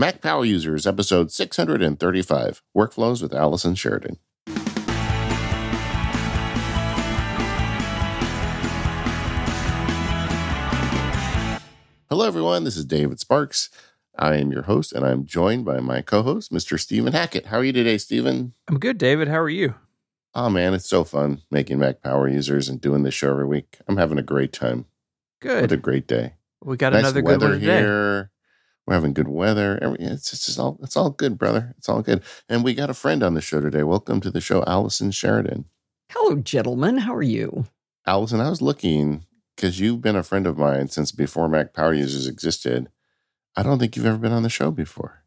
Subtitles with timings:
[0.00, 4.18] Mac Power Users, episode 635 Workflows with Allison Sheridan.
[12.08, 12.62] Hello, everyone.
[12.62, 13.70] This is David Sparks.
[14.16, 16.78] I am your host, and I'm joined by my co host, Mr.
[16.78, 17.46] Stephen Hackett.
[17.46, 18.54] How are you today, Stephen?
[18.68, 19.26] I'm good, David.
[19.26, 19.74] How are you?
[20.32, 23.78] Oh, man, it's so fun making Mac Power Users and doing this show every week.
[23.88, 24.84] I'm having a great time.
[25.40, 25.62] Good.
[25.62, 26.34] What a great day.
[26.62, 28.30] We got nice another good weather here.
[28.88, 29.78] We're having good weather.
[29.82, 31.74] Every, it's, it's just all it's all good, brother.
[31.76, 32.22] It's all good.
[32.48, 33.82] And we got a friend on the show today.
[33.82, 35.66] Welcome to the show, Allison Sheridan.
[36.10, 36.96] Hello, gentlemen.
[36.96, 37.66] How are you?
[38.06, 41.92] Allison, I was looking because you've been a friend of mine since before Mac Power
[41.92, 42.88] Users existed.
[43.54, 45.22] I don't think you've ever been on the show before.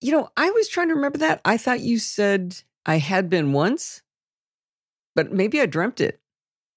[0.00, 1.42] You know, I was trying to remember that.
[1.44, 4.00] I thought you said I had been once,
[5.14, 6.21] but maybe I dreamt it.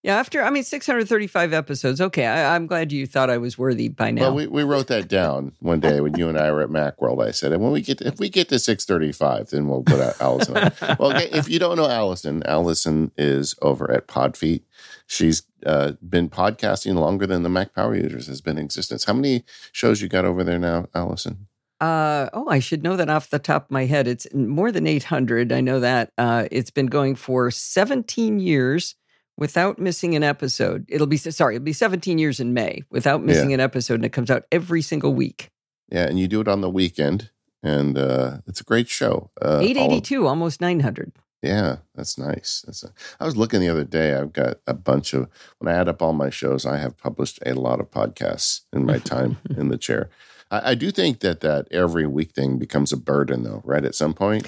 [0.05, 1.99] Yeah, after, I mean, 635 episodes.
[1.99, 4.21] Okay, I, I'm glad you thought I was worthy by now.
[4.21, 7.25] Well, we, we wrote that down one day when you and I were at Macworld.
[7.25, 9.67] I said, and when we get to, if we get to six thirty five, then
[9.67, 10.53] we'll put out Allison.
[10.99, 14.61] well, okay, if you don't know Allison, Allison is over at Podfeet.
[15.07, 19.05] She's uh, been podcasting longer than the Mac Power Users has been in existence.
[19.05, 21.47] How many shows you got over there now, Allison?
[21.81, 24.07] Uh, oh, I should know that off the top of my head.
[24.07, 25.51] It's more than 800.
[25.51, 26.11] I know that.
[26.15, 28.93] Uh, it's been going for 17 years
[29.37, 30.85] without missing an episode.
[30.87, 34.13] It'll be, sorry, it'll be 17 years in May without missing an episode, and it
[34.13, 35.49] comes out every single week.
[35.91, 37.29] Yeah, and you do it on the weekend,
[37.61, 39.29] and uh, it's a great show.
[39.41, 41.11] Uh, all of- 882, almost 900.
[41.41, 42.63] Yeah, that's nice.
[42.65, 44.15] That's a, I was looking the other day.
[44.15, 45.27] I've got a bunch of
[45.59, 48.83] when I add up all my shows, I have published a lot of podcasts in
[48.85, 50.09] my time in the chair.
[50.49, 53.61] I, I do think that that every week thing becomes a burden, though.
[53.63, 54.47] Right at some point.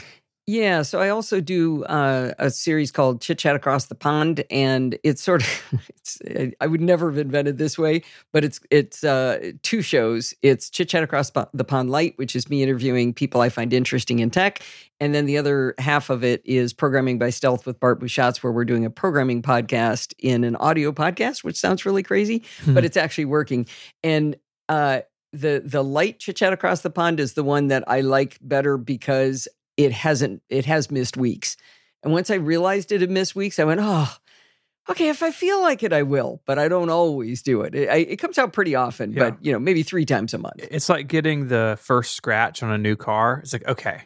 [0.50, 4.98] Yeah, so I also do uh, a series called Chit Chat Across the Pond, and
[5.04, 6.20] it's sort of it's,
[6.62, 10.34] I would never have invented this way, but it's it's uh, two shows.
[10.42, 14.20] It's Chit Chat Across the Pond Lite, which is me interviewing people I find interesting
[14.20, 14.64] in tech,
[15.02, 18.54] and then the other half of it is Programming by Stealth with Bart Busschots, where
[18.54, 22.96] we're doing a programming podcast in an audio podcast, which sounds really crazy, but it's
[22.96, 23.68] actually working.
[24.02, 24.38] And
[24.70, 25.02] uh,
[25.34, 28.78] the the light chit chat across the pond is the one that I like better
[28.78, 31.56] because it hasn't it has missed weeks.
[32.04, 34.12] And once I realized it had missed weeks, I went, oh,
[34.90, 35.10] okay.
[35.10, 37.74] If I feel like it, I will, but I don't always do it.
[37.76, 39.32] It, I, it comes out pretty often, Yeah.
[39.32, 40.56] but you know, maybe three times a month.
[40.72, 43.40] It's like getting the first scratch on a new car.
[43.44, 44.02] It's like, okay,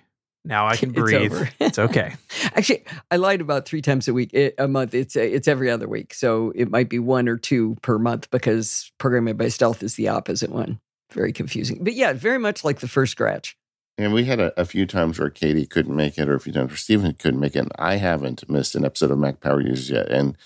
[0.45, 1.31] now I can breathe.
[1.33, 1.49] over.
[1.59, 2.15] It's okay.
[2.55, 4.93] Actually, I lied about three times a week, it, a month.
[4.93, 8.29] It's eh, it's every other week, so it might be one or two per month
[8.31, 10.79] because programming by stealth is the opposite one.
[11.11, 13.57] Very confusing, but yeah, very much like the first scratch.
[13.97, 16.53] And we had a, a few times where Katie couldn't make it, or a few
[16.53, 17.59] times where Stephen couldn't make it.
[17.59, 20.37] And I haven't missed an episode of Mac Power Users yet, and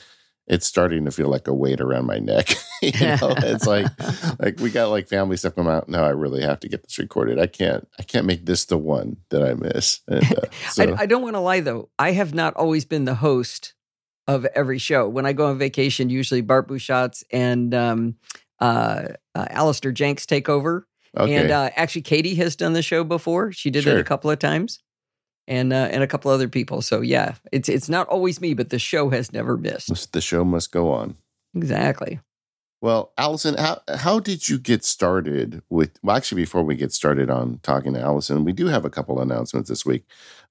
[0.47, 2.50] it's starting to feel like a weight around my neck.
[2.81, 3.88] you know, it's like
[4.39, 5.89] like we got like family stuff come out.
[5.89, 7.39] No, I really have to get this recorded.
[7.39, 7.88] I can't.
[8.00, 10.01] I can't make this the one that I miss.
[10.07, 11.89] And, uh, so, I, I don't want to lie though.
[11.97, 13.73] I have not always been the host
[14.27, 15.07] of every show.
[15.07, 18.16] When I go on vacation, usually Bart Busschots and um,
[18.59, 20.88] uh, uh, Allister Jenks take over.
[21.18, 21.36] Okay.
[21.36, 23.52] And uh, actually, Katie has done the show before.
[23.52, 24.80] She did it a couple of times,
[25.48, 26.81] and uh, and a couple other people.
[26.81, 30.12] So yeah, it's it's not always me, but the show has never missed.
[30.12, 31.16] the show must go on.
[31.56, 32.20] Exactly.
[32.81, 35.98] Well, Allison, how how did you get started with?
[36.04, 39.20] Well, actually, before we get started on talking to Allison, we do have a couple
[39.20, 40.04] announcements this week.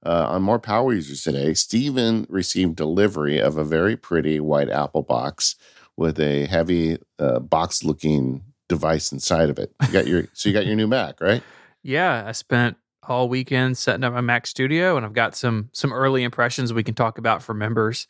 [0.04, 5.02] Uh, on more power users today, Stephen received delivery of a very pretty white Apple
[5.02, 5.56] box
[5.96, 9.74] with a heavy uh, box-looking device inside of it.
[9.82, 11.42] You got your so you got your new Mac, right?
[11.82, 12.76] Yeah, I spent
[13.06, 16.82] all weekend setting up my Mac Studio, and I've got some some early impressions we
[16.82, 18.06] can talk about for members.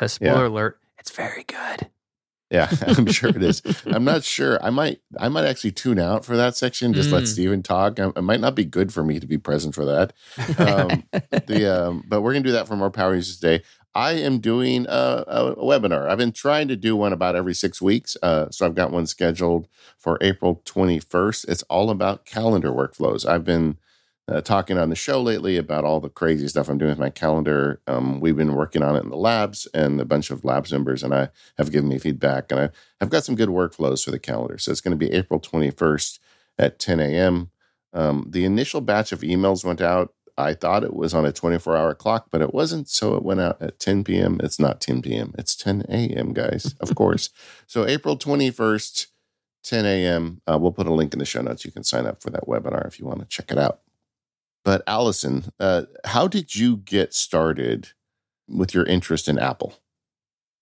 [0.00, 0.48] Uh, spoiler Yeah.
[0.48, 1.88] alert: it's very good.
[2.50, 3.62] Yeah, I'm sure it is.
[3.86, 4.58] I'm not sure.
[4.64, 6.94] I might I might actually tune out for that section.
[6.94, 7.26] Just let Mm.
[7.28, 7.98] Stephen talk.
[7.98, 10.12] It might not be good for me to be present for that.
[10.58, 11.04] Um,
[11.46, 13.62] the um, but we're gonna do that for more power users today.
[13.94, 16.08] I am doing a, a, webinar.
[16.08, 18.16] I've been trying to do one about every six weeks.
[18.22, 19.66] Uh, so I've got one scheduled
[19.98, 21.48] for April 21st.
[21.48, 23.28] It's all about calendar workflows.
[23.28, 23.78] I've been
[24.28, 27.10] uh, talking on the show lately about all the crazy stuff I'm doing with my
[27.10, 27.80] calendar.
[27.88, 31.02] Um, we've been working on it in the labs, and a bunch of labs members
[31.02, 32.70] and I have given me feedback, and I,
[33.00, 34.56] I've got some good workflows for the calendar.
[34.58, 36.20] So it's going to be April 21st
[36.58, 37.50] at 10 a.m.
[37.92, 40.14] Um, the initial batch of emails went out.
[40.40, 42.88] I thought it was on a 24 hour clock, but it wasn't.
[42.88, 44.40] So it went out at 10 p.m.
[44.42, 47.30] It's not 10 p.m., it's 10 a.m., guys, of course.
[47.66, 49.06] So April 21st,
[49.62, 50.40] 10 a.m.
[50.44, 51.64] Uh, we'll put a link in the show notes.
[51.64, 53.80] You can sign up for that webinar if you want to check it out.
[54.64, 57.90] But Allison, uh, how did you get started
[58.48, 59.74] with your interest in Apple?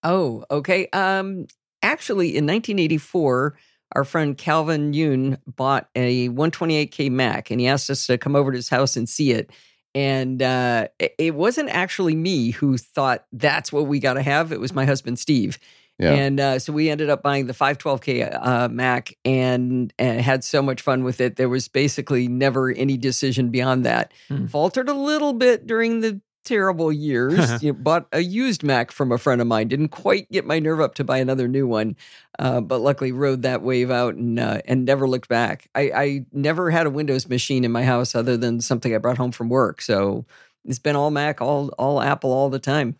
[0.02, 0.88] Oh, okay.
[0.92, 1.46] Um,
[1.82, 3.56] actually, in 1984,
[3.92, 8.52] our friend Calvin Yoon bought a 128K Mac and he asked us to come over
[8.52, 9.50] to his house and see it.
[9.94, 14.52] And uh, it wasn't actually me who thought that's what we got to have.
[14.52, 15.58] It was my husband, Steve.
[15.98, 16.12] Yeah.
[16.12, 20.62] And uh, so we ended up buying the 512K uh, Mac and, and, had so
[20.62, 21.34] much fun with it.
[21.34, 24.12] There was basically never any decision beyond that.
[24.28, 24.46] Hmm.
[24.46, 27.62] Faltered a little bit during the terrible years.
[27.62, 29.68] you know, bought a used Mac from a friend of mine.
[29.68, 31.96] Didn't quite get my nerve up to buy another new one,
[32.38, 35.68] uh, but luckily rode that wave out and uh, and never looked back.
[35.74, 39.18] I, I never had a Windows machine in my house other than something I brought
[39.18, 39.82] home from work.
[39.82, 40.24] So
[40.64, 42.96] it's been all Mac, all all Apple all the time.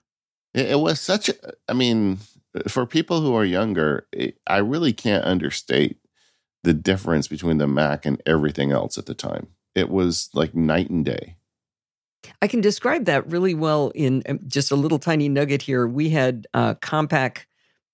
[0.55, 1.35] It was such a.
[1.69, 2.19] I mean,
[2.69, 5.99] for people who are younger, it, I really can't understate
[6.65, 9.49] the difference between the Mac and everything else at the time.
[9.75, 11.37] It was like night and day.
[12.43, 15.87] I can describe that really well in um, just a little tiny nugget here.
[15.87, 17.45] We had uh, Compaq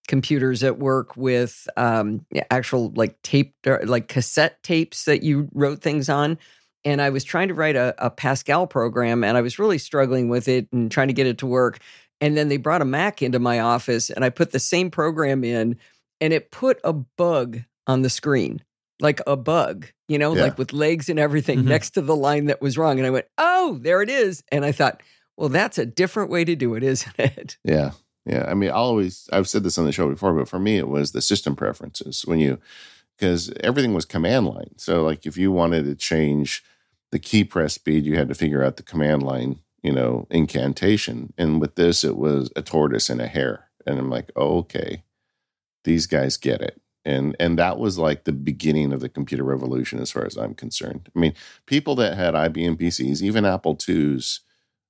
[0.07, 6.09] computers at work with um, actual like tape, like cassette tapes that you wrote things
[6.09, 6.39] on.
[6.85, 10.29] And I was trying to write a, a Pascal program and I was really struggling
[10.29, 11.79] with it and trying to get it to work.
[12.21, 15.45] And then they brought a Mac into my office and I put the same program
[15.45, 15.79] in
[16.21, 18.63] and it put a bug on the screen,
[19.01, 20.43] like a bug, you know, yeah.
[20.43, 21.69] like with legs and everything mm-hmm.
[21.69, 22.99] next to the line that was wrong.
[22.99, 24.43] And I went, oh, there it is.
[24.51, 25.03] And I thought,
[25.37, 27.57] well, that's a different way to do it, isn't it?
[27.65, 27.93] Yeah.
[28.27, 28.47] Yeah.
[28.49, 30.89] I mean, I always, I've said this on the show before, but for me, it
[30.89, 32.59] was the system preferences when you,
[33.17, 34.73] because everything was command line.
[34.77, 36.65] So, like, if you wanted to change
[37.11, 41.35] the key press speed, you had to figure out the command line you know, incantation.
[41.37, 43.69] And with this, it was a tortoise and a hare.
[43.87, 45.05] And I'm like, oh, okay,
[45.85, 46.81] these guys get it.
[47.05, 50.55] And and that was like the beginning of the computer revolution, as far as I'm
[50.55, 51.11] concerned.
[51.15, 51.35] I mean,
[51.67, 54.41] people that had IBM PCs, even Apple IIs,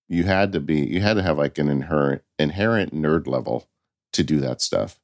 [0.08, 3.68] you had to be, you had to have like an inherent inherent nerd level
[4.12, 5.00] to do that stuff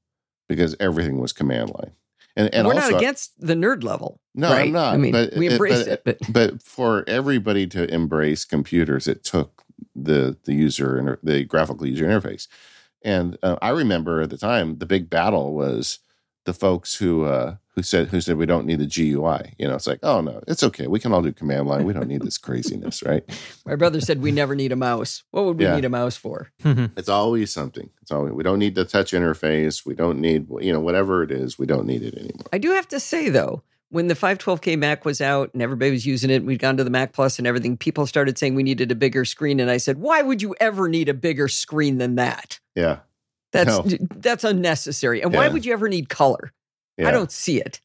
[0.49, 1.93] because everything was command line.
[2.37, 4.21] And, and we're also, not against the nerd level.
[4.35, 4.67] No, right?
[4.67, 4.95] I'm not.
[4.95, 9.09] I mean, but, we embrace it, but, it, but but for everybody to embrace computers,
[9.09, 9.65] it took
[9.97, 12.47] the the user the graphical user interface.
[13.03, 15.99] And uh, I remember at the time the big battle was
[16.45, 19.55] the folks who uh, who said who said we don't need the GUI.
[19.59, 20.87] You know, it's like, oh no, it's okay.
[20.87, 21.85] We can all do command line.
[21.85, 23.25] We don't need this craziness, right?
[23.67, 25.23] My brother said we never need a mouse.
[25.31, 25.77] What would we yeah.
[25.77, 26.51] need a mouse for?
[26.65, 27.91] it's always something.
[28.03, 29.85] It's always we don't need the touch interface.
[29.85, 31.59] We don't need you know whatever it is.
[31.59, 32.47] We don't need it anymore.
[32.53, 36.07] I do have to say though, when the 512K Mac was out and everybody was
[36.07, 38.91] using it, we'd gone to the Mac Plus and everything, people started saying we needed
[38.91, 39.59] a bigger screen.
[39.61, 42.61] And I said, why would you ever need a bigger screen than that?
[42.77, 43.01] Yeah.
[43.53, 43.97] That's no.
[44.17, 45.23] that's unnecessary.
[45.23, 45.39] And yeah.
[45.39, 46.53] why would you ever need color?
[46.97, 47.09] Yeah.
[47.09, 47.81] I don't see it.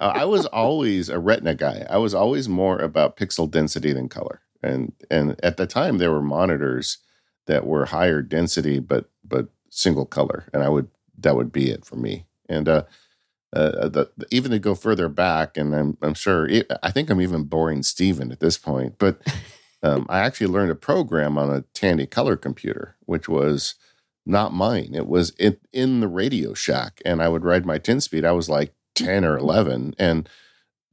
[0.00, 1.86] I was always a retina guy.
[1.90, 4.40] I was always more about pixel density than color.
[4.62, 6.98] And and at the time there were monitors
[7.46, 10.88] that were higher density but but single color and I would
[11.18, 12.24] that would be it for me.
[12.48, 12.84] And uh
[13.54, 17.08] uh, the, the, even to go further back, and I'm, I'm sure, it, I think
[17.08, 19.20] I'm even boring Stephen at this point, but
[19.84, 23.76] um, I actually learned a program on a Tandy color computer, which was
[24.26, 24.94] not mine.
[24.94, 28.24] It was in, in the Radio Shack, and I would ride my 10 speed.
[28.24, 30.28] I was like 10 or 11, and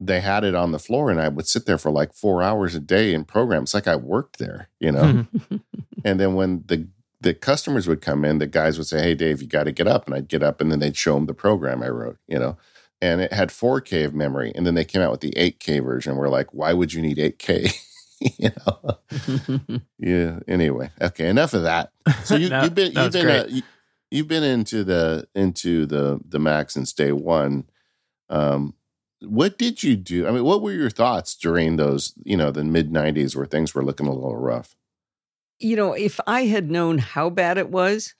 [0.00, 2.74] they had it on the floor, and I would sit there for like four hours
[2.74, 5.26] a day in programs, like I worked there, you know.
[6.04, 6.88] and then when the
[7.22, 9.86] the customers would come in, the guys would say, Hey, Dave, you got to get
[9.86, 10.06] up.
[10.06, 12.56] And I'd get up and then they'd show them the program I wrote, you know,
[13.00, 14.52] and it had 4K of memory.
[14.54, 16.16] And then they came out with the 8K version.
[16.16, 17.72] We're like, why would you need 8K?
[18.38, 19.80] you know?
[19.98, 20.38] yeah.
[20.48, 20.90] Anyway.
[21.00, 21.28] Okay.
[21.28, 21.92] Enough of that.
[22.24, 23.62] So you, have been, you've been, uh, you,
[24.10, 27.64] you've been into the, into the, the Mac since day one.
[28.28, 28.74] Um,
[29.20, 30.26] what did you do?
[30.26, 33.74] I mean, what were your thoughts during those, you know, the mid 90s where things
[33.74, 34.74] were looking a little rough?
[35.62, 38.14] you know, if I had known how bad it was,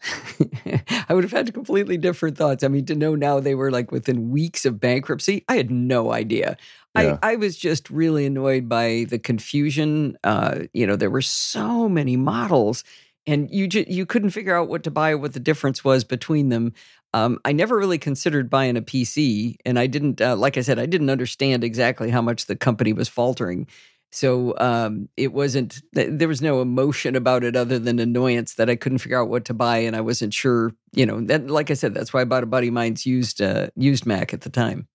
[1.09, 2.63] I would have had completely different thoughts.
[2.63, 6.13] I mean, to know now they were like within weeks of bankruptcy, I had no
[6.13, 6.57] idea.
[6.97, 7.19] Yeah.
[7.23, 10.17] I, I was just really annoyed by the confusion.
[10.25, 12.85] Uh, you know, there were so many models,
[13.27, 16.51] and you ju- you couldn't figure out what to buy, what the difference was between
[16.51, 16.75] them.
[17.15, 20.21] Um, I never really considered buying a PC, and I didn't.
[20.21, 23.67] Uh, like I said, I didn't understand exactly how much the company was faltering.
[24.15, 28.77] So um, it wasn't, there was no emotion about it other than annoyance that I
[28.77, 29.79] couldn't figure out what to buy.
[29.79, 32.47] And I wasn't sure, you know, that, like I said, that's why I bought a
[32.47, 34.87] buddy of mine's used, uh, used Mac at the time.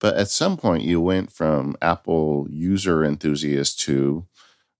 [0.00, 4.26] But at some point, you went from Apple user enthusiast to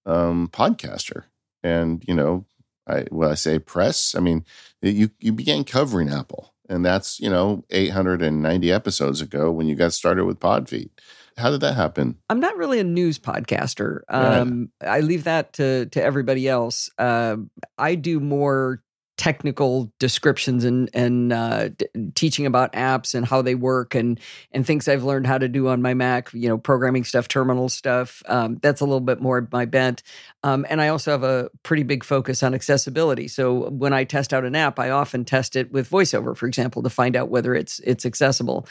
[0.04, 1.24] um, podcaster.
[1.62, 2.44] And, you know,
[2.86, 4.44] I, well, I say press, I mean,
[4.82, 6.54] you, you began covering Apple.
[6.68, 10.90] And that's, you know, 890 episodes ago when you got started with Podfeet.
[11.36, 12.16] How did that happen?
[12.30, 14.00] I'm not really a news podcaster.
[14.08, 16.88] Um, I leave that to to everybody else.
[16.96, 17.36] Uh,
[17.76, 18.82] I do more
[19.16, 24.20] technical descriptions and and uh, d- teaching about apps and how they work and
[24.52, 26.32] and things I've learned how to do on my Mac.
[26.32, 28.22] You know, programming stuff, terminal stuff.
[28.26, 30.02] Um, that's a little bit more my bent.
[30.42, 33.28] Um, and I also have a pretty big focus on accessibility.
[33.28, 36.82] So when I test out an app, I often test it with VoiceOver, for example,
[36.82, 38.66] to find out whether it's it's accessible.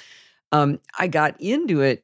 [0.51, 2.03] Um, I got into it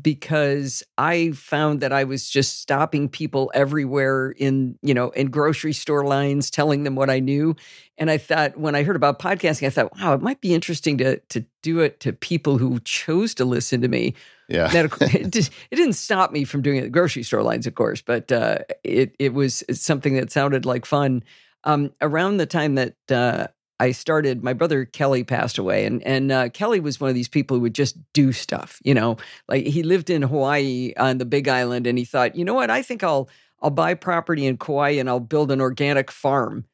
[0.00, 5.72] because I found that I was just stopping people everywhere in, you know, in grocery
[5.72, 7.54] store lines, telling them what I knew.
[7.96, 10.98] And I thought when I heard about podcasting, I thought, wow, it might be interesting
[10.98, 14.14] to to do it to people who chose to listen to me.
[14.48, 14.66] Yeah.
[14.68, 15.36] That, it,
[15.70, 18.58] it, didn't stop me from doing it at grocery store lines, of course, but uh,
[18.82, 21.22] it it was something that sounded like fun.
[21.66, 23.46] Um, around the time that uh,
[23.80, 27.28] I started, my brother Kelly passed away, and and uh, Kelly was one of these
[27.28, 28.80] people who would just do stuff.
[28.84, 29.16] You know,
[29.48, 32.70] like he lived in Hawaii on the Big Island, and he thought, you know what,
[32.70, 33.28] I think I'll
[33.60, 36.66] I'll buy property in Kauai and I'll build an organic farm,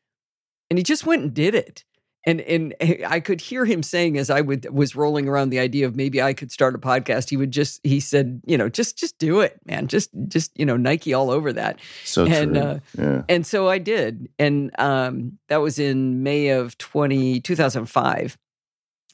[0.68, 1.84] and he just went and did it
[2.24, 2.74] and and
[3.06, 6.20] I could hear him saying as I would was rolling around the idea of maybe
[6.20, 7.30] I could start a podcast.
[7.30, 9.86] He would just he said, you know, just just do it, man.
[9.86, 11.78] Just just you know, Nike all over that.
[12.04, 12.62] So and true.
[12.62, 13.22] uh, yeah.
[13.28, 18.36] and so I did, and um, that was in May of 20, 2005.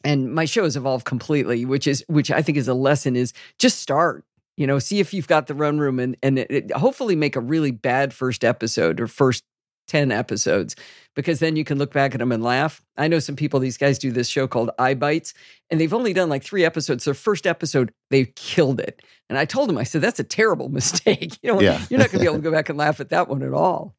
[0.04, 3.32] And my show has evolved completely, which is which I think is a lesson is
[3.58, 4.24] just start.
[4.56, 7.36] You know, see if you've got the run room, and and it, it, hopefully make
[7.36, 9.44] a really bad first episode or first
[9.86, 10.76] 10 episodes
[11.14, 12.82] because then you can look back at them and laugh.
[12.96, 15.32] I know some people, these guys do this show called Eye Bites,
[15.70, 17.04] and they've only done like three episodes.
[17.04, 19.00] Their first episode, they killed it.
[19.28, 21.38] And I told them, I said, that's a terrible mistake.
[21.42, 21.84] You know, Yeah.
[21.90, 23.52] you're not going to be able to go back and laugh at that one at
[23.54, 23.94] all.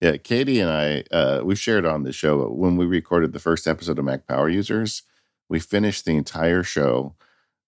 [0.00, 3.38] Yeah, Katie and I, uh, we've shared on the show but when we recorded the
[3.38, 5.02] first episode of Mac Power Users.
[5.50, 7.16] We finished the entire show,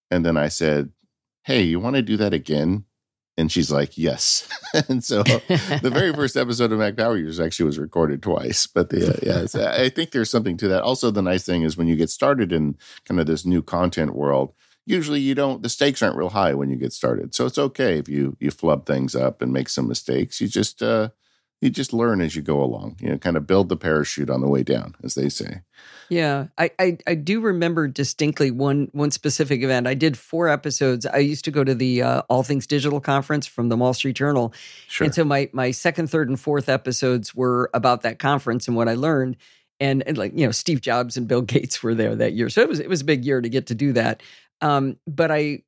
[0.09, 0.91] and then I said,
[1.43, 2.85] "Hey, you want to do that again?"
[3.37, 4.47] And she's like, "Yes."
[4.89, 8.67] and so the very first episode of Mac Power Users actually was recorded twice.
[8.67, 10.83] But the uh, yeah, it's, I think there's something to that.
[10.83, 14.13] Also, the nice thing is when you get started in kind of this new content
[14.13, 14.53] world,
[14.85, 17.33] usually you don't the stakes aren't real high when you get started.
[17.33, 20.39] So it's okay if you you flub things up and make some mistakes.
[20.39, 21.09] You just uh,
[21.63, 22.97] you just learn as you go along.
[22.99, 25.61] You know, kind of build the parachute on the way down, as they say.
[26.09, 29.87] Yeah, I, I I do remember distinctly one one specific event.
[29.87, 31.05] I did four episodes.
[31.05, 34.15] I used to go to the uh, All Things Digital conference from the Wall Street
[34.17, 34.53] Journal,
[34.87, 35.05] Sure.
[35.05, 38.89] and so my my second, third, and fourth episodes were about that conference and what
[38.89, 39.37] I learned.
[39.79, 42.61] And, and like you know, Steve Jobs and Bill Gates were there that year, so
[42.61, 44.21] it was it was a big year to get to do that.
[44.61, 45.63] Um, but I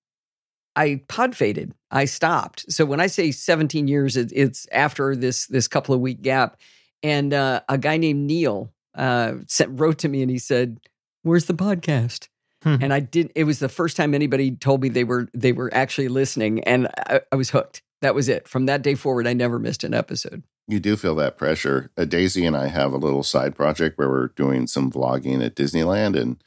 [0.75, 1.73] I pod faded.
[1.91, 2.71] I stopped.
[2.71, 6.57] So when I say 17 years, it, it's after this this couple of week gap.
[7.03, 10.79] And uh, a guy named Neil uh, sent, wrote to me and he said,
[11.23, 12.27] "Where's the podcast?"
[12.63, 12.77] Hmm.
[12.81, 13.31] And I didn't.
[13.35, 16.87] It was the first time anybody told me they were they were actually listening, and
[17.07, 17.83] I, I was hooked.
[18.01, 18.47] That was it.
[18.47, 20.43] From that day forward, I never missed an episode.
[20.67, 21.91] You do feel that pressure.
[21.95, 25.55] Uh, Daisy and I have a little side project where we're doing some vlogging at
[25.55, 26.43] Disneyland, and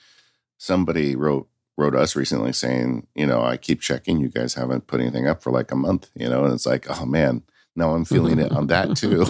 [0.57, 5.01] somebody wrote wrote us recently saying, you know, I keep checking, you guys haven't put
[5.01, 7.43] anything up for like a month, you know, and it's like, oh man,
[7.77, 9.25] now I'm feeling it on that too.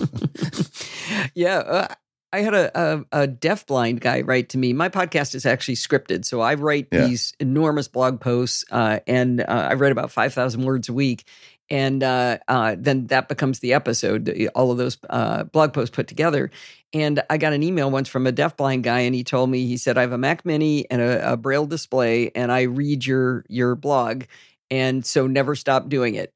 [1.34, 1.58] yeah.
[1.58, 1.86] Uh,
[2.32, 4.72] I had a, a, a deafblind guy write to me.
[4.74, 6.24] My podcast is actually scripted.
[6.26, 7.06] So I write Yeah.
[7.06, 11.24] these enormous blog posts uh, and uh, I write about 5,000 words a week.
[11.70, 16.06] And uh, uh, then that becomes the episode, all of those uh, blog posts put
[16.08, 16.50] together.
[16.94, 19.76] And I got an email once from a deafblind guy, and he told me, he
[19.76, 23.44] said, I have a Mac Mini and a, a Braille display, and I read your
[23.48, 24.24] your blog.
[24.70, 26.32] And so never stop doing it.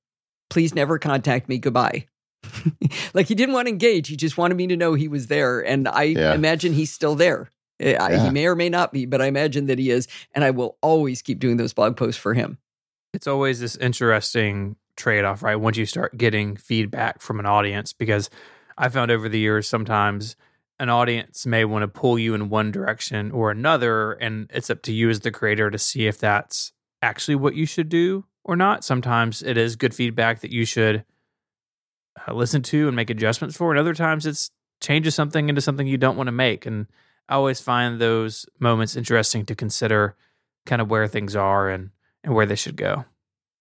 [0.51, 1.57] Please never contact me.
[1.59, 2.07] Goodbye.
[3.15, 4.09] like he didn't want to engage.
[4.09, 5.61] He just wanted me to know he was there.
[5.61, 6.35] And I Yeah.
[6.35, 7.51] imagine he's still there.
[7.81, 8.25] Eh, Yeah.
[8.25, 10.09] He may or may not be, but I imagine that he is.
[10.35, 12.59] And I will always keep doing those blog posts for him.
[13.15, 15.57] it's always this interesting trade off, right?
[15.57, 18.31] Once you start getting feedback from an audience, because
[18.77, 20.37] I found over the years sometimes
[20.79, 24.83] an audience may want to pull you in one direction or another, and it's up
[24.83, 28.57] to you as the creator to see if that's actually what you should do or
[28.57, 28.85] not.
[28.85, 31.05] Sometimes it is good feedback that you should
[32.27, 35.87] uh, listen to and make adjustments for, and other times it's changes something into something
[35.87, 36.67] you don't want to make.
[36.67, 36.87] And
[37.29, 40.17] I always find those moments interesting to consider
[40.67, 41.91] kind of where things are and
[42.25, 43.05] and where they should go.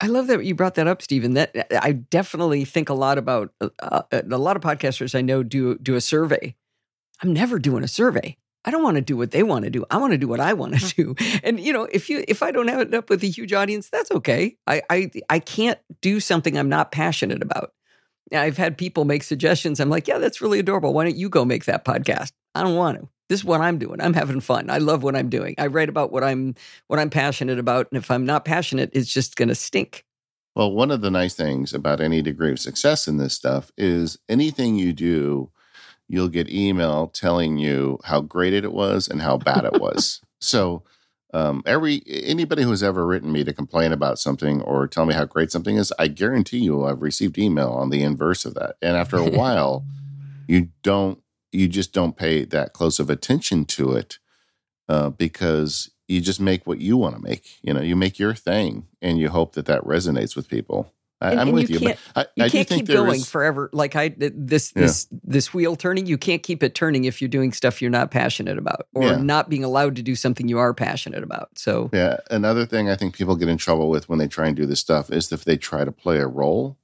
[0.01, 1.36] I love that you brought that up, Stephen.
[1.36, 3.53] That I definitely think a lot about.
[3.62, 6.55] Uh, uh, a lot of podcasters I know do do a survey.
[7.22, 8.38] I'm never doing a survey.
[8.63, 9.86] I don't want to do what they want to do.
[9.89, 11.15] I want to do what I want to do.
[11.43, 14.12] And you know, if you if I don't end up with a huge audience, that's
[14.12, 14.58] okay.
[14.65, 17.74] I I I can't do something I'm not passionate about.
[18.34, 19.79] I've had people make suggestions.
[19.79, 20.93] I'm like, yeah, that's really adorable.
[20.93, 22.31] Why don't you go make that podcast?
[22.55, 23.10] I don't want to.
[23.31, 24.01] This is what I'm doing.
[24.01, 24.69] I'm having fun.
[24.69, 25.55] I love what I'm doing.
[25.57, 26.53] I write about what I'm
[26.88, 27.88] what I'm passionate about.
[27.89, 30.03] And if I'm not passionate, it's just going to stink.
[30.53, 34.19] Well, one of the nice things about any degree of success in this stuff is
[34.27, 35.50] anything you do,
[36.09, 40.19] you'll get email telling you how great it was and how bad it was.
[40.41, 40.83] so
[41.33, 45.23] um, every anybody who's ever written me to complain about something or tell me how
[45.23, 48.75] great something is, I guarantee you I've received email on the inverse of that.
[48.81, 49.85] And after a while,
[50.50, 51.20] you don't
[51.51, 54.20] you just don't pay that close of attention to it
[54.89, 57.60] uh, because you just make what you want to make.
[57.62, 60.93] You know, you make your thing, and you hope that that resonates with people.
[61.22, 63.70] I, am with you, you but I, you I can't keep going is, forever.
[63.74, 65.20] Like I this this yeah.
[65.24, 68.58] this wheel turning, you can't keep it turning if you're doing stuff you're not passionate
[68.58, 69.17] about, or yeah.
[69.17, 71.50] not being allowed to do something you are passionate about.
[71.55, 74.55] So yeah, another thing I think people get in trouble with when they try and
[74.55, 76.77] do this stuff is if they try to play a role,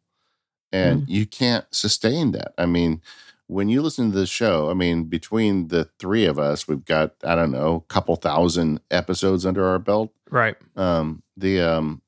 [0.71, 1.05] and mm.
[1.07, 2.53] you can't sustain that.
[2.59, 3.01] I mean,
[3.47, 7.13] when you listen to the show, I mean, between the three of us, we've got
[7.23, 10.11] I don't know, a couple thousand episodes under our belt.
[10.29, 10.55] Right.
[10.75, 12.01] Um, the um,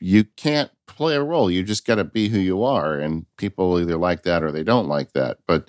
[0.00, 1.50] you can't play a role.
[1.50, 4.64] You just got to be who you are, and people either like that or they
[4.64, 5.38] don't like that.
[5.46, 5.68] But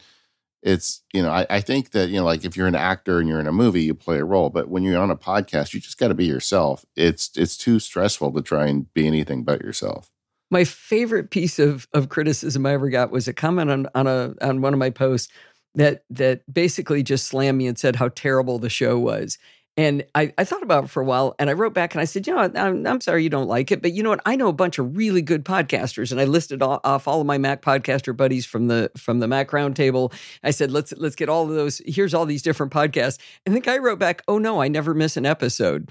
[0.62, 3.28] it's you know, I, I think that you know, like if you're an actor and
[3.28, 4.50] you're in a movie, you play a role.
[4.50, 6.86] But when you're on a podcast, you just got to be yourself.
[6.96, 10.10] It's it's too stressful to try and be anything but yourself.
[10.50, 14.34] My favorite piece of of criticism I ever got was a comment on on a
[14.42, 15.32] on one of my posts
[15.76, 19.38] that that basically just slammed me and said how terrible the show was.
[19.78, 22.04] And I, I thought about it for a while and I wrote back and I
[22.04, 24.20] said, you know, I'm, I'm sorry you don't like it, but you know what?
[24.26, 27.26] I know a bunch of really good podcasters and I listed all, off all of
[27.26, 30.12] my Mac podcaster buddies from the from the Mac Roundtable.
[30.44, 31.82] I said, let's let's get all of those.
[31.86, 33.20] Here's all these different podcasts.
[33.46, 35.90] And the guy wrote back, oh no, I never miss an episode.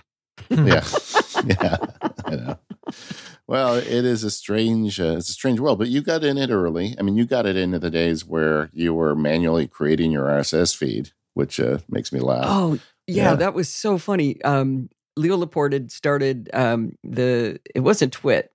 [0.50, 0.84] yeah,
[1.46, 1.76] yeah,
[2.26, 2.58] I know.
[3.49, 5.78] Well, it is a strange, uh, it's a strange world.
[5.78, 6.95] But you got in it early.
[6.99, 10.76] I mean, you got it into the days where you were manually creating your RSS
[10.76, 12.45] feed, which uh, makes me laugh.
[12.47, 14.40] Oh, yeah, yeah, that was so funny.
[14.43, 17.59] Um, Leo Laporte had started um, the.
[17.75, 18.52] It wasn't Twit.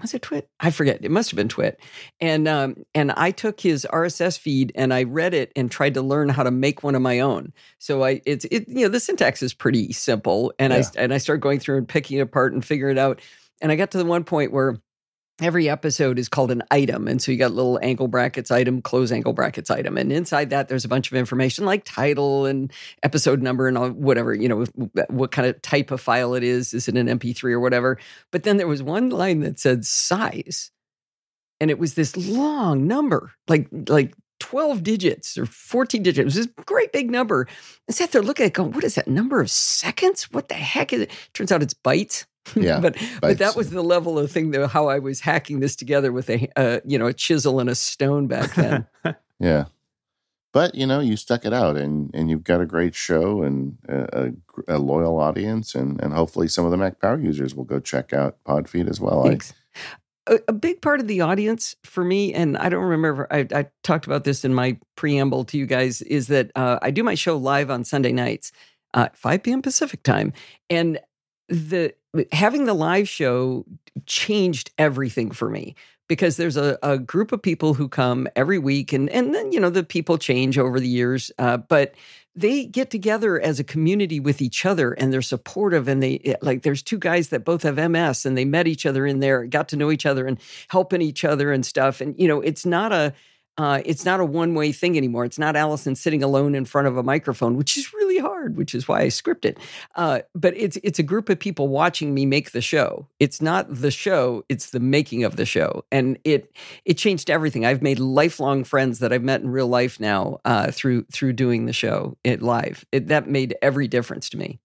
[0.00, 0.48] Was it Twit?
[0.58, 1.04] I forget.
[1.04, 1.80] It must have been Twit.
[2.20, 6.02] And um, and I took his RSS feed and I read it and tried to
[6.02, 7.52] learn how to make one of my own.
[7.78, 10.80] So I it's it you know the syntax is pretty simple and yeah.
[10.80, 13.20] I and I started going through and picking it apart and figuring it out.
[13.62, 14.76] And I got to the one point where
[15.40, 17.08] every episode is called an item.
[17.08, 19.96] And so you got little angle brackets item, close angle brackets item.
[19.96, 22.70] And inside that, there's a bunch of information like title and
[23.02, 26.42] episode number and all, whatever, you know, uh, what kind of type of file it
[26.42, 26.74] is.
[26.74, 27.98] Is it an MP3 or whatever?
[28.30, 30.70] But then there was one line that said size.
[31.60, 36.20] And it was this long number, like, like 12 digits or 14 digits.
[36.20, 37.46] It was this great big number.
[37.86, 40.24] And sat there looking at it going, what is that number of seconds?
[40.32, 41.10] What the heck is it?
[41.32, 42.26] Turns out it's bytes.
[42.56, 45.76] Yeah, but but that was the level of thing that how I was hacking this
[45.76, 48.86] together with a uh, you know a chisel and a stone back then.
[49.38, 49.66] yeah,
[50.52, 53.78] but you know you stuck it out and and you've got a great show and
[53.88, 54.32] a,
[54.68, 58.12] a, loyal audience and and hopefully some of the Mac Power users will go check
[58.12, 59.24] out Podfeet as well.
[59.24, 59.52] Thanks.
[59.52, 59.80] I,
[60.28, 63.66] a, a, big part of the audience for me, and I don't remember, I, I
[63.82, 67.14] talked about this in my preamble to you guys, is that uh, I do my
[67.14, 68.52] show live on Sunday nights,
[68.94, 69.62] uh, 5 p.m.
[69.62, 70.32] Pacific time.
[70.70, 71.00] And
[71.48, 71.94] the
[72.32, 73.64] having the live show
[74.06, 75.74] changed everything for me
[76.08, 79.60] because there's a, a group of people who come every week and and then you
[79.60, 81.94] know the people change over the years uh, but
[82.34, 86.34] they get together as a community with each other and they're supportive and they eh,
[86.42, 89.44] like there's two guys that both have ms and they met each other in there
[89.46, 92.66] got to know each other and helping each other and stuff and you know it's
[92.66, 93.12] not a
[93.58, 95.24] uh, it's not a one way thing anymore.
[95.24, 98.74] It's not Allison sitting alone in front of a microphone, which is really hard, which
[98.74, 99.58] is why I script it.
[99.94, 103.06] Uh, but it's it's a group of people watching me make the show.
[103.20, 107.66] It's not the show; it's the making of the show, and it it changed everything.
[107.66, 111.66] I've made lifelong friends that I've met in real life now uh, through through doing
[111.66, 112.86] the show it live.
[112.90, 114.60] It, that made every difference to me.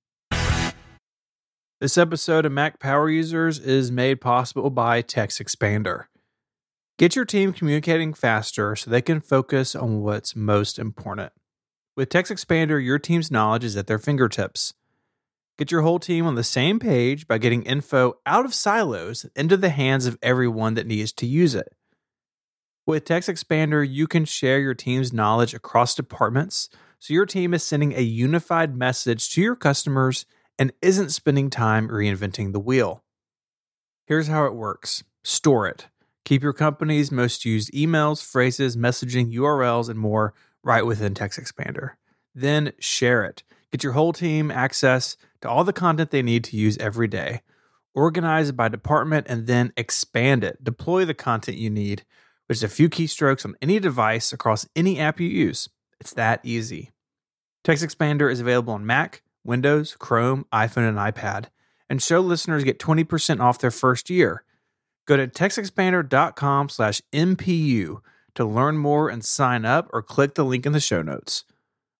[1.79, 6.05] This episode of Mac Power Users is made possible by Text Expander.
[6.97, 11.31] Get your team communicating faster so they can focus on what's most important.
[11.95, 14.73] With Text Expander, your team's knowledge is at their fingertips.
[15.59, 19.57] Get your whole team on the same page by getting info out of silos into
[19.57, 21.71] the hands of everyone that needs to use it.
[22.87, 27.63] With Text Expander, you can share your team's knowledge across departments so your team is
[27.63, 30.25] sending a unified message to your customers
[30.57, 33.03] and isn't spending time reinventing the wheel.
[34.07, 35.85] Here's how it works store it.
[36.27, 41.91] Keep your company's most used emails, phrases, messaging, URLs, and more right within Text Expander.
[42.35, 43.43] Then share it.
[43.71, 47.43] Get your whole team access to all the content they need to use every day.
[47.95, 50.61] Organize it by department and then expand it.
[50.61, 52.03] Deploy the content you need
[52.49, 55.69] with just a few keystrokes on any device across any app you use.
[56.01, 56.91] It's that easy.
[57.63, 61.45] Text Expander is available on Mac, Windows, Chrome, iPhone, and iPad.
[61.89, 64.43] And show listeners get 20% off their first year.
[65.07, 68.01] Go to textexpander.com slash MPU
[68.35, 71.45] to learn more and sign up or click the link in the show notes.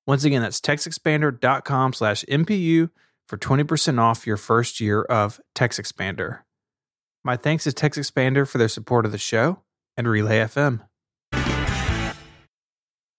[0.06, 2.90] Once again, that's textexpander.com slash MPU
[3.28, 6.40] for 20% off your first year of TextExpander.
[7.24, 9.64] My thanks to TextExpander for their support of the show
[9.98, 10.82] and Relay FM.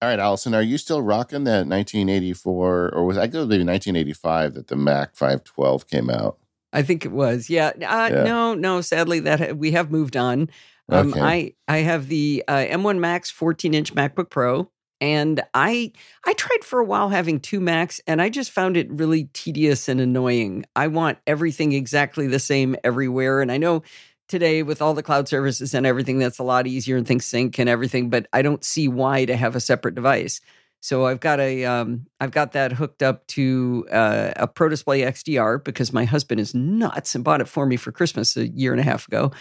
[0.00, 4.68] All right, Allison, are you still rocking that 1984, or was I maybe 1985 that
[4.68, 6.38] the Mac 512 came out?
[6.72, 7.48] I think it was.
[7.48, 7.68] Yeah.
[7.68, 8.22] Uh, Yeah.
[8.24, 8.80] No, no.
[8.80, 10.50] Sadly, that we have moved on.
[10.90, 11.20] Um, Okay.
[11.20, 15.92] I I have the uh, M1 Max 14 inch MacBook Pro, and I
[16.24, 19.88] I tried for a while having two Macs, and I just found it really tedious
[19.88, 20.64] and annoying.
[20.74, 23.82] I want everything exactly the same everywhere, and I know
[24.28, 27.58] today with all the cloud services and everything, that's a lot easier and things sync
[27.58, 28.10] and everything.
[28.10, 30.40] But I don't see why to have a separate device.
[30.80, 35.00] So I've got a um, I've got that hooked up to uh, a Pro Display
[35.00, 38.72] XDR because my husband is nuts and bought it for me for Christmas a year
[38.72, 39.32] and a half ago,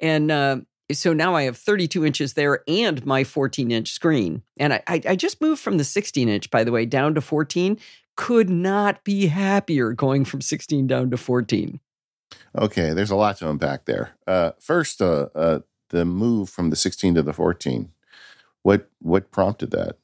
[0.00, 0.58] and uh,
[0.92, 4.42] so now I have 32 inches there and my 14 inch screen.
[4.58, 7.20] And I, I I just moved from the 16 inch, by the way, down to
[7.20, 7.78] 14.
[8.16, 11.78] Could not be happier going from 16 down to 14.
[12.56, 14.16] Okay, there's a lot to unpack there.
[14.26, 17.92] Uh, first, uh, uh, the move from the 16 to the 14.
[18.62, 19.98] What what prompted that?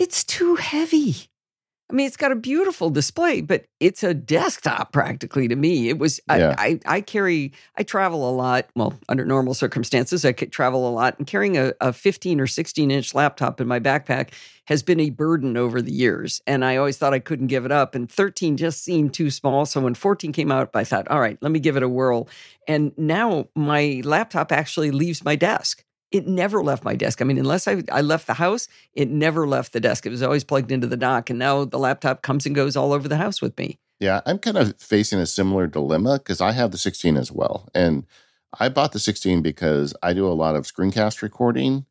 [0.00, 1.14] It's too heavy.
[1.90, 5.90] I mean, it's got a beautiful display, but it's a desktop practically to me.
[5.90, 6.54] It was, Yeah.
[6.56, 8.70] I, I, I carry, I travel a lot.
[8.74, 11.18] Well, under normal circumstances, I could travel a lot.
[11.18, 14.30] And carrying a, a 15 or 16 inch laptop in my backpack
[14.68, 16.40] has been a burden over the years.
[16.46, 17.94] And I always thought I couldn't give it up.
[17.94, 19.66] And 13 just seemed too small.
[19.66, 22.26] So when 14 came out, I thought, all right, let me give it a whirl.
[22.66, 25.84] And now my laptop actually leaves my desk.
[26.10, 27.22] It never left my desk.
[27.22, 30.06] I mean, unless I, I left the house, it never left the desk.
[30.06, 31.30] It was always plugged into the dock.
[31.30, 33.78] And now the laptop comes and goes all over the house with me.
[34.00, 37.68] Yeah, I'm kind of facing a similar dilemma because I have the 16 as well.
[37.74, 38.06] And
[38.58, 41.86] I bought the 16 because I do a lot of screencast recording.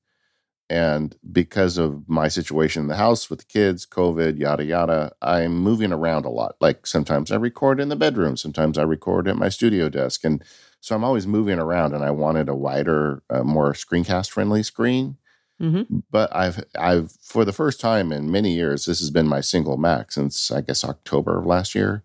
[0.72, 5.58] And because of my situation in the house with the kids, COVID, yada, yada, I'm
[5.58, 6.56] moving around a lot.
[6.60, 10.24] Like sometimes I record in the bedroom, sometimes I record at my studio desk.
[10.24, 10.44] And
[10.82, 15.18] so I'm always moving around and I wanted a wider, uh, more screencast friendly screen.
[15.62, 16.04] Mhm.
[16.10, 19.76] But I've, I've, for the first time in many years, this has been my single
[19.78, 22.02] Mac since I guess October of last year.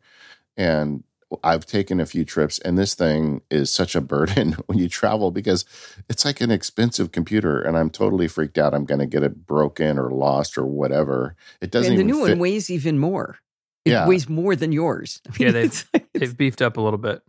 [0.57, 1.05] And
[1.43, 5.31] I've taken a few trips, and this thing is such a burden when you travel
[5.31, 5.65] because
[6.09, 8.75] it's like an expensive computer, and I'm totally freaked out.
[8.75, 11.35] I'm going to get it broken or lost or whatever.
[11.61, 12.33] It doesn't and the even new fit.
[12.35, 13.39] one weighs even more.
[13.85, 14.07] It Yeah.
[14.09, 15.21] weighs more than yours.
[15.29, 17.23] I Yeah, they- it's They've beefed up a little bit.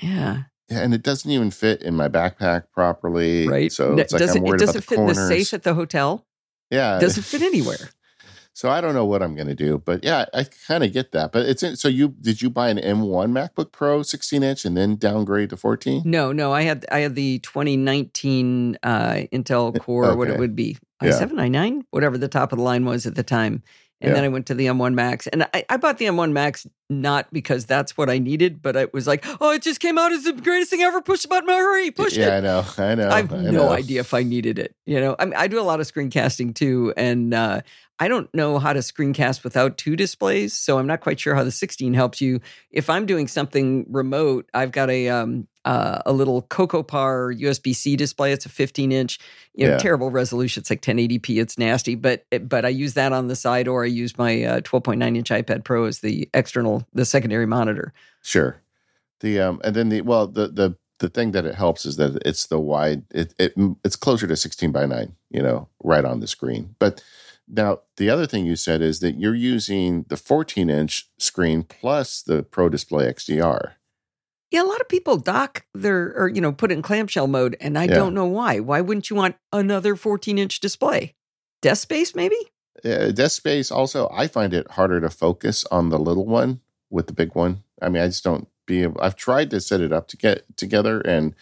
[0.00, 3.48] Yeah, yeah, and it doesn't even fit in my backpack properly.
[3.48, 3.72] right.
[3.72, 5.52] So it's like does I'm it, it worried doesn't about the fit in the safe
[5.54, 6.26] at the hotel.
[6.70, 7.90] yeah, doesn't fit anywhere.
[8.54, 11.12] So I don't know what I'm going to do, but yeah, I kind of get
[11.12, 11.32] that.
[11.32, 14.96] But it's so you did you buy an M1 MacBook Pro 16 inch and then
[14.96, 16.02] downgrade to 14?
[16.04, 20.76] No, no, I had I had the 2019 uh, Intel Core, what it would be,
[21.02, 21.12] Yeah.
[21.12, 23.62] i7, i9, whatever the top of the line was at the time.
[24.02, 24.14] And Yeah.
[24.16, 27.32] then I went to the M1 Max, and I, I bought the M1 Max not
[27.32, 30.24] because that's what I needed, but it was like, oh, it just came out as
[30.24, 31.00] the greatest thing ever.
[31.00, 32.28] Push the button, hurry, push yeah, it.
[32.28, 33.08] Yeah, I know, I know.
[33.10, 33.70] I have I no know.
[33.70, 34.74] idea if I needed it.
[34.84, 37.62] You know, I mean, I do a lot of screencasting too, and uh,
[38.02, 40.54] I don't know how to screencast without two displays.
[40.54, 42.40] So I'm not quite sure how the 16 helps you.
[42.72, 47.94] If I'm doing something remote, I've got a um, uh, a little Cocopar USB C
[47.94, 48.32] display.
[48.32, 49.20] It's a 15 inch,
[49.54, 49.78] you know, Yeah.
[49.78, 50.62] terrible resolution.
[50.62, 51.40] It's like 1080p.
[51.40, 54.60] It's nasty, but but I use that on the side, or I use my uh,
[54.62, 57.92] 12.9 inch iPad Pro as the external, the secondary monitor.
[58.20, 58.60] Sure.
[59.20, 62.20] The um and then the well the the the thing that it helps is that
[62.26, 66.18] it's the wide it, it it's closer to 16 by 9, you know, right on
[66.18, 66.74] the screen.
[66.80, 67.00] But
[67.48, 72.22] now the other thing you said is that you're using the 14 inch screen plus
[72.22, 73.72] the Pro Display XDR.
[74.50, 77.56] Yeah, a lot of people dock their or you know put it in clamshell mode,
[77.60, 77.94] and I Yeah.
[77.94, 78.60] don't know why.
[78.60, 81.14] Why wouldn't you want another 14 inch display?
[81.62, 82.36] Desk space, maybe?
[82.84, 87.06] Uh, desk space also I find it harder to focus on the little one with
[87.06, 87.62] the big one.
[87.80, 90.56] I mean, I just don't be able I've tried to set it up to get
[90.56, 91.34] together and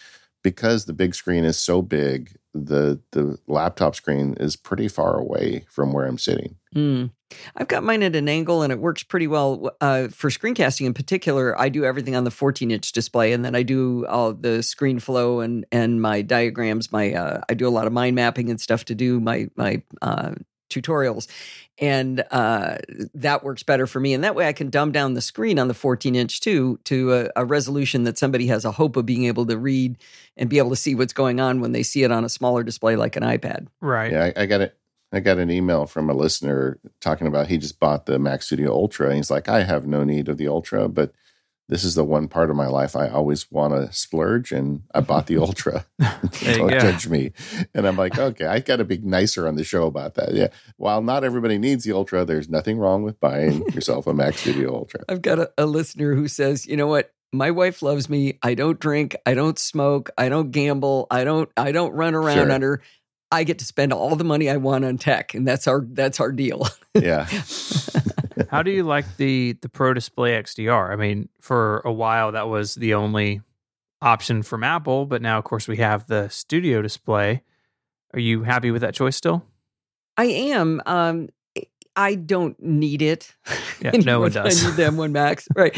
[0.43, 5.65] because the big screen is so big, the the laptop screen is pretty far away
[5.69, 6.57] from where I'm sitting.
[6.73, 7.07] Hmm.
[7.55, 10.87] I've got mine at an angle, and it works pretty well uh, for screencasting.
[10.87, 14.33] In particular, I do everything on the 14 inch display, and then I do all
[14.33, 16.91] the screen flow and and my diagrams.
[16.91, 19.83] My uh, I do a lot of mind mapping and stuff to do my my
[20.03, 20.33] uh,
[20.71, 21.29] tutorials,
[21.81, 22.77] and uh,
[23.15, 24.13] that works better for me.
[24.13, 27.15] And that way, I can dumb down the screen on the 14 inch too to
[27.15, 29.97] a, a resolution that somebody has a hope of being able to read
[30.37, 32.63] and be able to see what's going on when they see it on a smaller
[32.63, 33.69] display like an iPad.
[33.81, 34.13] Right.
[34.13, 34.77] Yeah, I, I got it.
[35.13, 38.73] I got an email from a listener talking about he just bought the Mac Studio
[38.73, 41.13] Ultra, and he's like, "I have no need of the Ultra, but
[41.71, 45.01] this is the one part of my life I always want to splurge, and I
[45.01, 45.87] bought the Ultra.
[46.01, 46.79] Don't go.
[46.81, 47.33] judge me.
[47.75, 50.35] And I'm like, okay, I got to be nicer on the show about that.
[50.35, 50.49] Yeah.
[50.77, 54.75] While not everybody needs the Ultra, there's nothing wrong with buying yourself a Mac Studio
[54.75, 55.05] Ultra.
[55.09, 57.13] I've got a, a listener who says, you know what?
[57.33, 58.39] My wife loves me.
[58.43, 59.15] I don't drink.
[59.25, 60.11] I don't smoke.
[60.19, 61.07] I don't gamble.
[61.13, 61.49] I don't.
[61.57, 62.53] I don't run around Sure.
[62.53, 62.83] on her.
[63.31, 66.19] I get to spend all the money I want on tech, and that's our that's
[66.19, 66.67] our deal.
[66.93, 67.29] Yeah.
[68.49, 70.91] How do you like the the Pro Display XDR?
[70.91, 73.43] I mean, for a while that was the only
[74.03, 77.43] option from Apple, but now of course we have the Studio Display.
[78.15, 79.45] Are you happy with that choice still?
[80.17, 80.83] I am.
[80.87, 81.29] Um,
[81.97, 83.35] I don't need it.
[83.83, 84.63] Yeah, no one does.
[84.63, 85.75] I need the M1 Max, right?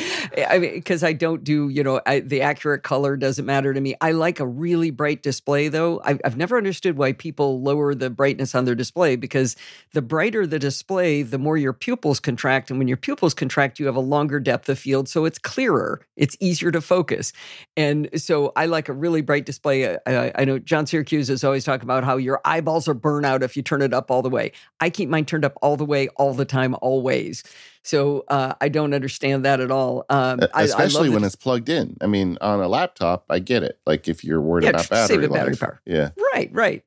[0.48, 3.80] I mean, because I don't do, you know, I, the accurate color doesn't matter to
[3.80, 3.94] me.
[4.00, 6.00] I like a really bright display, though.
[6.04, 9.54] I've, I've never understood why people lower the brightness on their display because
[9.92, 13.86] the brighter the display, the more your pupils contract, and when your pupils contract, you
[13.86, 16.04] have a longer depth of field, so it's clearer.
[16.16, 17.32] It's easier to focus,
[17.76, 19.96] and so I like a really bright display.
[20.06, 23.42] I, I know John Siracusa is always talking about how your eyeballs are burnt out
[23.42, 24.52] if you turn it up all the way.
[24.80, 27.44] I keep mine turned up all the way, all the time, always.
[27.82, 30.04] So uh, I don't understand that at all.
[30.08, 31.96] Um, I- I, Especially love when it's plugged in.
[32.00, 33.78] I mean, on a laptop, I get it.
[33.86, 35.60] Like if you're worried Yeah, about battery, save battery life.
[35.60, 35.80] power.
[35.84, 36.10] Yeah.
[36.32, 36.84] right, right.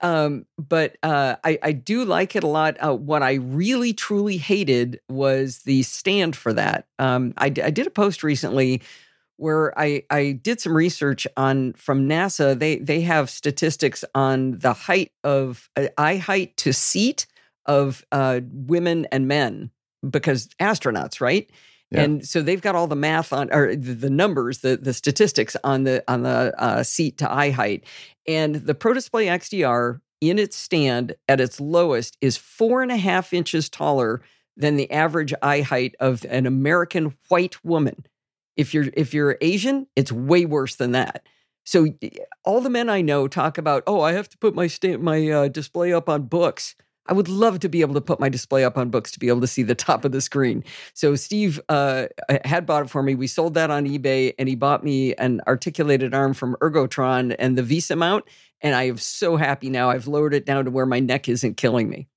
[0.00, 2.76] Um, but uh, I, I do like it a lot.
[2.84, 6.86] Uh, what I really truly hated was the stand for that.
[6.98, 8.82] Um, I, I did a post recently
[9.36, 12.58] where I, I did some research on from NASA.
[12.58, 17.26] They they have statistics on the height of uh, eye height to seat
[17.66, 19.70] of uh, women and men
[20.08, 21.50] because astronauts, right?
[21.90, 22.02] Yeah.
[22.02, 25.84] And so they've got all the math on or the, numbers, the the statistics on
[25.84, 27.84] the on the uh, seat to eye height,
[28.26, 32.96] and the Pro Display XDR in its stand at its lowest is four and a
[32.96, 34.22] half inches taller
[34.56, 38.06] than the average eye height of an American white woman.
[38.56, 41.26] If you're if you're Asian, it's way worse than that.
[41.64, 41.88] So
[42.44, 45.28] all the men I know talk about, oh, I have to put my sta- my
[45.28, 46.74] uh, display up on books.
[47.06, 49.28] I would love to be able to put my display up on books to be
[49.28, 50.62] able to see the top of the screen.
[50.94, 52.06] So Steve uh,
[52.44, 53.14] had bought it for me.
[53.14, 57.58] We sold that on eBay, and he bought me an articulated arm from Ergotron and
[57.58, 58.24] the VESA mount.
[58.60, 59.90] And I am so happy now.
[59.90, 62.08] I've lowered it down to where my neck isn't killing me.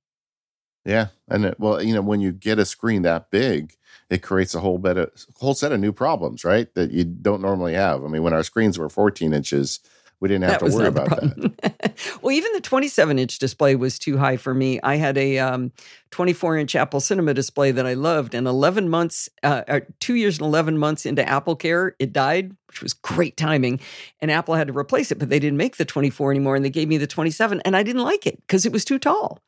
[0.85, 1.07] Yeah.
[1.27, 3.73] And it, well, you know, when you get a screen that big,
[4.11, 6.71] it creates a whole bit of whole set of new problems, right?
[6.75, 8.05] That you don't normally have.
[8.05, 9.79] I mean, when our screens were 14 inches,
[10.19, 11.93] we didn't have to worry about that.
[12.21, 14.79] well, even the 27 inch display was too high for me.
[14.81, 15.71] I had a um,
[16.11, 20.45] 24 inch Apple Cinema display that I loved, and 11 months, uh, two years and
[20.45, 23.79] 11 months into Apple Care, it died, which was great timing.
[24.19, 26.69] And Apple had to replace it, but they didn't make the 24 anymore, and they
[26.69, 29.39] gave me the 27, and I didn't like it because it was too tall.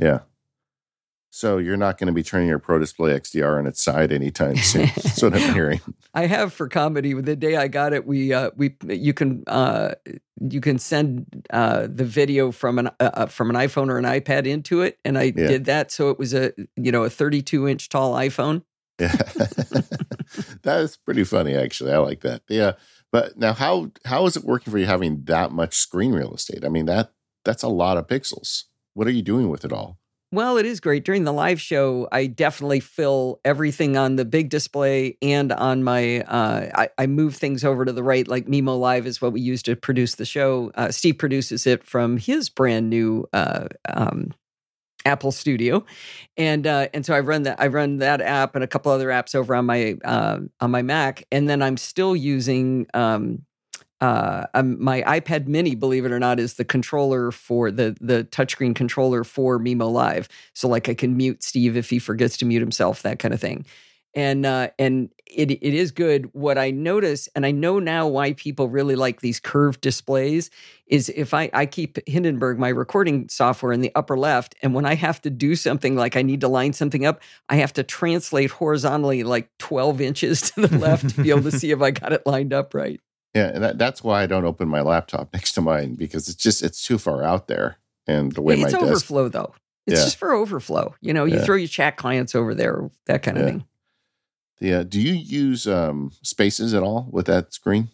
[0.00, 0.20] Yeah.
[1.32, 4.56] So you're not going to be turning your Pro Display XDR on its side anytime
[4.56, 4.86] soon.
[4.96, 5.80] That's what I'm hearing.
[6.12, 7.14] I have for comedy.
[7.14, 9.94] The day I got it, we uh, we you can uh,
[10.40, 14.04] you can send uh, the video from an uh, uh, from an iPhone or an
[14.04, 15.46] iPad into it, and I Yeah.
[15.46, 15.92] did that.
[15.92, 18.62] So it was a you know a 32 inch tall iPhone.
[18.98, 19.12] Yeah.
[20.62, 21.92] that is pretty funny, actually.
[21.92, 22.42] I like that.
[22.48, 22.72] Yeah.
[23.12, 26.64] But now how how is it working for you having that much screen real estate?
[26.64, 27.12] I mean, that
[27.44, 28.64] that's a lot of pixels.
[28.94, 29.99] What are you doing with it all?
[30.32, 31.04] Well, it is great.
[31.04, 36.20] During the live show, I definitely fill everything on the big display and on my.
[36.20, 39.40] Uh, I, I move things over to the right, like Mimo Live is what we
[39.40, 40.70] use to produce the show.
[40.76, 44.30] Uh, Steve produces it from his brand new uh, um,
[45.04, 45.84] Apple Studio,
[46.36, 47.60] and uh, and so I run that.
[47.60, 50.82] I run that app and a couple other apps over on my uh, on my
[50.82, 52.86] Mac, and then I'm still using.
[52.94, 53.42] Um,
[54.00, 58.24] uh, um, my iPad Mini, believe it or not, is the controller for the the
[58.24, 60.28] touchscreen controller for Mimo Live.
[60.54, 63.40] So like I can mute Steve if he forgets to mute himself, that kind of
[63.40, 63.66] thing.
[64.14, 66.30] And uh, and it it is good.
[66.32, 70.50] What I notice, and I know now why people really like these curved displays,
[70.86, 74.86] is if I I keep Hindenburg my recording software in the upper left, and when
[74.86, 77.82] I have to do something like I need to line something up, I have to
[77.82, 81.90] translate horizontally like twelve inches to the left to be able to see if I
[81.90, 82.98] got it lined up right.
[83.34, 86.42] Yeah, and that, that's why I don't open my laptop next to mine because it's
[86.42, 87.76] just it's too far out there.
[88.06, 89.54] And the way it's my desk overflow though.
[89.86, 90.04] It's Yeah.
[90.04, 90.94] just for overflow.
[91.00, 91.44] You know, you Yeah.
[91.44, 93.48] throw your chat clients over there, that kind of Yeah.
[93.50, 93.64] thing.
[94.60, 97.88] the uh, do you use um spaces at all with that screen?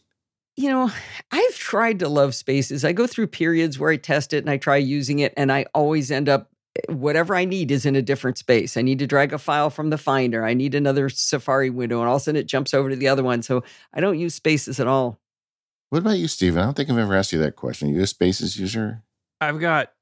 [0.56, 0.90] You know,
[1.30, 2.84] I've tried to love spaces.
[2.84, 5.66] I go through periods where I test it and I try using it, and I
[5.74, 6.50] always end up
[6.88, 8.76] whatever I need is in a different space.
[8.76, 10.44] I need to drag a file from the Finder.
[10.44, 13.06] I need another Safari window, and all of a sudden it jumps over to the
[13.08, 13.42] other one.
[13.42, 13.62] So
[13.94, 15.20] I don't use spaces at all.
[15.90, 16.60] What about you, Stephen?
[16.60, 17.88] I don't think I've ever asked you that question.
[17.88, 19.02] Are you a spaces user?
[19.40, 19.92] I've got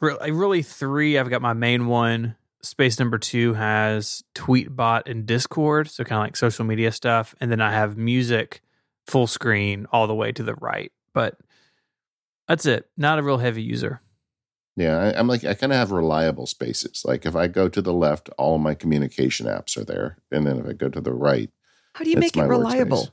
[0.00, 1.18] re- uh, really three.
[1.18, 6.24] I've got my main one, space number two has Tweetbot and Discord, so kind of
[6.24, 8.62] like social media stuff, and then I have music
[9.06, 10.90] full screen all the way to the right.
[11.12, 11.38] But
[12.48, 12.88] that's it.
[12.96, 14.00] Not a real heavy user.
[14.76, 17.04] Yeah, I, am like I kind of have reliable spaces.
[17.04, 20.58] Like if I go to the left, all my communication apps are there, and then
[20.58, 21.50] if I go to the right,
[21.94, 23.04] how do you make it reliable?
[23.04, 23.10] Workspace.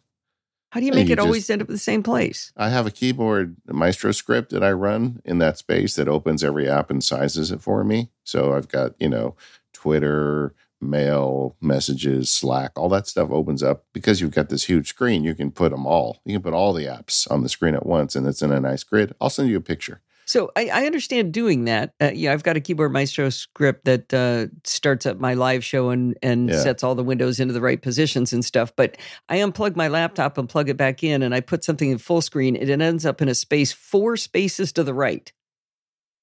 [0.72, 2.54] How do you make you it just, always end up at the same place?
[2.56, 6.70] I have a keyboard Maestro script that I run in that space that opens every
[6.70, 8.10] app and sizes it for me.
[8.24, 9.36] So I've got, you know,
[9.74, 15.26] Twitter, mail, messages, Slack, all that stuff opens up because you've got this huge screen.
[15.26, 16.22] You can put them all.
[16.24, 18.62] You can put all the apps on the screen at once and it's in a
[18.62, 19.14] nice grid.
[19.20, 20.02] I'll send you a picture.
[20.32, 21.94] So I, I understand doing that.
[22.00, 25.90] Uh, yeah, I've got a keyboard maestro script that uh, starts up my live show
[25.90, 26.64] and and yeah.
[26.64, 28.74] sets all the windows into the right positions and stuff.
[28.74, 31.98] But I unplug my laptop and plug it back in, and I put something in
[31.98, 32.56] full screen.
[32.56, 35.30] It ends up in a space four spaces to the right.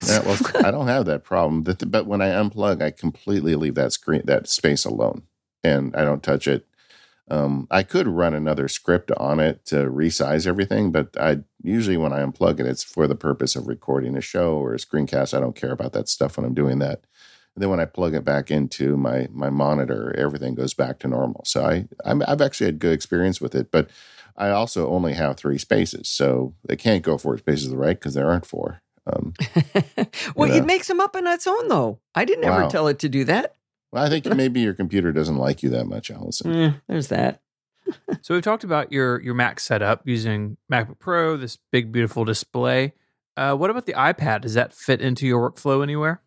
[0.07, 1.63] Yeah, well, I don't have that problem.
[1.63, 5.25] But when I unplug, I completely leave that screen that space alone,
[5.63, 6.67] and I don't touch it.
[7.31, 12.13] Um, I could run another script on it to resize everything, but I usually when
[12.13, 15.37] I unplug it, it's for the purpose of recording a show or a screencast.
[15.37, 17.05] I don't care about that stuff when I'm doing that.
[17.55, 21.09] And then when I plug it back into my my monitor, everything goes back to
[21.09, 21.43] normal.
[21.45, 23.91] So I i have actually had good experience with it, but
[24.37, 27.99] I also only have three spaces, so they can't go four spaces to the right
[27.99, 28.81] because there aren't four.
[29.13, 29.33] Um,
[30.37, 30.63] well, you know.
[30.63, 31.99] it makes them up on its own, though.
[32.15, 32.61] I didn't wow.
[32.61, 33.55] ever tell it to do that.
[33.93, 36.53] Well, I think maybe your computer doesn't like you that much, Allison.
[36.53, 37.41] Mm, there's that.
[38.23, 42.93] so we've talked about your your Mac setup using MacBook Pro, this big beautiful display.
[43.37, 44.43] Uh, what about the iPad?
[44.43, 46.21] Does that fit into your workflow anywhere?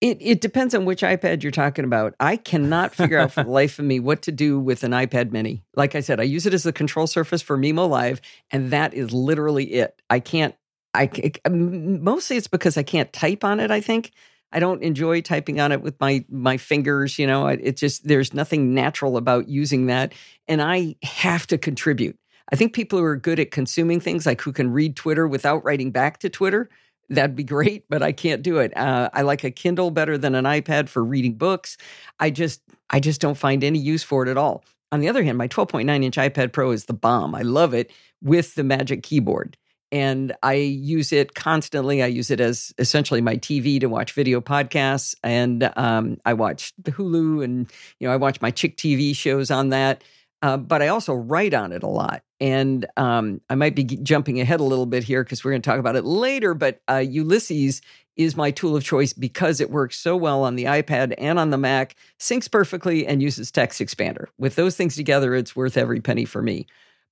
[0.00, 2.14] It it depends on which iPad you're talking about.
[2.20, 5.32] I cannot figure out for the life of me what to do with an iPad
[5.32, 5.64] Mini.
[5.74, 8.94] Like I said, I use it as the control surface for Mimo Live, and that
[8.94, 10.00] is literally it.
[10.08, 10.54] I can't.
[10.94, 11.10] I
[11.48, 13.70] mostly it's because I can't type on it.
[13.70, 14.12] I think
[14.52, 17.18] I don't enjoy typing on it with my my fingers.
[17.18, 20.12] You know, it just there's nothing natural about using that,
[20.46, 22.18] and I have to contribute.
[22.50, 25.64] I think people who are good at consuming things, like who can read Twitter without
[25.64, 26.70] writing back to Twitter,
[27.10, 27.84] that'd be great.
[27.90, 28.74] But I can't do it.
[28.76, 31.76] Uh, I like a Kindle better than an iPad for reading books.
[32.18, 34.64] I just I just don't find any use for it at all.
[34.90, 37.34] On the other hand, my 12.9 inch iPad Pro is the bomb.
[37.34, 39.58] I love it with the Magic Keyboard
[39.90, 42.02] and I use it constantly.
[42.02, 46.72] I use it as essentially my TV to watch video podcasts, and um, I watch
[46.78, 50.02] the Hulu, and you know I watch my Chick TV shows on that.
[50.40, 54.40] Uh, but I also write on it a lot, and um, I might be jumping
[54.40, 56.54] ahead a little bit here because we're going to talk about it later.
[56.54, 57.82] But uh, Ulysses
[58.18, 61.50] is my tool of choice because it works so well on the iPad and on
[61.50, 64.26] the Mac, syncs perfectly, and uses Text Expander.
[64.38, 66.66] With those things together, it's worth every penny for me.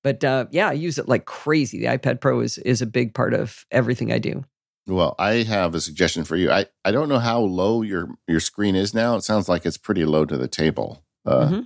[0.07, 1.79] But uh, yeah, I use it like crazy.
[1.79, 4.45] The iPad Pro is is a big part of everything I do.
[4.87, 6.49] Well, I have a suggestion for you.
[6.49, 9.17] I, I don't know how low your your screen is now.
[9.17, 11.03] It sounds like it's pretty low to the table.
[11.25, 11.59] Uh, mm-hmm.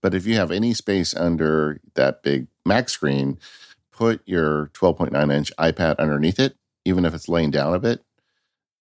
[0.00, 3.38] But if you have any space under that big Mac screen,
[3.90, 8.02] put your 12.9 inch iPad underneath it, even if it's laying down a bit.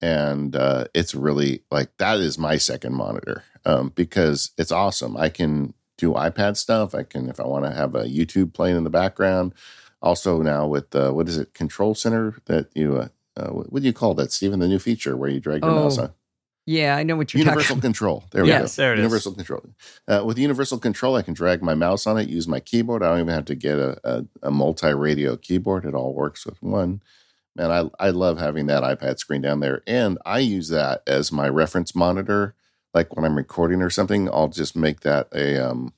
[0.02, 5.18] And uh, it's really like that is my second monitor um, because it's awesome.
[5.18, 6.94] I can do iPad stuff.
[6.94, 9.54] I can, if I want to have a YouTube playing in the background.
[10.02, 13.88] Also now with uh, what is it, Control Center that you, uh, uh, what do
[13.88, 14.60] you call that, Stephen?
[14.60, 16.12] The new feature where you drag your oh, mouse on.
[16.66, 17.82] Yeah, I know what you're talking Universal talking.
[17.90, 18.24] control.
[18.32, 18.82] There we yes, go.
[18.82, 19.36] There it universal is.
[19.36, 19.64] control.
[20.08, 23.04] Uh, with universal control, I can drag my mouse on it, use my keyboard.
[23.04, 25.86] I don't even have to get a, a, a multi-radio keyboard.
[25.86, 27.02] It all works with one.
[27.56, 31.32] Man, I I love having that iPad screen down there, and I use that as
[31.32, 32.56] my reference monitor.
[32.94, 35.94] Like when I'm recording or something, I'll just make that a um,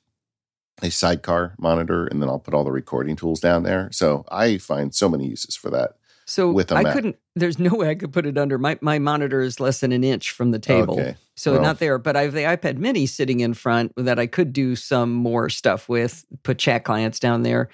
[0.82, 3.90] a sidecar monitor, and then I'll put all the recording tools down there.
[3.92, 5.96] So I find so many uses for that.
[6.26, 6.94] So with I Mac.
[6.94, 7.18] couldn't.
[7.36, 8.58] There's no way I could put it under.
[8.58, 11.16] My my monitor is less than an inch from the table, okay.
[11.36, 11.98] so well, not there.
[11.98, 15.50] But I have the iPad Mini sitting in front that I could do some more
[15.50, 16.26] stuff with.
[16.44, 17.70] Put chat clients down there.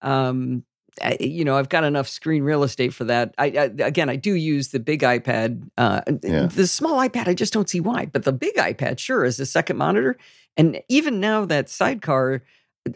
[0.00, 0.64] Um,
[1.00, 3.34] I, you know, I've got enough screen real estate for that.
[3.38, 5.68] I, I again, I do use the big iPad.
[5.78, 6.46] Uh, yeah.
[6.46, 8.06] The small iPad, I just don't see why.
[8.06, 10.18] But the big iPad, sure, is a second monitor.
[10.56, 12.42] And even now, that sidecar,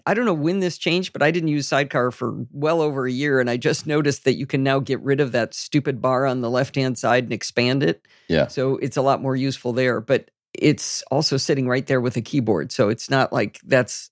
[0.04, 3.12] I don't know when this changed, but I didn't use sidecar for well over a
[3.12, 3.40] year.
[3.40, 6.42] And I just noticed that you can now get rid of that stupid bar on
[6.42, 8.06] the left hand side and expand it.
[8.28, 8.48] Yeah.
[8.48, 10.00] So it's a lot more useful there.
[10.00, 12.72] But it's also sitting right there with a keyboard.
[12.72, 14.10] So it's not like that's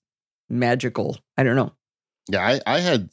[0.49, 1.18] magical.
[1.37, 1.73] I don't know.
[2.29, 3.10] Yeah, I, I had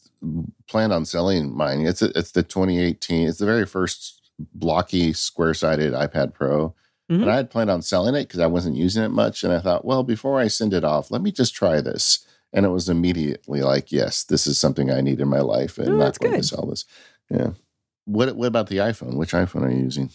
[0.68, 1.86] planned on selling mine.
[1.86, 3.28] It's a, it's the 2018.
[3.28, 4.22] It's the very first
[4.53, 6.76] blocky square sided iPad Pro.
[7.09, 7.24] Mm-hmm.
[7.24, 9.43] And I had planned on selling it because I wasn't using it much.
[9.43, 12.26] And I thought, well, before I send it off, let me just try this.
[12.53, 15.89] And it was immediately like, yes, this is something I need in my life and
[15.89, 16.41] oh, not going good.
[16.41, 16.86] to sell this.
[17.30, 17.51] Yeah.
[18.05, 19.16] What what about the iPhone?
[19.16, 20.09] Which iPhone are you using?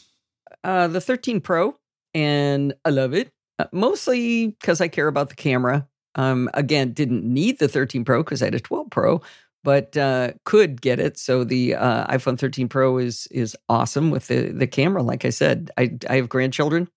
[0.65, 1.77] Uh, the 13 Pro,
[2.15, 3.31] and I love it.
[3.59, 5.89] Uh, mostly because I care about the camera.
[6.17, 9.23] Um, again, didn't need the 13 Pro because I had a 12 Pro,
[9.63, 11.19] but uh, could get it.
[11.19, 15.03] So the uh, iPhone 13 Pro is is awesome with the the camera.
[15.03, 16.89] Like I said, I I have grandchildren.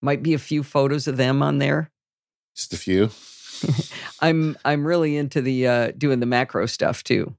[0.00, 1.90] Might be a few photos of them on there.
[2.56, 3.10] Just a few.
[4.20, 7.36] I'm I'm really into the uh, doing the macro stuff too.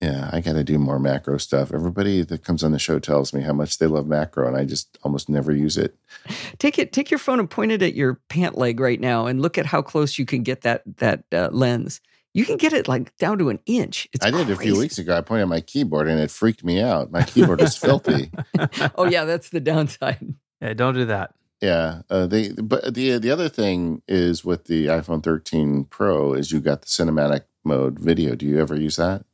[0.00, 1.72] Yeah, I got to do more macro stuff.
[1.72, 4.66] Everybody that comes on the show tells me how much they love macro, and I
[4.66, 5.96] just almost never use it.
[6.58, 9.40] Take it, take your phone and point it at your pant leg right now, and
[9.40, 12.00] look at how close you can get that that uh, lens.
[12.34, 14.08] You can get it like down to an inch.
[14.12, 14.52] It's I did crazy.
[14.52, 15.16] a few weeks ago.
[15.16, 17.10] I pointed at my keyboard, and it freaked me out.
[17.10, 18.30] My keyboard is filthy.
[18.96, 20.34] oh yeah, that's the downside.
[20.60, 21.34] Yeah, don't do that.
[21.62, 26.52] Yeah, uh, they but the the other thing is with the iPhone 13 Pro is
[26.52, 28.34] you got the cinematic mode video.
[28.34, 29.24] Do you ever use that?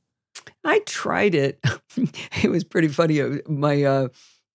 [0.65, 1.61] I tried it.
[2.43, 3.21] it was pretty funny.
[3.21, 4.09] Uh, My uh,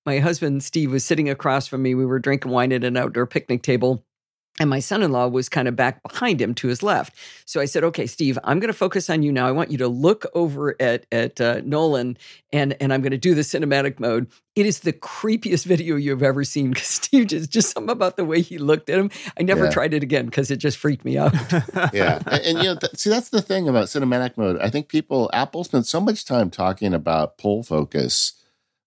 [0.05, 1.93] my husband Steve was sitting across from me.
[1.95, 4.05] We were drinking wine at an outdoor picnic table.
[4.59, 7.13] And my son in law was kind of back behind him to his left.
[7.45, 9.47] So I said, okay, Steve, I'm going to focus on you now.
[9.47, 12.17] I want you to look over at, at uh, Nolan
[12.51, 14.27] and, and I'm going to do the cinematic mode.
[14.55, 18.25] It is the creepiest video you've ever seen because Steve just, just something about the
[18.25, 19.11] way he looked at him.
[19.39, 19.71] I never Yeah.
[19.71, 21.33] tried it again because it just freaked me out.
[21.93, 24.87] yeah and, and, you know th- see that's the thing about cinematic mode i think
[24.89, 28.33] people apple spent so much time talking about pull focus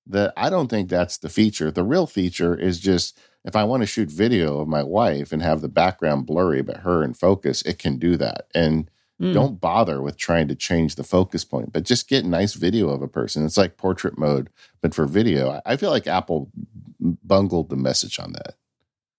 [0.07, 3.83] that i don't think that's the feature the real feature is just if i want
[3.83, 7.63] to shoot video of my wife and have the background blurry but her in focus
[7.63, 9.35] it can do that and Mm.
[9.35, 13.03] don't bother with trying to change the focus point but just get nice video of
[13.03, 14.49] a person it's like portrait mode
[14.81, 16.51] but for video I- feel like apple
[16.99, 18.55] bungled the message on that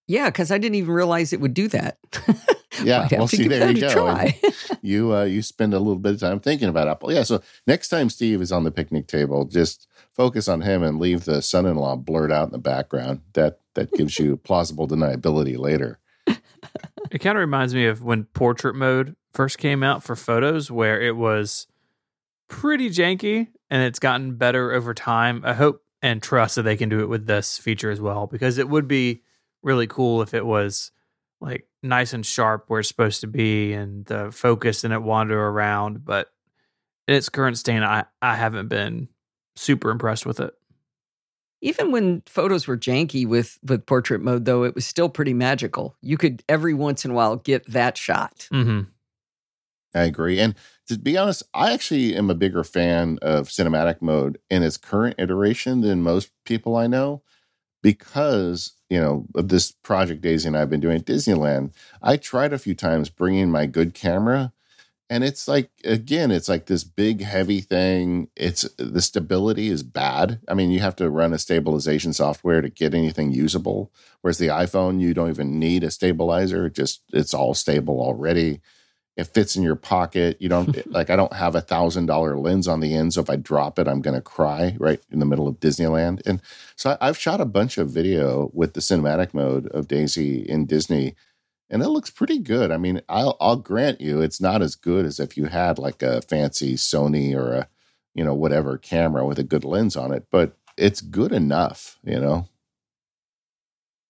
[0.08, 1.98] Yeah, because I didn't even realize it would do that.
[2.84, 3.92] Yeah, well, see, there you go.
[3.94, 4.40] try.
[4.82, 7.12] you uh, you spend a little bit of time thinking about Apple.
[7.14, 11.00] Yeah, so next time Steve is on the picnic table, just focus on him and
[11.00, 13.22] leave the son-in-law blurred out in the background.
[13.34, 16.00] That that gives you plausible deniability later.
[17.12, 21.02] It kind of reminds me of when portrait mode first came out for photos, where
[21.02, 21.68] it was
[22.48, 25.42] pretty janky and it's gotten better over time.
[25.44, 28.58] I hope and trust that they can do it with this feature as well because
[28.58, 29.22] it would be
[29.62, 30.92] really cool if it was
[31.40, 35.40] like nice and sharp where it's supposed to be and the focus and it wander
[35.40, 36.06] around.
[36.06, 36.30] But
[37.08, 39.10] in its current state, I, I haven't been
[39.56, 40.54] super impressed with it.
[41.62, 45.96] Even when photos were janky with with portrait mode, though, it was still pretty magical.
[46.02, 48.48] You could every once in a while get that shot.
[48.52, 48.82] Mm-hmm.
[49.94, 50.40] I agree.
[50.40, 50.56] And
[50.88, 55.16] to be honest, I actually am a bigger fan of cinematic mode in its current
[55.20, 57.24] iteration than most people I know
[57.84, 61.74] because, you know, of this project Daisy and I have been doing at Disneyland.
[62.02, 64.54] I tried a few times bringing my good camera
[65.12, 68.30] and it's like again it's like this big heavy thing.
[68.38, 70.40] It's the stability is bad.
[70.48, 73.92] I mean you have to run a stabilization software to get anything usable.
[74.22, 76.68] Whereas the iphone you don't even need a stabilizer.
[76.68, 78.62] It just it's all stable already.
[79.18, 80.38] It fits in your pocket.
[80.40, 83.30] You don't like i don't have a thousand dollar lens on the end so if
[83.30, 86.26] i drop it i'm going to cry right in the middle of disneyland.
[86.26, 86.42] And
[86.78, 90.68] so I, i've shot a bunch of video with the cinematic mode of daisy in
[90.68, 91.16] disney
[91.72, 92.70] and it looks pretty good.
[92.70, 96.04] I mean, I'll I'll grant you it's not as good as if you had like
[96.04, 97.68] a fancy Sony or a
[98.14, 102.20] you know whatever camera with a good lens on it, but it's good enough, you
[102.20, 102.48] know.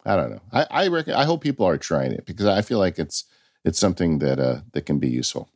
[0.03, 0.41] I don't know.
[0.51, 3.25] I I reckon I hope people are trying it because I feel like it's
[3.63, 5.49] it's something that uh that can be useful.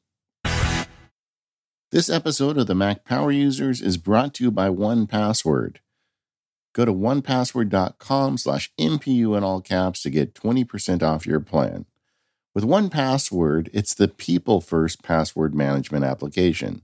[1.92, 5.78] This episode of the Mac Power Users is brought to you by 1Password.
[6.74, 11.86] Go to onepassword.com slash MPU in all caps to get 20% off your plan.
[12.56, 16.84] With 1Password, it's the people first password management application.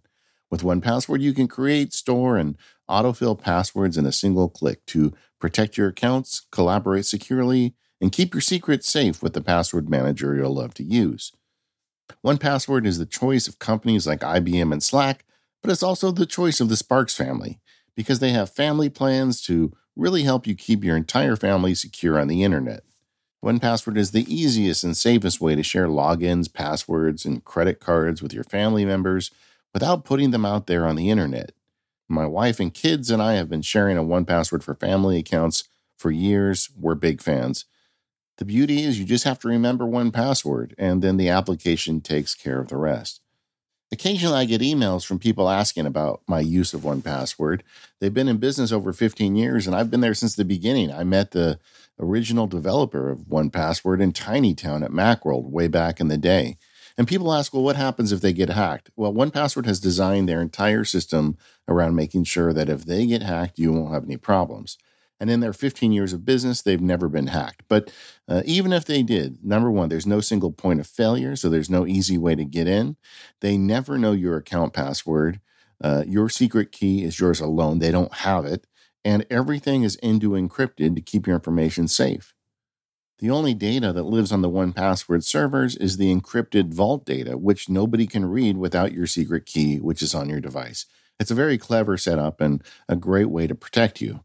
[0.50, 2.58] With 1Password, you can create, store, and
[2.90, 8.42] autofill passwords in a single click to protect your accounts, collaborate securely, and keep your
[8.42, 11.32] secrets safe with the password manager you'll love to use.
[12.26, 15.24] 1Password is the choice of companies like IBM and Slack,
[15.64, 17.62] but it's also the choice of the Sparks family
[17.96, 22.28] because they have family plans to really help you keep your entire family secure on
[22.28, 22.84] the internet.
[23.44, 28.34] 1Password is the easiest and safest way to share logins, passwords, and credit cards with
[28.34, 29.32] your family members
[29.74, 31.52] without putting them out there on the internet.
[32.08, 35.64] My wife and kids and I have been sharing a 1Password for family accounts
[35.98, 36.70] for years.
[36.78, 37.66] We're big fans.
[38.38, 42.36] The beauty is you just have to remember one password and then the application takes
[42.36, 43.22] care of the rest.
[43.92, 47.62] Occasionally I get emails from people asking about my use of 1Password.
[48.00, 50.92] They've been in business over 15 years and I've been there since the beginning.
[50.92, 51.60] I met the
[52.02, 56.58] original developer of 1Password in Tinytown at Macworld way back in the day.
[56.98, 58.90] And people ask, well, what happens if they get hacked?
[58.96, 61.38] Well, 1Password has designed their entire system
[61.68, 64.78] around making sure that if they get hacked, you won't have any problems.
[65.20, 67.62] And in their 15 years of business, they've never been hacked.
[67.70, 67.94] But
[68.28, 71.70] uh, even if they did, number one, there's no single point of failure, so there's
[71.70, 72.98] no easy way to get in.
[73.40, 75.40] They never know your account password.
[75.80, 77.80] Uh, your secret key is yours alone.
[77.80, 78.66] They don't have it.
[79.04, 82.34] And everything is into encrypted to keep your information safe.
[83.20, 87.70] The only data that lives on the 1Password servers is the encrypted vault data, which
[87.70, 90.88] nobody can read without your secret key, which is on your device.
[91.20, 94.24] It's a very clever setup and a great way to protect you.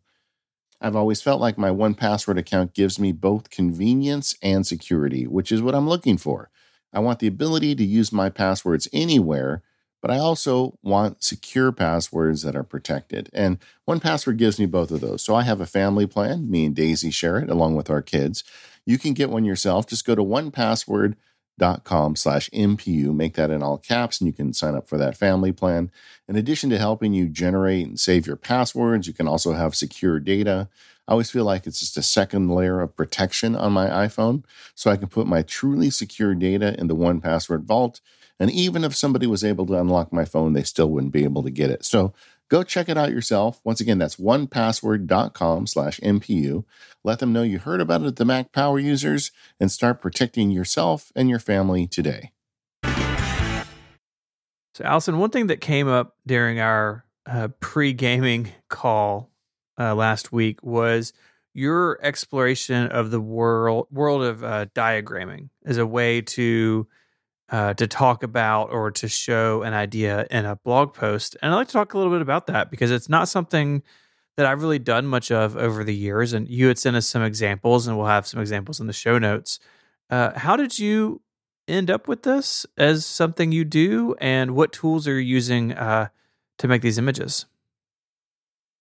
[0.81, 5.61] I've always felt like my 1Password account gives me both convenience and security, which is
[5.63, 6.51] what I'm looking for.
[6.93, 9.63] I want the ability to use my passwords anywhere,
[10.07, 13.29] but I also want secure passwords that are protected.
[13.33, 15.21] And 1Password gives me both of those.
[15.21, 16.49] So I have a family plan.
[16.49, 18.45] Me and Daisy share it along with our kids.
[18.85, 19.89] You can get one yourself.
[19.89, 23.17] Just go to 1password.com slash MPU.
[23.17, 25.91] Make that in all caps, and you can sign up for that family plan.
[26.29, 30.21] In addition to helping you generate and save your passwords, you can also have secure
[30.21, 30.69] data.
[31.09, 34.45] I always feel like it's just a second layer of protection on my iPhone,
[34.77, 38.01] so I can put my truly secure data in the 1Password vault.
[38.39, 41.43] And even if somebody was able to unlock my phone, they still wouldn't be able
[41.43, 41.85] to get it.
[41.85, 42.13] So
[42.49, 43.61] Go check it out yourself.
[43.65, 46.65] Once again, that's onepassword.com slash MPU.
[47.03, 50.51] Let them know you heard about it at the Mac Power Users and start protecting
[50.51, 52.31] yourself and your family today.
[54.75, 59.31] So, Allison, one thing that came up during our uh, pre gaming call
[59.79, 61.13] uh, last week was
[61.53, 66.87] your exploration of the world world of uh, diagramming as a way to
[67.49, 71.37] uh, to talk about or to show an idea in a blog post.
[71.41, 73.83] And I'd like to talk a little bit about that because it's not something
[74.37, 76.33] that I've really done much of over the years.
[76.33, 79.19] And you had sent us some examples, and we'll have some examples in the show
[79.19, 79.59] notes.
[80.11, 81.23] Uh, how did you
[81.69, 86.09] end up with this as something you do, and what tools are you using uh,
[86.59, 87.47] to make these images?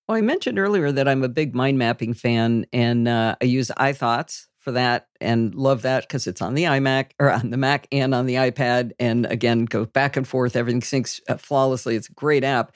[0.07, 3.71] Well, I mentioned earlier that I'm a big mind mapping fan, and uh, I use
[3.77, 7.87] iThoughts for that and love that because it's on the iMac or on the Mac
[7.91, 8.91] and on the iPad.
[8.99, 10.55] And again, go back and forth.
[10.55, 11.95] Everything syncs uh, flawlessly.
[11.95, 12.73] It's a great app.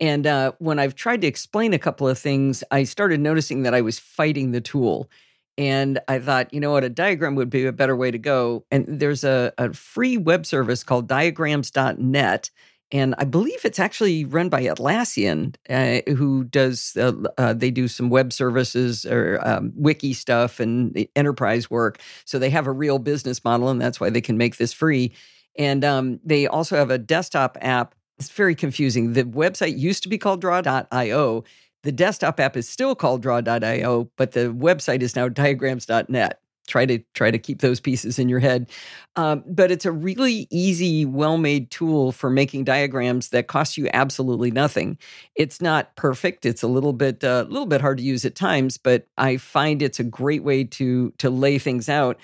[0.00, 3.74] And uh, when I've tried to explain a couple of things, I started noticing that
[3.74, 5.10] I was fighting the tool.
[5.58, 8.64] And I thought, you know what, a diagram would be a better way to go.
[8.70, 12.50] And there's a, a free web service called diagrams.net
[12.92, 17.88] and I believe it's actually run by Atlassian, uh, who does uh, uh, they do
[17.88, 22.00] some web services or um, wiki stuff and enterprise work.
[22.24, 25.12] So they have a real business model, and that's why they can make this free.
[25.58, 27.94] And um, they also have a desktop app.
[28.18, 29.14] It's very confusing.
[29.14, 31.44] The website used to be called Draw.io.
[31.82, 36.98] The desktop app is still called Draw.io, but the website is now Diagrams.net try to
[37.14, 38.68] try to keep those pieces in your head.
[39.16, 44.50] Um, but it's a really easy well-made tool for making diagrams that cost you absolutely
[44.50, 44.98] nothing.
[45.34, 46.44] It's not perfect.
[46.44, 49.36] It's a little bit a uh, little bit hard to use at times but i
[49.36, 52.18] find it's a great way to to lay things out.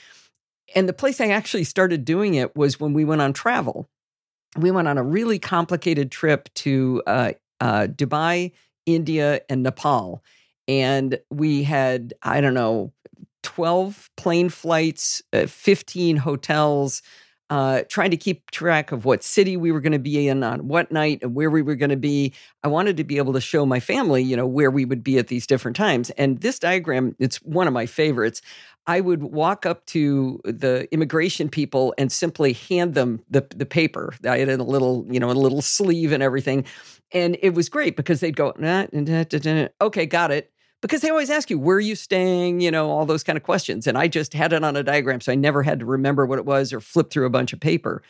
[0.74, 3.88] And the place i actually started doing it was when we went on travel.
[4.56, 8.52] We went on a really complicated trip to uh, uh, dubai
[8.86, 10.22] india and nepal.
[10.68, 12.92] And we had i don't know
[13.42, 17.02] 12 plane flights, uh, 15 hotels,
[17.52, 20.68] uh, trying to keep track of what city we were going to be in on
[20.68, 22.32] what night and where we were going to be.
[22.64, 25.18] I wanted to be able to show my family, you know, where we would be
[25.18, 26.08] at these different times.
[26.10, 28.40] And this diagram, it's one of my favorites.
[28.86, 34.14] I would walk up to the immigration people and simply hand them the, the paper.
[34.26, 36.64] I had a little, you know, a little sleeve and everything.
[37.12, 40.50] And it was great because they'd go, nah, nah, nah, okay, got it
[40.82, 42.60] because they always ask you where are you staying?
[42.60, 45.20] you know all those kind of questions and i just had it on a diagram
[45.20, 47.60] so i never had to remember what it was or flip through a bunch of
[47.60, 48.02] paper.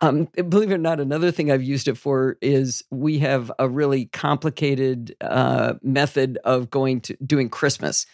[0.00, 3.68] Um, believe it or not another thing i've used it for is we have a
[3.68, 8.06] really complicated uh, method of going to doing christmas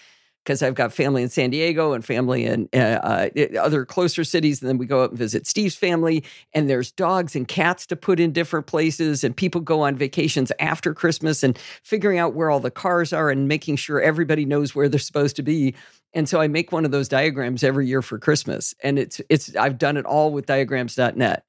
[0.45, 3.29] because I've got family in San Diego and family in uh, uh,
[3.59, 4.61] other closer cities.
[4.61, 6.23] And then we go up and visit Steve's family.
[6.53, 9.25] And there's dogs and cats to put in different places.
[9.25, 13.31] And people go on vacations after Christmas and figuring out where all the cars are
[13.31, 15.75] and making sure everybody knows where they're supposed to be.
[16.13, 18.75] And so I make one of those diagrams every year for Christmas.
[18.83, 21.45] And it's it's I've done it all with diagrams.net.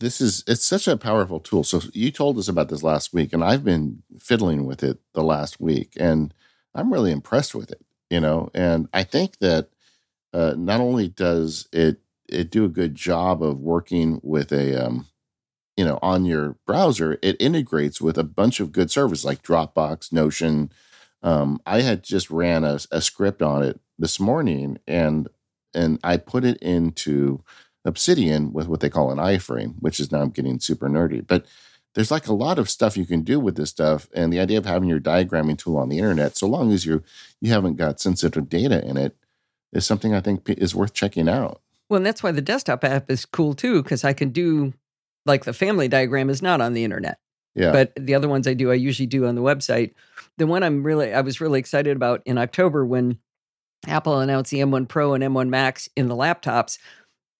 [0.00, 1.64] This is it's such a powerful tool.
[1.64, 5.24] So you told us about this last week, and I've been fiddling with it the
[5.24, 6.32] last week, and
[6.72, 9.68] I'm really impressed with it you know and i think that
[10.34, 15.06] uh, not only does it it do a good job of working with a um,
[15.76, 20.12] you know on your browser it integrates with a bunch of good services like dropbox
[20.12, 20.70] notion.
[21.22, 25.28] Um, i had just ran a, a script on it this morning and
[25.74, 27.42] and i put it into
[27.84, 31.44] obsidian with what they call an iframe which is now i'm getting super nerdy but
[31.98, 34.56] there's like a lot of stuff you can do with this stuff, and the idea
[34.56, 37.02] of having your diagramming tool on the internet, so long as you
[37.40, 39.16] you haven't got sensitive data in it,
[39.72, 41.60] is something I think is worth checking out.
[41.88, 44.74] Well, and that's why the desktop app is cool too, because I can do
[45.26, 47.18] like the family diagram is not on the internet.
[47.56, 47.72] Yeah.
[47.72, 49.92] But the other ones I do, I usually do on the website.
[50.36, 53.18] The one I'm really, I was really excited about in October when
[53.88, 56.78] Apple announced the M1 Pro and M1 Max in the laptops.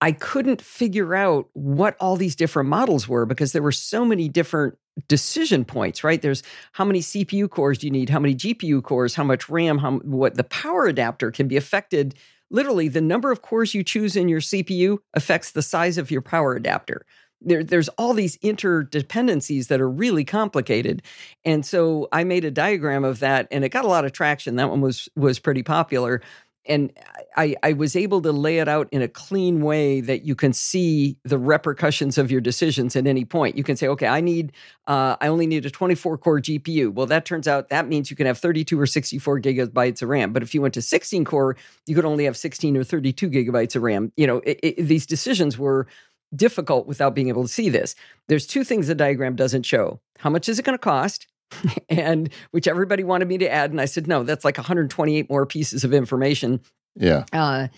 [0.01, 4.29] I couldn't figure out what all these different models were because there were so many
[4.29, 4.79] different
[5.09, 6.21] decision points, right?
[6.23, 6.43] There's
[6.73, 8.11] how many CPU cores do you need?
[8.11, 9.15] How many GPU cores?
[9.15, 9.79] How much RAM?
[9.79, 12.15] How what the power adapter can be affected.
[12.51, 16.23] Literally, the number of cores you choose in your CPU affects the size of your
[16.23, 17.05] power adapter
[17.41, 21.03] there, there's all these interdependencies that are really complicated
[21.45, 24.57] and so i made a diagram of that and it got a lot of traction
[24.57, 26.21] that one was was pretty popular
[26.69, 26.93] and
[27.37, 30.53] I, I was able to lay it out in a clean way that you can
[30.53, 33.57] see the repercussions of your decisions at any point.
[33.57, 34.53] You can say, okay, I need,
[34.87, 36.93] uh, I only need a 24 core GPU.
[36.93, 40.33] Well, that turns out that means you can have 32 or 64 gigabytes of RAM.
[40.33, 41.57] But if you went to 16 core,
[41.87, 44.13] you could only have 16 or 32 gigabytes of RAM.
[44.17, 45.87] You know, it, it, these decisions were
[46.35, 47.95] difficult without being able to see this.
[48.29, 50.01] There's two things the diagram doesn't show.
[50.19, 51.27] How much is it going to cost?
[51.89, 53.71] and which everybody wanted me to add.
[53.71, 56.61] And I said, no, that's like 128 more pieces of information.
[56.95, 57.25] Yeah.
[57.33, 57.69] Uh,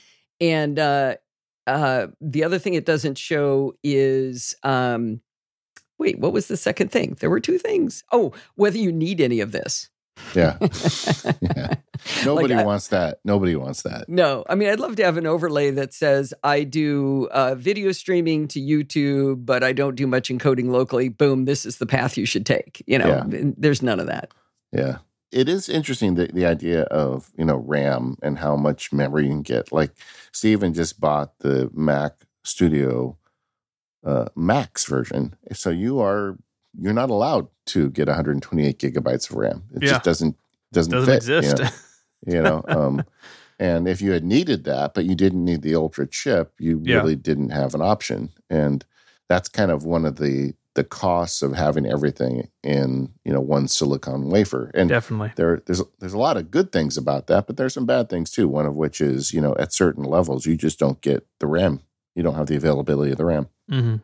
[0.41, 1.17] and uh,
[1.67, 5.21] uh, the other thing it doesn't show is um,
[5.99, 7.17] wait, what was the second thing?
[7.21, 8.03] There were two things.
[8.11, 9.91] Oh, whether you need any of this.
[10.35, 10.57] Yeah.
[11.41, 11.75] yeah.
[12.25, 13.21] Nobody like, wants that.
[13.25, 14.09] Nobody wants that.
[14.09, 14.45] No.
[14.49, 18.49] I mean, I'd love to have an overlay that says I do uh, video streaming
[18.49, 21.09] to YouTube, but I don't do much encoding locally.
[21.09, 22.83] Boom, this is the path you should take.
[22.87, 23.51] You know, yeah.
[23.57, 24.33] there's none of that.
[24.73, 24.99] Yeah.
[25.33, 29.31] It is interesting the, the idea of, you know, RAM and how much memory you
[29.31, 29.71] can get.
[29.73, 29.93] Like
[30.33, 33.17] Stephen just bought the Mac Studio
[34.05, 35.37] uh, Max version.
[35.53, 36.37] So you are
[36.79, 39.65] you're not allowed to get 128 gigabytes of RAM.
[39.75, 39.91] It yeah.
[39.91, 40.37] just doesn't
[40.73, 41.59] doesn't, doesn't fit, exist.
[41.59, 41.71] You know?
[42.27, 43.05] you know um,
[43.59, 46.97] and if you had needed that but you didn't need the ultra chip you yeah.
[46.97, 48.85] really didn't have an option and
[49.29, 53.67] that's kind of one of the the costs of having everything in you know one
[53.67, 57.57] silicon wafer and definitely there there's there's a lot of good things about that but
[57.57, 60.57] there's some bad things too one of which is you know at certain levels you
[60.57, 61.81] just don't get the ram
[62.15, 63.97] you don't have the availability of the ram mm-hmm.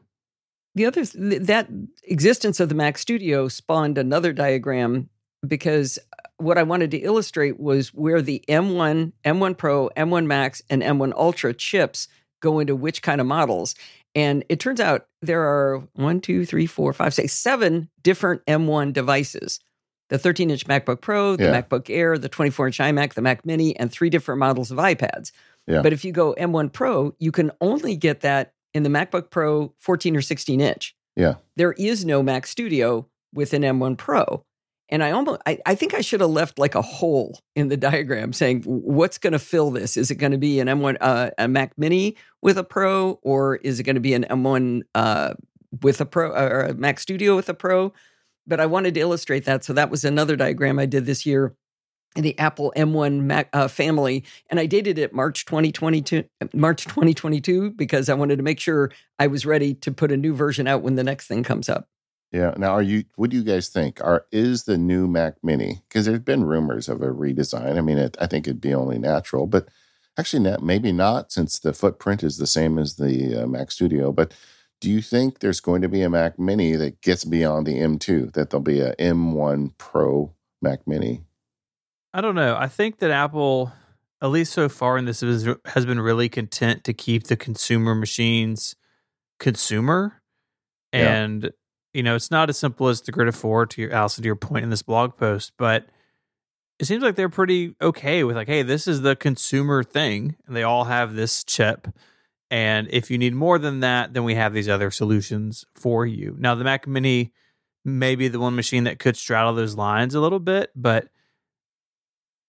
[0.77, 1.69] The other that
[2.05, 5.09] existence of the mac studio spawned another diagram
[5.47, 10.63] because uh, what I wanted to illustrate was where the M1, M1 Pro, M1 Max,
[10.69, 12.09] and M1 Ultra chips
[12.41, 13.75] go into which kind of models.
[14.15, 18.93] And it turns out there are one, two, three, four, five, six, seven different M1
[18.93, 19.61] devices
[20.09, 21.63] the 13 inch MacBook Pro, the yeah.
[21.63, 25.33] MacBook Air, the 24 inch iMac, the Mac Mini, and three different models of iPads.
[25.67, 25.83] Yeah.
[25.83, 29.73] But if you go M1 Pro, you can only get that in the MacBook Pro
[29.79, 30.95] 14 or 16 inch.
[31.17, 31.37] Yeah.
[31.57, 34.45] There is no Mac Studio with an M1 Pro.
[34.91, 37.77] And I almost, I, I think I should have left like a hole in the
[37.79, 39.97] diagram saying, what's going to fill this?
[39.97, 43.57] Is it going to be an M1, uh, a Mac Mini with a Pro, or
[43.57, 45.35] is it going to be an M1 uh,
[45.83, 47.95] with a Pro or a Mac Studio with a Pro?
[48.47, 49.65] But I wanted to illustrate that.
[49.65, 51.57] So that was another diagram I did this year
[52.17, 58.09] the Apple M1 Mac uh, family, and I dated it March 2022, March 2022, because
[58.09, 60.97] I wanted to make sure I was ready to put a new version out when
[60.97, 61.89] the next thing comes up.
[62.33, 62.55] Yeah.
[62.57, 63.05] Now, are you?
[63.15, 64.01] What do you guys think?
[64.03, 65.83] Are is the new Mac Mini?
[65.89, 67.79] Because there's been rumors of a redesign.
[67.79, 69.69] I mean, it, I think it'd be only natural, but
[70.19, 74.13] actually, not, maybe not, since the footprint is the same as the uh, Mac Studio.
[74.13, 74.35] But
[74.81, 78.33] do you think there's going to be a Mac Mini that gets beyond the M2?
[78.33, 81.23] That there'll be a M1 Pro Mac Mini?
[82.17, 82.57] I don't know.
[82.57, 83.73] I think that Apple,
[84.23, 88.75] at least so far in this, has been really content to keep the consumer machines
[89.39, 90.23] consumer
[90.93, 91.45] and.
[91.45, 91.51] Yeah
[91.97, 94.27] you know, it's not as simple as the grid of four to your Allison to
[94.27, 95.87] your point in this blog post, but
[96.79, 100.55] it seems like they're pretty okay with like, hey, this is the consumer thing, and
[100.55, 101.89] they all have this chip.
[102.51, 106.37] And if you need more than that, then we have these other solutions for you.
[106.39, 107.33] Now, the Mac Mini
[107.83, 111.09] may be the one machine that could straddle those lines a little bit, but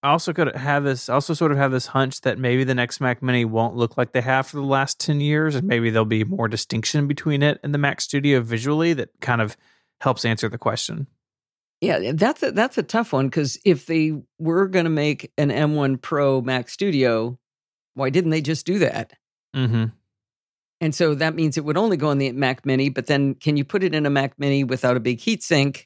[0.03, 3.01] I also could have this also sort of have this hunch that maybe the next
[3.01, 6.05] Mac Mini won't look like they have for the last 10 years and maybe there'll
[6.05, 9.57] be more distinction between it and the Mac Studio visually that kind of
[9.99, 11.07] helps answer the question.
[11.81, 15.49] Yeah, that's a, that's a tough one cuz if they were going to make an
[15.49, 17.39] M1 Pro Mac Studio,
[17.95, 19.13] why didn't they just do that?
[19.55, 19.93] Mhm.
[20.79, 23.57] And so that means it would only go on the Mac Mini, but then can
[23.57, 25.85] you put it in a Mac Mini without a big heatsink?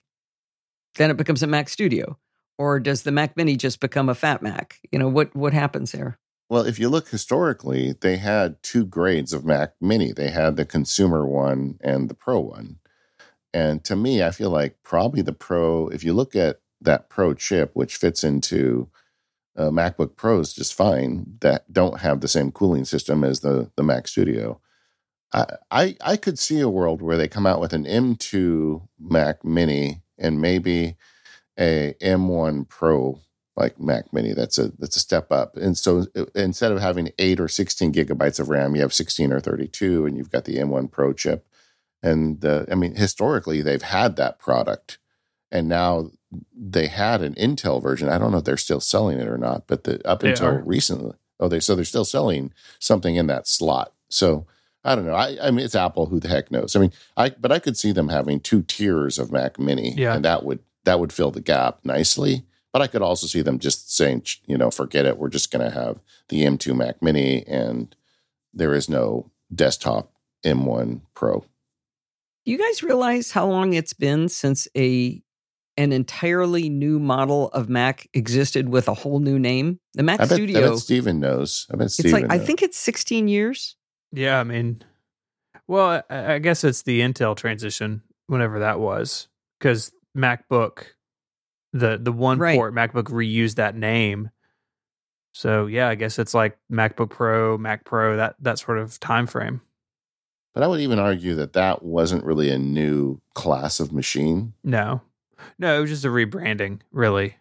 [0.95, 2.17] Then it becomes a Mac Studio
[2.57, 4.79] or does the Mac Mini just become a Fat Mac?
[4.91, 6.17] You know what what happens there?
[6.49, 10.11] Well, if you look historically, they had two grades of Mac Mini.
[10.11, 12.79] They had the consumer one and the Pro one.
[13.53, 17.33] And to me, I feel like probably the Pro, if you look at that Pro
[17.33, 18.89] chip, which fits into
[19.55, 23.83] uh, MacBook Pros just fine, that don't have the same cooling system as the the
[23.83, 24.59] Mac Studio.
[25.33, 29.45] I, I I could see a world where they come out with an M2 Mac
[29.45, 30.97] Mini and maybe
[31.59, 33.19] a M1 Pro
[33.55, 34.33] like Mac Mini.
[34.33, 35.55] That's a that's a step up.
[35.57, 39.31] And so uh, instead of having eight or sixteen gigabytes of RAM, you have sixteen
[39.31, 41.45] or thirty two, and you've got the M1 Pro chip.
[42.03, 44.97] And uh, I mean, historically, they've had that product,
[45.51, 46.11] and now
[46.55, 48.09] they had an Intel version.
[48.09, 50.47] I don't know if they're still selling it or not, but the, up they until
[50.47, 50.63] are.
[50.63, 53.93] recently, oh, they so they're still selling something in that slot.
[54.09, 54.47] So
[54.83, 55.13] I don't know.
[55.13, 56.07] I, I mean, it's Apple.
[56.07, 56.75] Who the heck knows?
[56.75, 60.15] I mean, I but I could see them having two tiers of Mac Mini, yeah.
[60.15, 62.45] and that would that would fill the gap nicely.
[62.73, 65.17] But I could also see them just saying, you know, forget it.
[65.17, 67.93] We're just going to have the M2 Mac Mini, and
[68.53, 70.13] there is no desktop
[70.45, 71.45] M1 Pro.
[72.45, 75.21] Do you guys realize how long it's been since a
[75.77, 79.79] an entirely new model of Mac existed with a whole new name?
[79.93, 80.65] The Mac I bet, Studio.
[80.65, 81.67] I bet Stephen knows.
[81.71, 82.41] I bet Stephen It's like knows.
[82.41, 83.75] I think it's 16 years.
[84.11, 84.83] Yeah, I mean,
[85.67, 89.27] well, I, I guess it's the Intel transition, whenever that was,
[89.59, 90.83] because MacBook,
[91.73, 92.55] the the one Right.
[92.55, 94.29] port MacBook reused that name.
[95.33, 99.27] So yeah, I guess it's like MacBook Pro, Mac Pro, that that sort of time
[99.27, 99.61] frame.
[100.53, 104.53] But I would even argue that that wasn't really a new class of machine.
[104.65, 105.01] No,
[105.57, 107.35] no, it was just a rebranding, really.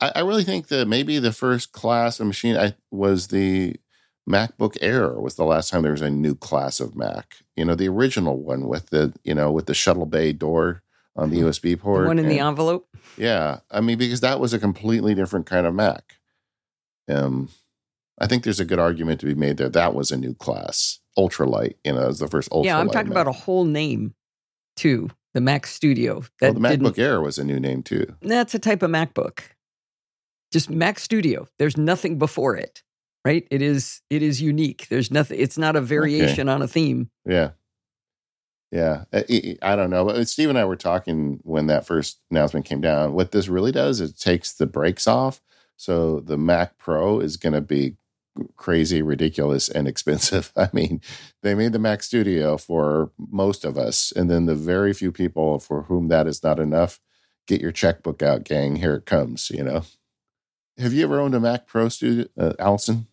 [0.00, 3.76] I, I really think that maybe the first class of machine I, was the
[4.28, 7.36] MacBook Air was the last time there was a new class of Mac.
[7.56, 10.82] You know, the original one with the you know with the shuttle bay door
[11.16, 12.02] on the USB port.
[12.02, 12.88] The one in the envelope.
[13.16, 16.18] Yeah, I mean because that was a completely different kind of Mac.
[17.08, 17.48] Um,
[18.18, 19.68] I think there's a good argument to be made there.
[19.68, 21.74] That was a new class, ultralight.
[21.84, 22.64] You know, was the first ultralight.
[22.64, 23.22] yeah, I'm talking Mac.
[23.22, 24.14] about a whole name
[24.76, 25.10] too.
[25.34, 26.22] The Mac Studio.
[26.40, 28.14] That the MacBook Air was a new name too.
[28.20, 29.40] That's a type of MacBook.
[30.52, 31.48] Just Mac Studio.
[31.58, 32.82] There's nothing before it,
[33.24, 33.46] right?
[33.50, 34.88] It is it is unique.
[34.90, 35.40] There's nothing.
[35.40, 37.10] It's not a variation on a theme.
[37.26, 37.50] Yeah.
[38.72, 39.04] Yeah.
[39.12, 40.24] I, don't know.
[40.24, 43.12] Steve and I were talking when that first announcement came down.
[43.12, 45.42] What this really does is takes the brakes off.
[45.76, 47.96] So the Mac Pro is going to be
[48.56, 50.52] crazy, ridiculous, and expensive.
[50.56, 51.02] I mean,
[51.42, 54.10] they made the Mac Studio for most of us.
[54.10, 56.98] And then the very few people for whom that is not enough,
[57.46, 58.76] get your checkbook out, gang.
[58.76, 59.82] Here it comes, you know.
[60.78, 63.06] Have you ever owned a Mac Pro studio, uh, Allison?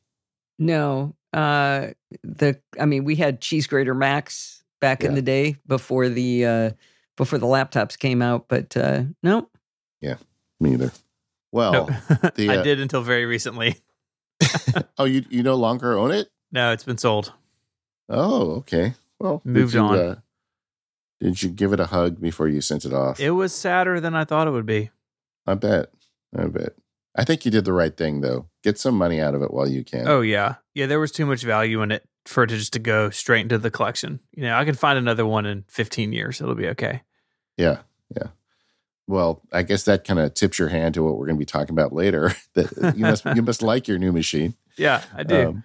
[0.58, 1.88] No, uh,
[2.24, 6.72] the I mean, we had cheese grater Macs back in the day before the uh,
[7.18, 9.50] before the laptops came out, but uh, no,
[10.02, 10.16] yeah,
[10.60, 10.92] Me either.
[11.52, 13.76] Well, no, the, I uh, did until very recently.
[14.98, 16.30] oh, you you no longer own it?
[16.52, 17.34] No, it's been sold.
[18.08, 18.94] Oh, okay.
[19.20, 20.00] Well, did Moved you, on.
[20.00, 20.16] Uh,
[21.20, 23.20] did you give it a hug before you sent it off?
[23.20, 24.90] It was sadder than I thought it would be.
[25.46, 25.92] I bet.
[26.36, 26.74] I bet.
[27.16, 28.48] I think you did the right thing, though.
[28.64, 30.08] Get some money out of it while you can.
[30.08, 30.86] Oh yeah, yeah.
[30.86, 33.58] There was too much value in it for it to just to go straight into
[33.58, 34.20] the collection.
[34.32, 36.42] You know, I can find another one in 15 years.
[36.42, 37.02] It'll be okay.
[37.58, 37.80] yeah,
[38.16, 38.30] yeah.
[39.08, 41.46] Well, I guess that kind of tips your hand to what we're going to be
[41.46, 42.32] talking about later.
[42.54, 44.54] that you must you must like your new machine.
[44.78, 45.48] Yeah, I do.
[45.48, 45.64] Um,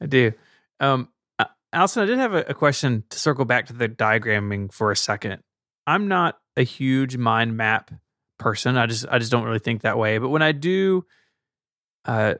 [0.00, 0.32] I do.
[0.80, 4.72] Um, uh, Allison, I did have a, a question to circle back to the diagramming
[4.72, 5.40] for a second.
[5.86, 7.92] I'm not a huge mind map
[8.38, 8.76] person.
[8.76, 10.18] I just I just don't really think that way.
[10.18, 11.06] But when I do
[12.04, 12.34] uh,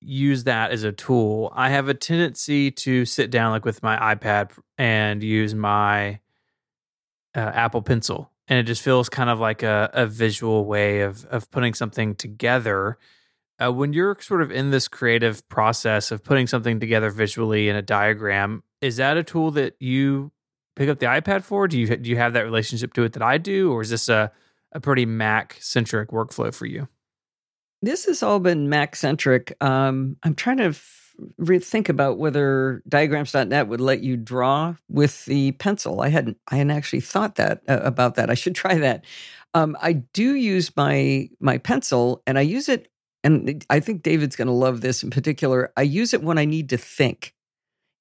[0.00, 4.14] use that as a tool, I have a tendency to sit down like with my
[4.14, 6.20] iPad and use my
[7.34, 11.24] uh, Apple Pencil, and it just feels kind of like a, a visual way of
[11.26, 12.98] of putting something together.
[13.62, 17.76] Uh, when you're sort of in this creative process of putting something together visually in
[17.76, 20.32] a diagram, is that a tool that you
[20.76, 21.68] pick up the iPad for?
[21.68, 24.08] Do you do you have that relationship to it that I do, or is this
[24.08, 24.32] a
[24.72, 26.88] a pretty Mac centric workflow for you?
[27.82, 29.56] This has all been Mac centric.
[29.60, 35.52] Um, I'm trying to f- rethink about whether diagrams.net would let you draw with the
[35.52, 36.00] pencil.
[36.00, 38.30] I hadn't I hadn't actually thought that uh, about that.
[38.30, 39.04] I should try that.
[39.54, 42.88] Um, I do use my my pencil, and I use it,
[43.24, 45.72] and I think David's going to love this in particular.
[45.76, 47.34] I use it when I need to think.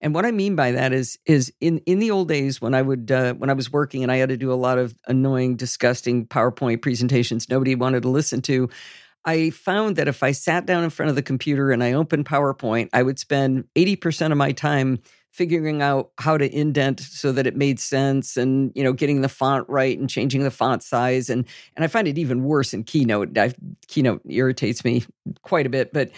[0.02, 2.82] And what I mean by that is, is in in the old days when I
[2.82, 5.56] would uh, when I was working and I had to do a lot of annoying,
[5.56, 8.70] disgusting PowerPoint presentations nobody wanted to listen to.
[9.26, 12.26] I found that if I sat down in front of the computer and I opened
[12.26, 15.00] PowerPoint, I would spend 80% of my time
[15.32, 19.30] figuring out how to indent so that it made sense and you know getting the
[19.30, 21.46] font right and changing the font size and
[21.76, 23.38] and I find it even worse in Keynote.
[23.38, 23.54] I,
[23.88, 25.06] Keynote irritates me
[25.44, 26.10] quite a bit, but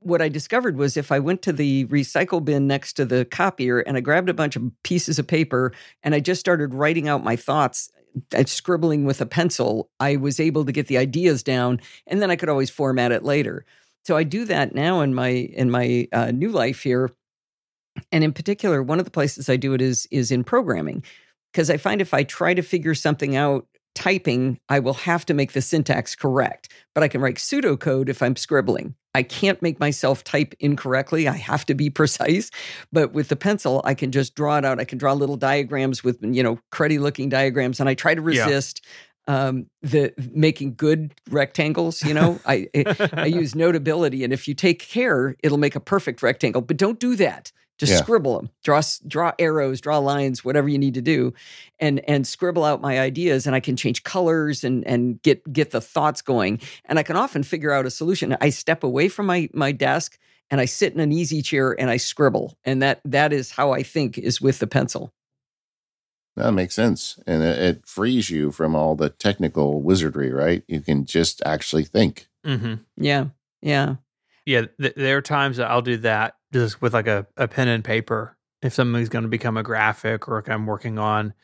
[0.00, 3.80] what I discovered was if I went to the recycle bin next to the copier
[3.80, 5.72] and I grabbed a bunch of pieces of paper
[6.02, 7.90] and I just started writing out my thoughts
[8.34, 12.30] uh, scribbling with a pencil, I was able to get the ideas down, and then
[12.30, 13.64] I could always format it later.
[14.04, 17.10] So I do that now in my in my uh, new life here,
[18.10, 21.04] and in particular, one of the places I do it is is in programming,
[21.52, 25.34] because I find if I try to figure something out typing, I will have to
[25.34, 26.72] make the syntax correct.
[26.94, 28.94] But I can write pseudocode if I'm scribbling.
[29.14, 31.26] I can't make myself type incorrectly.
[31.26, 32.50] I have to be precise.
[32.92, 34.80] But with the pencil, I can just draw it out.
[34.80, 37.80] I can draw little diagrams with, you know, cruddy looking diagrams.
[37.80, 38.82] And I try to resist.
[38.84, 38.90] Yeah.
[39.28, 44.54] Um, the making good rectangles, you know, I, I I use notability, and if you
[44.54, 46.62] take care, it'll make a perfect rectangle.
[46.62, 47.52] But don't do that.
[47.80, 47.98] Just yeah.
[47.98, 51.32] scribble them, draw draw arrows, draw lines, whatever you need to do,
[51.78, 53.46] and and scribble out my ideas.
[53.46, 56.60] And I can change colors and and get get the thoughts going.
[56.84, 58.36] And I can often figure out a solution.
[58.38, 60.18] I step away from my my desk
[60.50, 62.58] and I sit in an easy chair and I scribble.
[62.64, 65.14] And that that is how I think is with the pencil.
[66.40, 70.32] That makes sense, and it, it frees you from all the technical wizardry.
[70.32, 70.62] Right?
[70.68, 72.28] You can just actually think.
[72.46, 72.74] Mm-hmm.
[72.96, 73.26] Yeah,
[73.60, 73.96] yeah,
[74.46, 74.66] yeah.
[74.80, 77.84] Th- there are times that I'll do that just with like a, a pen and
[77.84, 81.34] paper if something's going to become a graphic or if I'm working on,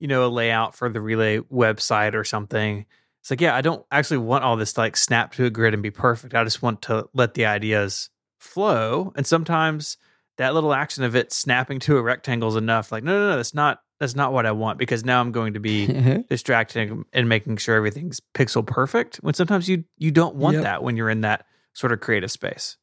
[0.00, 2.86] you know, a layout for the relay website or something.
[3.20, 5.74] It's like, yeah, I don't actually want all this to like snap to a grid
[5.74, 6.34] and be perfect.
[6.34, 9.12] I just want to let the ideas flow.
[9.14, 9.96] And sometimes
[10.38, 12.90] that little action of it snapping to a rectangle is enough.
[12.90, 15.54] Like, no, no, no, that's not that's not what I want because now I'm going
[15.54, 15.86] to be
[16.28, 19.18] distracted and making sure everything's pixel perfect.
[19.18, 20.64] When sometimes you you don't want yep.
[20.64, 22.78] that when you're in that sort of creative space.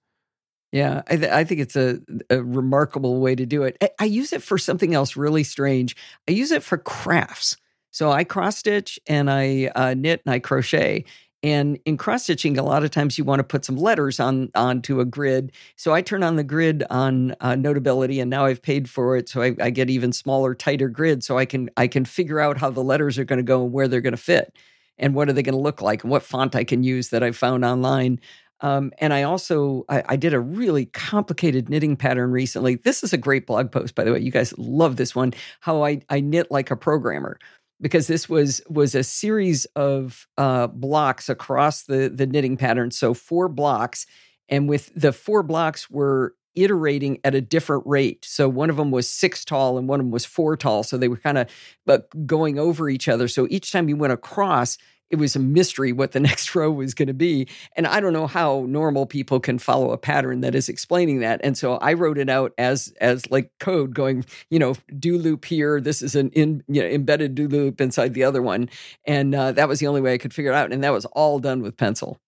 [0.71, 1.99] Yeah, I, th- I, think it's a,
[2.29, 3.75] a, remarkable way to do it.
[3.81, 5.95] I, I, use it for something else really strange.
[6.27, 7.57] I use it for crafts.
[7.89, 11.05] So I cross stitch and I uh, knit and I crochet.
[11.41, 14.49] And in cross stitching, a lot of times you want to put some letters on
[14.55, 15.53] onto a grid.
[15.77, 19.29] So I turn on the grid on uh, Notability, and now I've paid for it,
[19.29, 21.23] so I, I get even smaller, tighter grid.
[21.23, 23.71] So I can I can figure out how the letters are going to go and
[23.71, 24.53] where they're going to fit,
[24.97, 27.23] and what are they going to look like, and what font I can use that
[27.23, 28.19] I found online.
[28.61, 32.75] Um, and I also I, I, did a really complicated knitting pattern recently.
[32.75, 34.19] This is a great blog post, by the way.
[34.19, 35.33] You guys love this one.
[35.61, 37.39] How I I knit like a programmer
[37.81, 42.91] because this was was a series of uh, blocks across the the knitting pattern.
[42.91, 44.05] So four blocks,
[44.47, 48.25] and with the four blocks were iterating at a different rate.
[48.25, 50.83] So one of them was six tall and one of them was four tall.
[50.83, 51.47] So they were kind of
[51.85, 53.27] but going over each other.
[53.27, 54.77] So each time you went across,
[55.09, 57.47] it was a mystery what the next row was going to be.
[57.75, 61.41] And I don't know how normal people can follow a pattern that is explaining that.
[61.43, 65.45] And so I wrote it out as as like code going, you know, do loop
[65.45, 65.81] here.
[65.81, 68.69] This is an in, you know, embedded do loop inside the other one.
[69.05, 70.71] And uh, that was the only way I could figure it out.
[70.71, 72.19] And that was all done with pencil.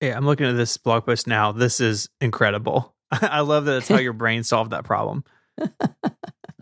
[0.00, 1.52] Yeah, I'm looking at this blog post now.
[1.52, 2.94] This is incredible.
[3.10, 5.24] I love that that's how your brain solved that problem.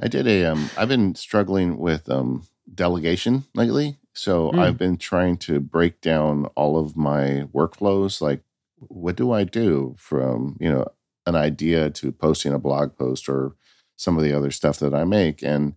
[0.01, 4.59] I did a um I've been struggling with um delegation lately so mm.
[4.59, 8.21] I've been trying to break down all of my workflows.
[8.21, 8.43] Like,
[8.77, 10.87] what do I do from, you know,
[11.27, 13.57] an idea to posting a blog post or
[13.97, 15.43] some of the other stuff that I make?
[15.43, 15.75] And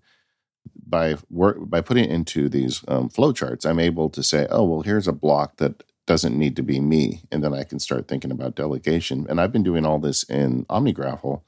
[0.86, 4.64] by work, by putting it into these um, flow charts, I'm able to say, oh,
[4.64, 7.24] well, here's a block that doesn't need to be me.
[7.32, 9.26] And then I can start thinking about delegation.
[9.30, 11.42] And I've been doing all this in OmniGraffle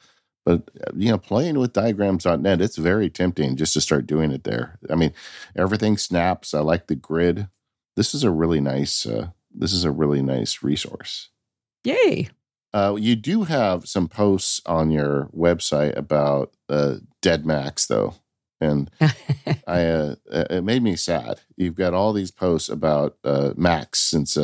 [0.50, 0.64] but
[0.95, 4.80] you know, playing with diagrams.net, it's very tempting just to start doing it there.
[4.89, 5.14] I mean,
[5.56, 6.56] everything snaps.
[6.56, 7.50] I like the grid.
[7.95, 9.06] This is a really nice.
[9.06, 11.30] Uh, this is a really nice resource.
[11.84, 12.30] Yay!
[12.74, 18.16] Uh, you do have some posts on your website about uh, dead Macs, though,
[18.60, 18.89] and
[19.68, 21.41] I uh, it made me sad.
[21.58, 24.36] You've got all these posts about uh, Macs since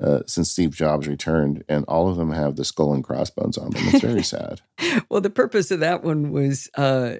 [0.00, 3.58] uh, uh, since Steve Jobs returned, and all of them have the skull and crossbones
[3.58, 3.82] on them.
[3.88, 4.60] It's very sad.
[5.08, 7.16] well, the purpose of that one was uh,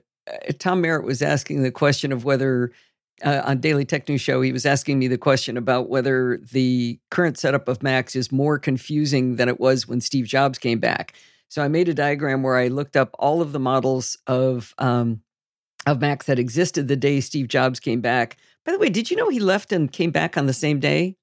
[0.59, 2.73] Tom Merritt was asking the question of whether.
[3.25, 7.01] Uh, on Daily Tech News Show, he was asking me the question about whether the
[7.11, 11.15] current setup of Macs is more confusing than it was when Steve Jobs came back.
[11.49, 15.23] So I made a diagram where I looked up all of the models of um,
[15.85, 18.37] of Macs that existed the day Steve Jobs came back.
[18.65, 21.17] By the way, did you know he left and came back on the same day?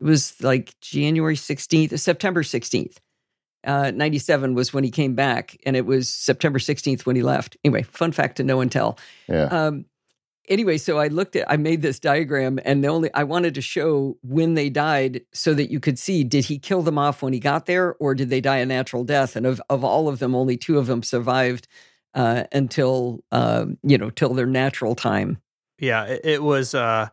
[0.00, 2.96] It was like January 16th, September 16th.
[3.62, 7.56] Uh, 97 was when he came back, and it was September 16th when he left.
[7.62, 8.98] Anyway, fun fact to know and tell.
[9.28, 9.44] Yeah.
[9.44, 9.84] Um,
[10.48, 13.60] anyway, so I looked at, I made this diagram, and the only, I wanted to
[13.60, 17.34] show when they died so that you could see did he kill them off when
[17.34, 19.36] he got there, or did they die a natural death?
[19.36, 21.68] And of, of all of them, only two of them survived
[22.14, 25.38] uh, until, uh, you know, till their natural time.
[25.78, 27.08] Yeah, it, it was, uh,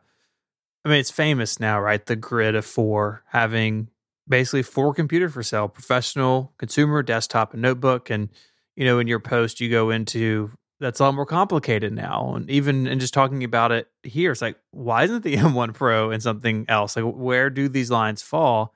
[0.87, 2.03] I mean, it's famous now, right?
[2.05, 3.89] The grid of four having
[4.25, 8.09] basically four computers for sale professional, consumer, desktop, and notebook.
[8.09, 8.29] And,
[8.77, 12.35] you know, in your post, you go into that's a lot more complicated now.
[12.35, 16.09] And even in just talking about it here, it's like, why isn't the M1 Pro
[16.11, 16.95] and something else?
[16.95, 18.73] Like, where do these lines fall?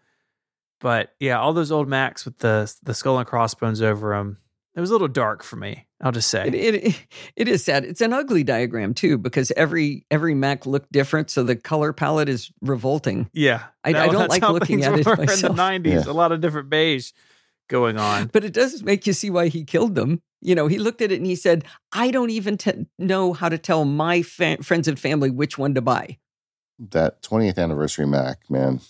[0.82, 4.40] But yeah, all those old Macs with the the skull and crossbones over them,
[4.76, 5.88] it was a little dark for me.
[6.04, 7.06] I'll just say It, it
[7.36, 7.86] it is sad.
[7.86, 12.30] It's an ugly diagram too because every every Mac looked different, so the color palette
[12.30, 13.30] is revolting.
[13.34, 15.52] yeah, I- that- I don't like looking at it were myself.
[15.52, 15.62] in the
[15.96, 16.06] '90s.
[16.08, 17.12] A lot of different beige
[17.70, 18.28] going on.
[18.34, 20.22] But it does make you see why he killed them.
[20.42, 21.64] You know, he looked at it and he said,
[21.94, 25.76] "I don't even t- know how to tell my fa- friends and family which one
[25.76, 26.18] to buy."
[26.80, 28.82] That 20th anniversary Mac, man,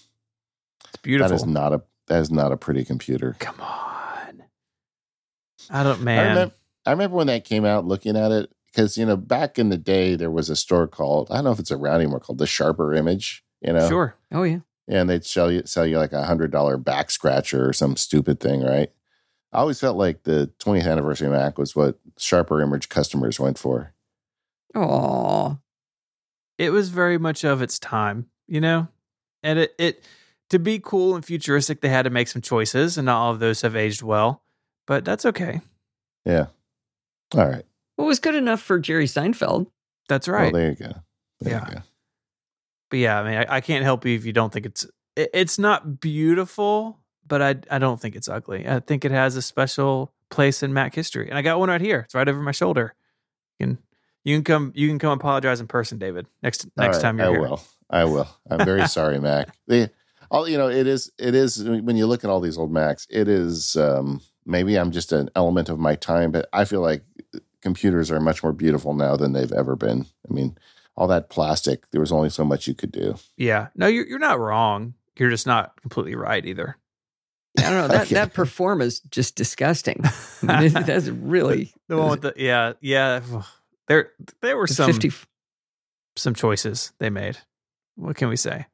[0.88, 1.28] It's beautiful.
[1.30, 3.36] that is not a that is not a pretty computer.
[3.40, 3.91] Come on,
[5.70, 6.30] I don't I man.
[6.30, 6.55] remember,
[6.86, 9.78] I remember when that came out, looking at it because you know back in the
[9.78, 12.47] day there was a store called I don't know if it's around anymore called the
[12.47, 14.16] Sharper Image, you know, Sure.
[14.32, 17.74] Oh yeah, and they'd sell you sell you like a hundred dollar back scratcher or
[17.74, 18.91] some stupid thing, right?
[19.53, 23.93] I always felt like the 20th anniversary Mac was what Sharper Image customers went for.
[24.76, 25.57] oh,
[26.57, 28.88] it was very much of its time, you know?
[29.43, 30.03] And it, it
[30.51, 33.39] to be cool and futuristic, they had to make some choices, and not all of
[33.39, 34.43] those have aged well.
[34.92, 35.62] But that's okay.
[36.26, 36.48] Yeah.
[37.34, 37.64] All right.
[37.98, 39.68] well, it was good enough for Jerry Seinfeld.
[40.10, 40.52] That's right.
[40.52, 40.92] Well, there you go.
[41.39, 41.66] There Yeah.
[41.70, 41.82] you go.
[42.89, 44.86] but yeah, I mean, I, I can't help you if you don't think it's
[45.16, 48.68] it, it's not beautiful, but I I don't think it's ugly.
[48.68, 51.80] I think it has a special place in Mac history, and I got one right
[51.80, 52.02] here.
[52.02, 52.94] It's right over my shoulder.
[53.60, 53.78] You can
[54.26, 56.28] you can come you can come apologize in person, David.
[56.44, 57.38] Next next right, time you're here.
[57.38, 57.50] I here.
[57.50, 57.62] will.
[57.89, 58.28] I will.
[58.50, 59.56] I'm very sorry, Mac.
[59.68, 59.89] The
[60.30, 63.08] all you know, it is it is when you look at all these old Macs,
[63.10, 67.04] it is um maybe I'm just an element of my time, but I feel like
[67.62, 70.06] computers are much more beautiful now than they've ever been.
[70.30, 70.58] I mean,
[70.96, 73.16] all that plastic, there was only so much you could do.
[73.38, 74.94] Yeah, no, you're you're not wrong.
[75.18, 76.78] You're just not completely right either.
[77.60, 78.16] I don't know that Okay.
[78.16, 80.04] that perform is just disgusting.
[80.48, 83.22] I mean, that's really The one with the yeah yeah.
[83.88, 84.12] There
[84.42, 85.12] there were the some fifty.
[86.16, 87.38] some choices they made.
[87.96, 88.66] What can we say?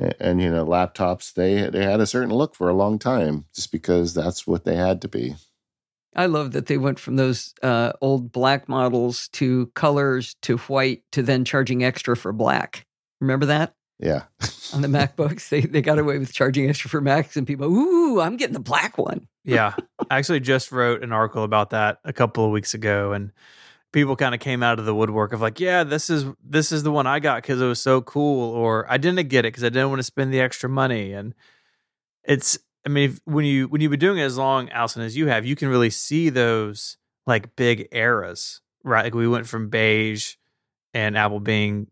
[0.00, 3.44] And, and you know, laptops they they had a certain look for a long time
[3.54, 5.36] just because that's what they had to be.
[6.16, 11.04] I love that they went from those uh, old black models to colors to white
[11.12, 12.84] to then charging extra for black.
[13.20, 14.24] Remember that Yeah.
[14.74, 15.48] on the MacBooks?
[15.50, 18.60] They they got away with charging extra for Macs, and people, ooh, I'm getting the
[18.60, 19.28] black one.
[19.44, 19.74] Yeah,
[20.10, 23.32] I actually just wrote an article about that a couple of weeks ago, and
[23.92, 26.82] people kind of came out of the woodwork of like, yeah, this is this is
[26.82, 29.64] the one I got because it was so cool, or I didn't get it because
[29.64, 31.34] I didn't want to spend the extra money, and
[32.24, 32.58] it's.
[32.86, 35.26] I mean, if, when you when you've been doing it as long, Allison, as you
[35.26, 39.04] have, you can really see those like big eras, right?
[39.04, 40.36] Like we went from beige
[40.94, 41.88] and Apple being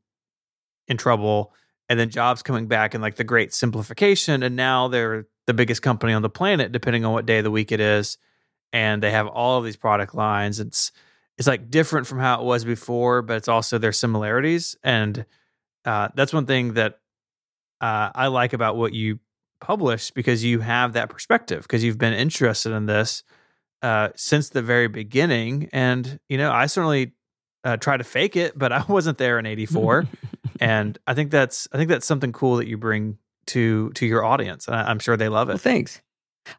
[0.87, 1.53] in trouble,
[1.89, 5.83] and then Jobs coming back and like the great simplification, and now they're the biggest
[5.83, 8.17] company on the planet, depending on what day of the week it is,
[8.73, 10.59] and they have all of these product lines.
[10.59, 10.91] It's
[11.39, 15.25] it's like different from how it was before, but it's also their similarities, and
[15.85, 16.99] uh, that's one thing that
[17.81, 19.21] uh, I like about what you
[19.61, 23.23] publish because you have that perspective because you've been interested in this
[23.83, 27.13] uh, since the very beginning, and you know I certainly
[27.65, 30.07] uh, try to fake it, but I wasn't there in '84
[30.61, 34.25] and I think that's I think that's something cool that you bring to to your
[34.25, 35.61] audience, I, I'm sure they love Well, it.
[35.61, 36.03] thanks.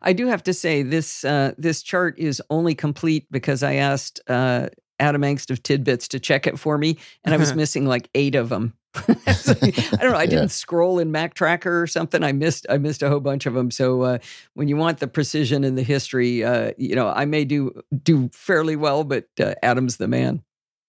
[0.02, 4.20] I do have to say this uh, this chart is only complete because I asked
[4.28, 4.70] uh,
[5.00, 8.36] Adam Engst of Tidbits to check it for me, and I was missing like eight
[8.36, 8.74] of them.
[9.34, 10.18] So, I don't know.
[10.18, 12.24] I didn't scroll in Mac Tracker or something.
[12.24, 13.72] I missed I missed a whole bunch of them.
[13.72, 14.18] So uh,
[14.56, 18.30] when you want the precision and the history, uh, you know, I may do do
[18.34, 20.44] fairly well, but uh, Adam's the man.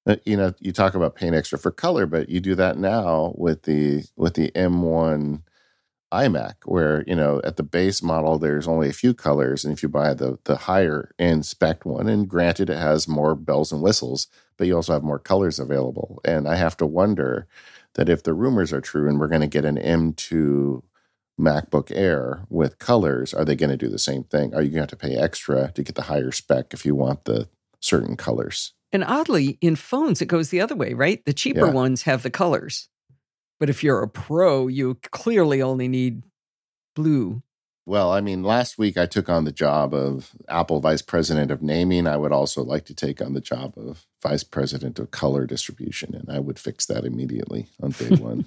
[0.06, 3.34] Uh, you know you talk about paying extra for color but you do that now
[3.36, 5.42] with the with the m1
[6.12, 9.82] imac where you know at the base model there's only a few colors and if
[9.82, 13.82] you buy the the higher end spec one and granted it has more bells and
[13.82, 17.46] whistles but you also have more colors available and i have to wonder
[17.94, 20.82] that if the rumors are true and we're going to get an m2
[21.40, 24.74] macbook air with colors are they going to do the same thing are you going
[24.74, 27.48] to have to pay extra to get the higher spec if you want the
[27.80, 31.24] certain colors And oddly, in phones, it goes the other way, right?
[31.24, 31.72] The cheaper Yeah.
[31.72, 32.88] ones have the colors.
[33.60, 36.22] But if you're a pro, you clearly only need
[36.96, 37.42] blue.
[37.86, 41.62] Well, I mean, last week I took on the job of Apple Vice President of
[41.62, 42.06] Naming.
[42.06, 46.14] I would also like to take on the job of Vice President of Color Distribution,
[46.14, 48.46] and I would fix that immediately on day one.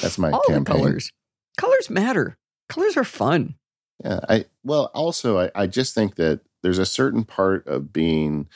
[0.00, 0.76] That's my All campaign.
[0.76, 1.10] colors.
[1.58, 2.38] Colors matter.
[2.68, 3.56] Colors are fun.
[4.04, 8.48] Yeah, I well, also I, I just think that there's a certain part of being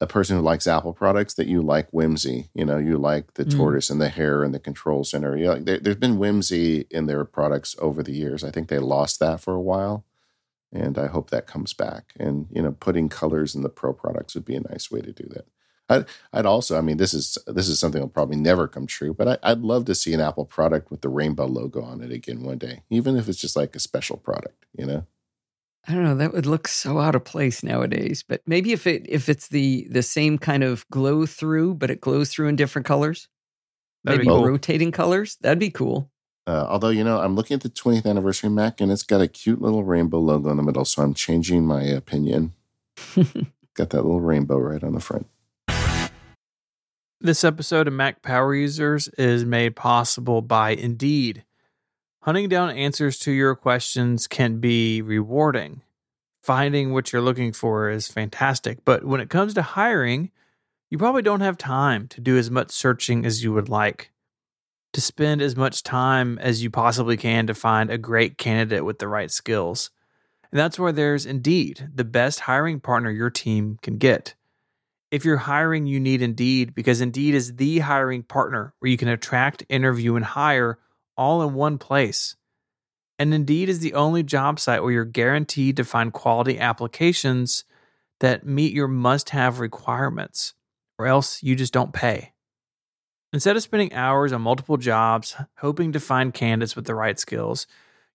[0.00, 2.50] a person who likes Apple products that you like whimsy.
[2.54, 3.56] You know, you like the Mm.
[3.56, 5.36] tortoise and the hare and the control center.
[5.36, 8.42] You know, like there, there's been whimsy in their products over the years.
[8.44, 10.04] I think they lost that for a while,
[10.72, 12.12] and I hope that comes back.
[12.18, 15.12] And you know, putting colors in the pro products would be a nice way to
[15.12, 15.46] do that.
[15.88, 19.12] I'd, I'd also, I mean, this is this is something that'll probably never come true,
[19.14, 22.10] but I, would love to see an Apple product with the rainbow logo on it
[22.10, 25.06] again one day, even if it's just like a special product, you know.
[25.86, 26.14] I don't know.
[26.14, 28.24] That would look so out of place nowadays.
[28.26, 32.00] But maybe if it if it's the the same kind of glow through, but it
[32.00, 33.28] glows through in different colors,
[34.02, 34.46] that'd maybe cool.
[34.46, 36.10] rotating colors, that'd be cool.
[36.46, 39.28] Uh, although you know, I'm looking at the 20th anniversary Mac, and it's got a
[39.28, 42.52] cute little rainbow logo in the middle, so I'm changing my opinion.
[43.74, 45.26] got that little rainbow right on the front.
[47.20, 51.44] This episode of Mac Power Users is made possible by Indeed.
[52.24, 55.82] Hunting down answers to your questions can be rewarding.
[56.42, 60.30] Finding what you're looking for is fantastic, but when it comes to hiring,
[60.88, 64.10] you probably don't have time to do as much searching as you would like,
[64.94, 69.00] to spend as much time as you possibly can to find a great candidate with
[69.00, 69.90] the right skills.
[70.50, 74.34] And that's where there's Indeed, the best hiring partner your team can get.
[75.10, 79.08] If you're hiring, you need Indeed because Indeed is the hiring partner where you can
[79.08, 80.78] attract, interview, and hire
[81.16, 82.36] all in one place.
[83.18, 87.64] And Indeed is the only job site where you're guaranteed to find quality applications
[88.20, 90.54] that meet your must have requirements,
[90.98, 92.32] or else you just don't pay.
[93.32, 97.66] Instead of spending hours on multiple jobs hoping to find candidates with the right skills,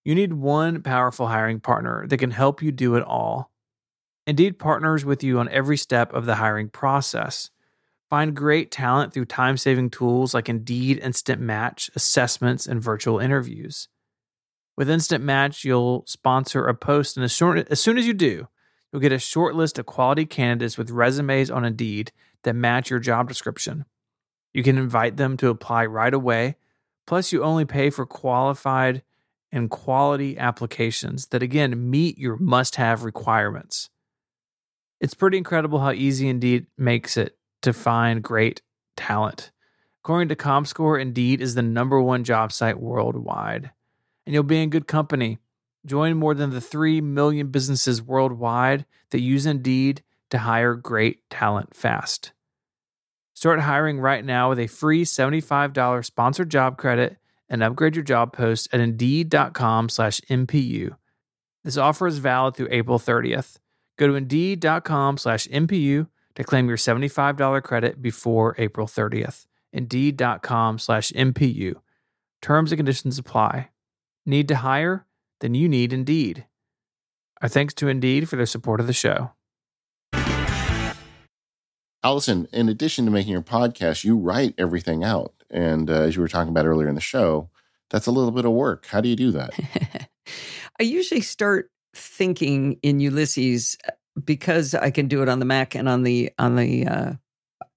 [0.06, 3.52] you need one powerful hiring partner that can help you do it all.
[4.26, 7.50] Indeed partners with you on every step of the hiring process.
[8.10, 13.88] Find great talent through time saving tools like Indeed Instant Match, assessments, and virtual interviews.
[14.76, 18.47] With Instant Match, you'll sponsor a post, and as soon, as soon as you do,
[18.91, 22.12] you'll get a short list of quality candidates with resumes on Indeed
[22.43, 23.86] that match your job description.
[24.53, 26.55] You can invite them to apply right away.
[27.05, 29.03] Plus, you only pay for qualified
[29.51, 33.89] and quality applications that, again, meet your must have requirements.
[34.99, 38.62] It's pretty incredible how easy Indeed makes it to find great
[38.95, 39.51] talent.
[40.03, 43.72] According to ComScore, Indeed is the number one job site worldwide.
[44.26, 45.39] And you'll be in good company.
[45.86, 51.76] Join more than the 3 million businesses worldwide that use Indeed to hire great talent
[51.76, 52.32] fast.
[53.34, 57.18] Start hiring right now with a free $75 sponsored job credit
[57.49, 60.95] and upgrade your job post at Indeed.com slash MPU.
[61.64, 63.57] This offer is valid through April 30th.
[63.97, 66.07] Go to Indeed.com slash MPU
[66.40, 69.46] to claim your $75 credit before April 30th.
[69.74, 71.76] Indeed.com slash MPU.
[72.42, 73.70] Terms and conditions apply.
[74.26, 75.06] Need to hire?
[75.42, 76.46] Then you need Indeed.
[77.42, 79.32] Our thanks to Indeed for their support of the show.
[82.02, 85.34] Allison, in addition to making your podcast, you write everything out.
[85.50, 87.50] And uh, as you were talking about earlier in the show,
[87.90, 88.86] that's a little bit of work.
[88.86, 89.52] How do you do that?
[90.80, 93.76] I usually start thinking in Ulysses
[94.26, 97.13] because I can do it on the Mac and on the on the uh,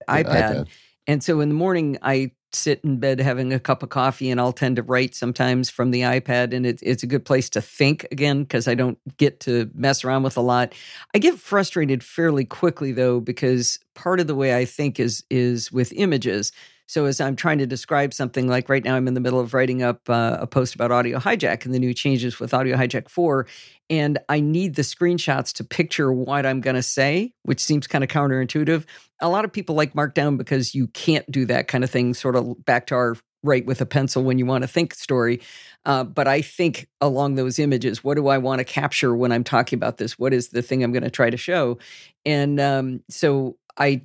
[0.09, 0.26] iPad.
[0.26, 0.68] iPad.
[1.07, 4.40] And so in the morning, I sit in bed having a cup of coffee, and
[4.40, 7.61] I'll tend to write sometimes from the iPad, and it, it's a good place to
[7.61, 10.74] think again because I don't get to mess around with a lot.
[11.14, 15.72] I get frustrated fairly quickly though because part of the way I think is is
[15.72, 16.53] with images.
[16.93, 19.55] So as I'm trying to describe something like right now, I'm in the middle of
[19.55, 23.09] writing up uh, a post about Audio Hijack and the new changes with Audio Hijack
[23.09, 23.47] 4.
[23.88, 28.05] And I need the screenshots to picture what I'm going to say, which seems kind
[28.05, 28.84] of counterintuitive.
[29.22, 32.36] A lot of people like Markdown because you can't do that kind of thing, sort
[32.36, 35.40] of back to our write with a pencil when you want to think story.
[35.86, 39.45] Uh, but I think along those images, what do I want to capture when I'm
[39.45, 40.18] talking about this?
[40.18, 41.78] What is the thing I'm going to try to show?
[42.26, 44.03] And um, so I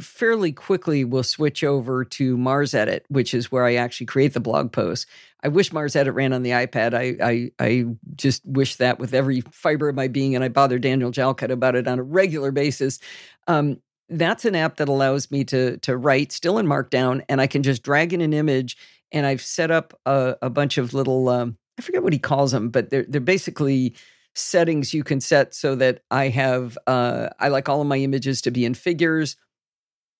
[0.00, 4.72] fairly quickly will switch over to MarsEdit, which is where I actually create the blog
[4.72, 5.06] post.
[5.42, 6.94] I wish MarsEdit ran on the iPad.
[6.94, 7.84] I, I, I
[8.16, 11.76] just wish that with every fiber of my being, and I bother Daniel Jalkut about
[11.76, 12.98] it on a regular basis.
[13.46, 17.46] Um, that's an app that allows me to to write still in Markdown, and I
[17.46, 18.76] can just drag in an image.
[19.12, 22.52] And I've set up a, a bunch of little um, I forget what he calls
[22.52, 23.94] them, but they're they're basically
[24.34, 28.42] settings you can set so that I have uh, I like all of my images
[28.42, 29.36] to be in figures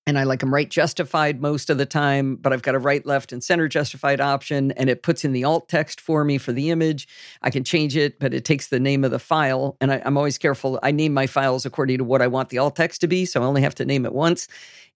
[0.07, 3.05] and I like them right justified most of the time, but I've got a right,
[3.05, 6.51] left, and center justified option, and it puts in the alt text for me for
[6.51, 7.07] the image.
[7.41, 10.17] I can change it, but it takes the name of the file, and I, am
[10.17, 10.79] always careful.
[10.81, 13.41] I name my files according to what I want the alt text to be, so
[13.41, 14.47] I only have to name it once,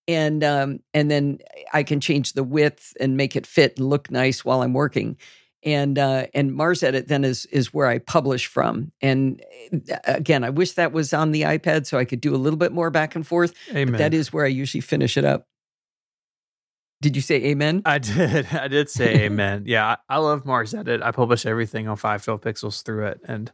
[0.08, 1.40] and um, and then
[1.72, 5.18] I can change the width and make it fit and look nice while I'm working
[5.66, 8.92] and uh, and MarsEdit then is is where I publish from.
[9.02, 9.42] And
[9.74, 12.58] uh, again, I wish that was on the iPad so I could do a little
[12.58, 13.54] bit more back and forth.
[13.72, 13.98] Amen.
[13.98, 15.48] that is where I usually finish it up.
[17.02, 17.82] Did you say amen?
[17.86, 18.48] I did.
[18.54, 19.64] I did say amen.
[19.66, 21.02] Yeah, I, I love MarsEdit.
[21.02, 23.52] I publish everything on 512 pixels through it, and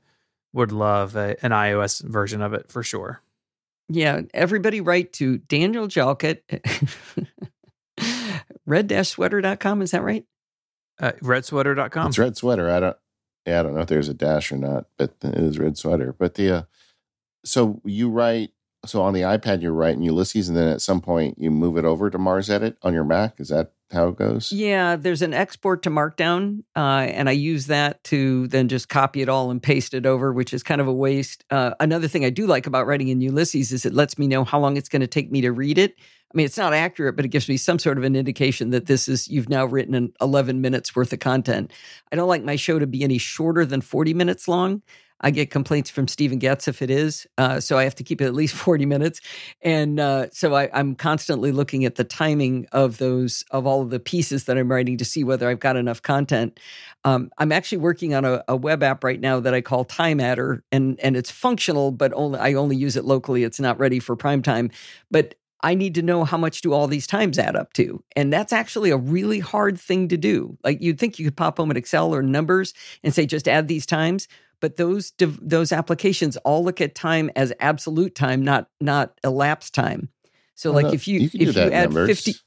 [0.54, 3.22] would love a, an iOS version of it for sure.
[3.90, 6.42] Yeah, everybody write to Daniel Jalkut,
[8.66, 9.82] red-sweater.com.
[9.82, 10.24] Is that right?
[11.02, 12.08] Uh, redsweater.com.
[12.08, 12.70] It's red sweater.
[12.70, 12.98] I don't.
[13.46, 16.14] Yeah, I don't know if there's a dash or not, but it is red sweater.
[16.18, 16.62] But the uh,
[17.44, 18.52] so you write
[18.86, 21.86] so on the iPad you're writing Ulysses, and then at some point you move it
[21.86, 23.40] over to MarsEdit on your Mac.
[23.40, 24.52] Is that how it goes?
[24.52, 29.22] Yeah, there's an export to Markdown, uh, and I use that to then just copy
[29.22, 31.46] it all and paste it over, which is kind of a waste.
[31.50, 34.44] Uh, another thing I do like about writing in Ulysses is it lets me know
[34.44, 35.96] how long it's going to take me to read it.
[36.00, 38.86] I mean, it's not accurate, but it gives me some sort of an indication that
[38.86, 41.72] this is you've now written an 11 minutes worth of content.
[42.12, 44.82] I don't like my show to be any shorter than 40 minutes long.
[45.22, 47.28] I get complaints from Stephen Getz if it is.
[47.38, 49.22] Uh, so I have to keep it at least 40 minutes.
[49.62, 53.90] And uh, so I, am constantly looking at the timing of those, of all of
[53.90, 56.60] the pieces that I'm writing to see whether I've got enough content.
[57.04, 60.20] Um, I'm actually working on a, a, web app right now that I call Time
[60.20, 63.44] Adder, and, and it's functional, but only I only use it locally.
[63.44, 64.70] It's not ready for prime time.
[65.10, 65.34] But
[65.64, 68.04] I need to know how much do all these times add up to.
[68.16, 70.58] And that's actually a really hard thing to do.
[70.64, 72.74] Like you'd think you could pop home at Excel or numbers
[73.04, 74.28] and say, just add these times.
[74.62, 80.10] But those those applications all look at time as absolute time, not not elapsed time.
[80.56, 82.08] So well, like no, if you, you if you add numbers.
[82.08, 82.40] 50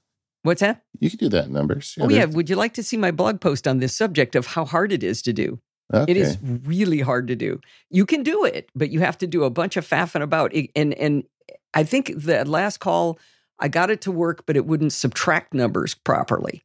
[0.45, 0.82] What's that?
[1.01, 1.95] You can do that in numbers.
[1.97, 4.47] Yeah, oh yeah, would you like to see my blog post on this subject of
[4.47, 5.59] how hard it is to do?
[5.93, 6.12] Okay.
[6.12, 7.61] It is really hard to do.
[7.91, 10.55] You can do it, but you have to do a bunch of faffing about.
[10.55, 10.70] It.
[10.77, 11.24] And and
[11.73, 13.19] I think the last call,
[13.59, 16.62] I got it to work, but it wouldn't subtract numbers properly.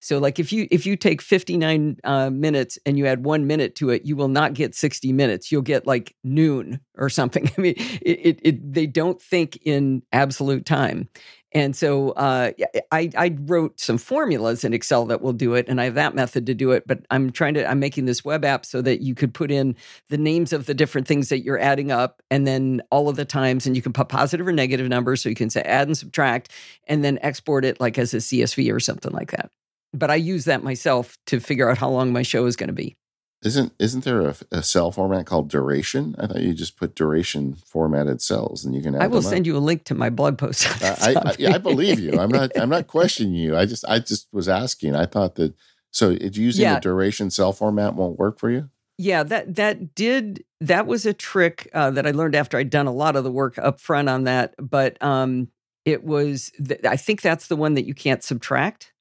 [0.00, 3.74] So, like if you if you take 59 uh, minutes and you add one minute
[3.76, 5.50] to it, you will not get 60 minutes.
[5.50, 7.50] You'll get like noon or something.
[7.58, 11.08] I mean, it, it, it they don't think in absolute time.
[11.52, 12.52] And so uh,
[12.92, 16.14] I, I wrote some formulas in Excel that will do it, and I have that
[16.14, 16.86] method to do it.
[16.86, 19.74] But I'm trying to I'm making this web app so that you could put in
[20.10, 23.24] the names of the different things that you're adding up, and then all of the
[23.24, 25.22] times, and you can put positive or negative numbers.
[25.22, 26.52] So you can say add and subtract,
[26.86, 29.50] and then export it like as a CSV or something like that.
[29.92, 32.74] But I use that myself to figure out how long my show is going to
[32.74, 32.96] be.
[33.42, 36.16] Isn't isn't there a, a, cell format called duration?
[36.18, 39.00] I thought you just put duration formatted cells and you can.
[39.00, 40.66] I will send you a link to my blog post.
[40.82, 42.18] I, I, I, believe you.
[42.18, 42.50] I'm not.
[42.58, 43.56] I'm not questioning you.
[43.56, 44.96] I just I just was asking.
[44.96, 45.54] I thought that
[45.92, 46.74] so using yeah.
[46.74, 48.70] the duration cell format won't work for you.
[48.98, 52.88] Yeah, that that did that was a trick uh, that I learned after I'd done
[52.88, 54.54] a lot of the work up front on that.
[54.58, 55.46] But um,
[55.84, 58.92] it was th- I think that's the one that you can't subtract.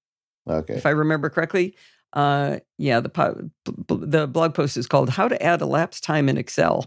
[0.48, 1.76] Okay, if I remember correctly.
[2.14, 6.38] Uh, yeah, the po- the blog post is called "How to Add Elapsed Time in
[6.38, 6.86] Excel,"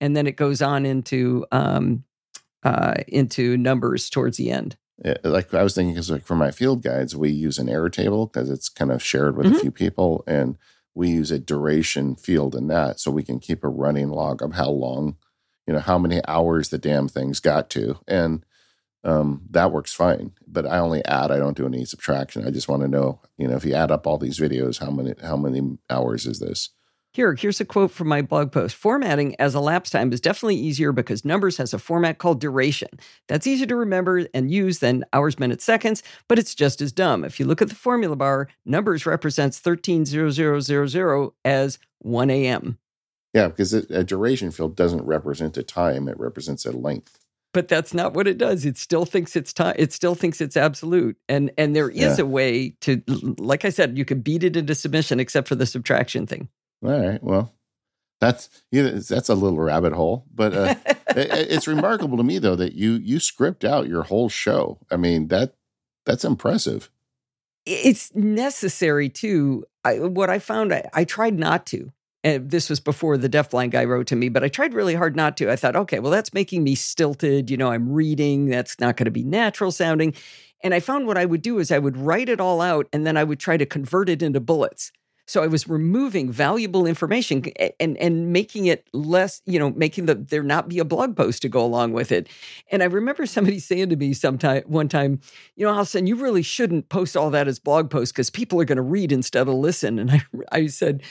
[0.00, 2.04] and then it goes on into um,
[2.62, 4.76] uh, into numbers towards the end.
[5.04, 7.88] Yeah, like I was thinking, because like for my field guides, we use an error
[7.88, 9.56] Airtable because it's kind of shared with mm-hmm.
[9.56, 10.56] a few people, and
[10.94, 14.54] we use a duration field in that, so we can keep a running log of
[14.54, 15.16] how long,
[15.66, 18.44] you know, how many hours the damn thing's got to, and
[19.04, 20.32] um, that works fine.
[20.46, 22.46] But I only add; I don't do any subtraction.
[22.46, 24.90] I just want to know, you know, if you add up all these videos, how
[24.90, 26.70] many how many hours is this?
[27.14, 28.76] Here, here's a quote from my blog post.
[28.76, 32.90] Formatting as elapsed time is definitely easier because Numbers has a format called duration.
[33.28, 37.24] That's easier to remember and use than hours, minutes, seconds, but it's just as dumb.
[37.24, 42.78] If you look at the formula bar, Numbers represents 130000 as 1 a.m.
[43.32, 47.18] Yeah, because it, a duration field doesn't represent a time, it represents a length
[47.58, 48.64] but that's not what it does.
[48.64, 49.74] It still thinks it's time.
[49.76, 51.16] It still thinks it's absolute.
[51.28, 52.22] And and there is yeah.
[52.22, 53.02] a way to,
[53.36, 56.50] like I said, you could beat it into submission, except for the subtraction thing.
[56.84, 57.20] All right.
[57.20, 57.52] Well,
[58.20, 60.74] that's that's a little rabbit hole, but uh,
[61.16, 64.78] it, it's remarkable to me though that you you script out your whole show.
[64.88, 65.56] I mean that
[66.06, 66.92] that's impressive.
[67.66, 69.64] It's necessary too.
[69.82, 71.92] I, what I found, I, I tried not to
[72.28, 75.16] and this was before the deafblind guy wrote to me, but I tried really hard
[75.16, 75.50] not to.
[75.50, 77.50] I thought, okay, well, that's making me stilted.
[77.50, 80.14] You know, I'm reading, that's not going to be natural sounding.
[80.62, 83.06] And I found what I would do is I would write it all out and
[83.06, 84.92] then I would try to convert it into bullets.
[85.26, 87.44] So I was removing valuable information
[87.78, 91.42] and and making it less, you know, making the there not be a blog post
[91.42, 92.30] to go along with it.
[92.72, 95.20] And I remember somebody saying to me sometime one time,
[95.54, 98.64] you know, Allison, you really shouldn't post all that as blog posts because people are
[98.64, 99.98] going to read instead of listen.
[99.98, 101.02] And I I said,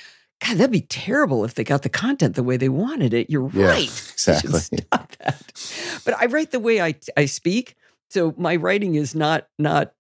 [0.45, 3.30] God, that'd be terrible if they got the content the way they wanted it.
[3.30, 4.11] You're yeah, right.
[4.18, 4.59] Exactly.
[4.59, 6.01] Stop that.
[6.05, 7.76] But I write the way I, I speak.
[8.09, 9.93] So my writing is not not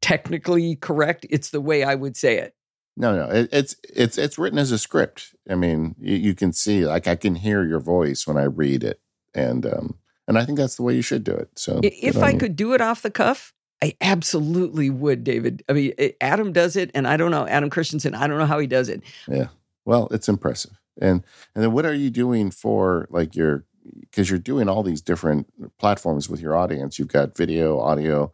[0.00, 1.26] technically correct.
[1.30, 2.54] It's the way I would say it.
[2.96, 5.34] No, no, it, it's it's it's written as a script.
[5.48, 8.82] I mean, you, you, can see, like, I can hear your voice when I read
[8.82, 9.00] it,
[9.32, 11.48] and um, and I think that's the way you should do it.
[11.54, 15.62] So, if I could do it off the cuff, I absolutely would, David.
[15.68, 18.16] I mean, Adam does it, and I don't know Adam Christianson.
[18.16, 19.02] I don't know how he does it.
[19.28, 19.46] Yeah,
[19.88, 20.78] well, it's impressive.
[21.00, 21.24] And
[21.54, 23.64] and then what are you doing for like your
[24.02, 25.46] because you're doing all these different
[25.78, 26.98] platforms with your audience.
[26.98, 28.30] You've got video, audio.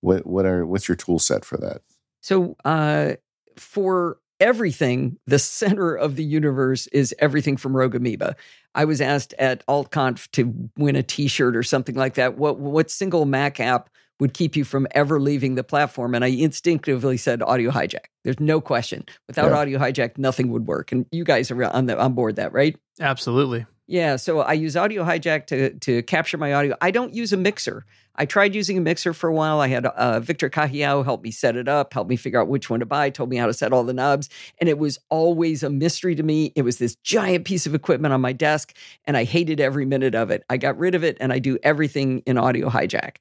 [0.00, 1.82] What what are what's your tool set for that?
[2.22, 3.16] So uh,
[3.56, 8.34] for everything, the center of the universe is everything from Rogue Amoeba.
[8.74, 12.38] I was asked at AltConf to win a T-shirt or something like that.
[12.38, 16.14] What what single Mac app would keep you from ever leaving the platform?
[16.14, 18.06] And I instinctively said Audio Hijack.
[18.22, 19.04] There's no question.
[19.26, 19.56] Without yeah.
[19.56, 20.92] Audio Hijack, nothing would work.
[20.92, 22.76] And you guys are on the on board that, right?
[23.00, 23.66] Absolutely.
[23.86, 26.74] Yeah, so I use Audio Hijack to to capture my audio.
[26.80, 27.84] I don't use a mixer.
[28.16, 29.60] I tried using a mixer for a while.
[29.60, 32.70] I had uh, Victor Cajiao help me set it up, help me figure out which
[32.70, 35.62] one to buy, told me how to set all the knobs, and it was always
[35.62, 36.52] a mystery to me.
[36.56, 38.74] It was this giant piece of equipment on my desk,
[39.04, 40.44] and I hated every minute of it.
[40.48, 43.16] I got rid of it, and I do everything in Audio Hijack.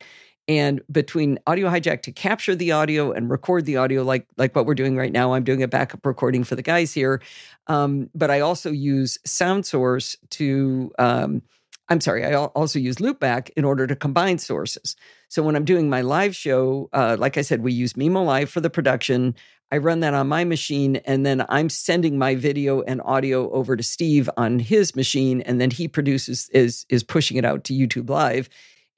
[0.48, 4.66] And between Audio Hijack to capture the audio and record the audio, like like what
[4.66, 7.22] we're doing right now, I'm doing a backup recording for the guys here.
[7.68, 10.92] Um, but I also use SoundSource to.
[11.00, 11.42] Um,
[11.90, 14.96] I'm sorry, I also use Loopback in order to combine sources.
[15.28, 18.62] So when I'm doing my live show, uh, like I said, we use mimoLive for
[18.62, 19.36] the production.
[19.70, 23.76] I run that on my machine, and then I'm sending my video and audio over
[23.76, 27.74] to Steve on his machine, and then he produces is is pushing it out to
[27.74, 28.50] YouTube Live,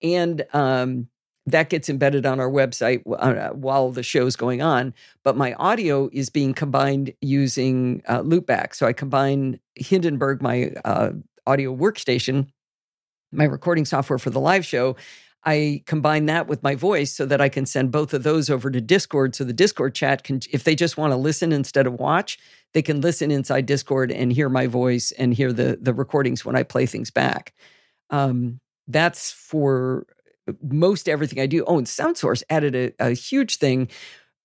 [0.04, 1.08] and um,
[1.46, 4.94] that gets embedded on our website uh, while the show's going on.
[5.24, 8.74] But my audio is being combined using uh, Loopback.
[8.74, 11.12] So I combine Hindenburg, my uh,
[11.46, 12.48] audio workstation,
[13.32, 14.96] my recording software for the live show.
[15.48, 18.72] I combine that with my voice so that I can send both of those over
[18.72, 19.36] to Discord.
[19.36, 22.40] So the Discord chat can, if they just want to listen instead of watch,
[22.74, 26.56] they can listen inside Discord and hear my voice and hear the the recordings when
[26.56, 27.54] I play things back.
[28.10, 30.08] Um, that's for
[30.62, 31.64] most everything I do.
[31.66, 33.90] Oh, and SoundSource added a, a huge thing.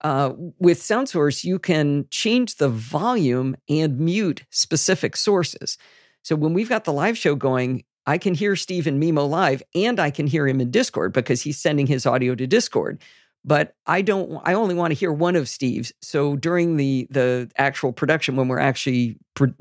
[0.01, 5.77] Uh, with SoundSource, you can change the volume and mute specific sources.
[6.23, 10.01] So when we've got the live show going, I can hear Steve and mimoLive and
[10.01, 13.01] I can hear him in Discord because he's sending his audio to Discord.
[13.45, 15.93] But I don't I only want to hear one of Steve's.
[16.03, 19.19] So during the the actual production when we're actually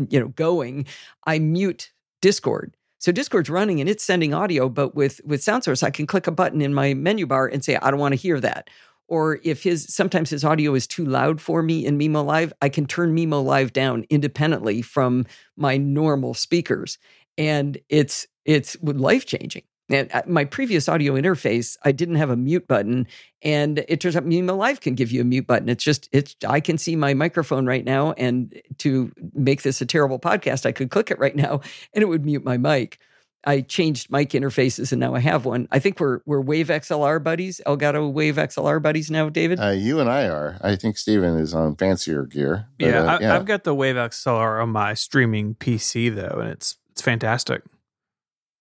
[0.09, 0.85] you know going,
[1.25, 1.91] I mute
[2.21, 6.27] Discord so Discord's running and it's sending audio, but with with SoundSource, I can click
[6.27, 8.69] a button in my menu bar and say, I don't want to hear that.
[9.07, 12.85] Or if his sometimes his audio is too loud for me in mimoLive, I can
[12.85, 16.99] turn mimoLive down independently from my normal speakers.
[17.37, 19.63] And it's it's life changing.
[19.89, 23.07] And my previous audio interface, I didn't have a mute button,
[23.41, 25.67] and it turns out mimoLive can give you a mute button.
[25.67, 29.85] It's just it's I can see my microphone right now, and to make this a
[29.85, 31.61] terrible podcast, I could click it right now,
[31.93, 32.99] and it would mute my mic.
[33.45, 35.67] I changed mic interfaces, and now I have one.
[35.71, 39.59] I think we're we're Wave XLR buddies, Elgato Wave XLR buddies now, David.
[39.59, 40.57] Uh, you and I are.
[40.61, 42.67] I think Steven is on fancier gear.
[42.77, 46.49] But, yeah, uh, I, I've got the Wave XLR on my streaming PC though, and
[46.49, 47.63] it's it's fantastic.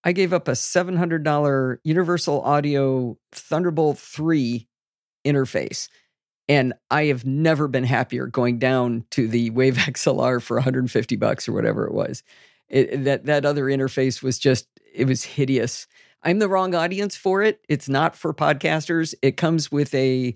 [0.09, 4.67] I gave up a $700 Universal Audio Thunderbolt 3
[5.27, 5.91] interface.
[6.49, 11.47] And I have never been happier going down to the Wave XLR for 150 bucks
[11.47, 12.23] or whatever it was.
[12.71, 15.87] It, that that other interface was just it was hideous.
[16.23, 17.61] I'm the wrong audience for it.
[17.69, 19.15] It's not for podcasters.
[19.21, 20.35] It comes with a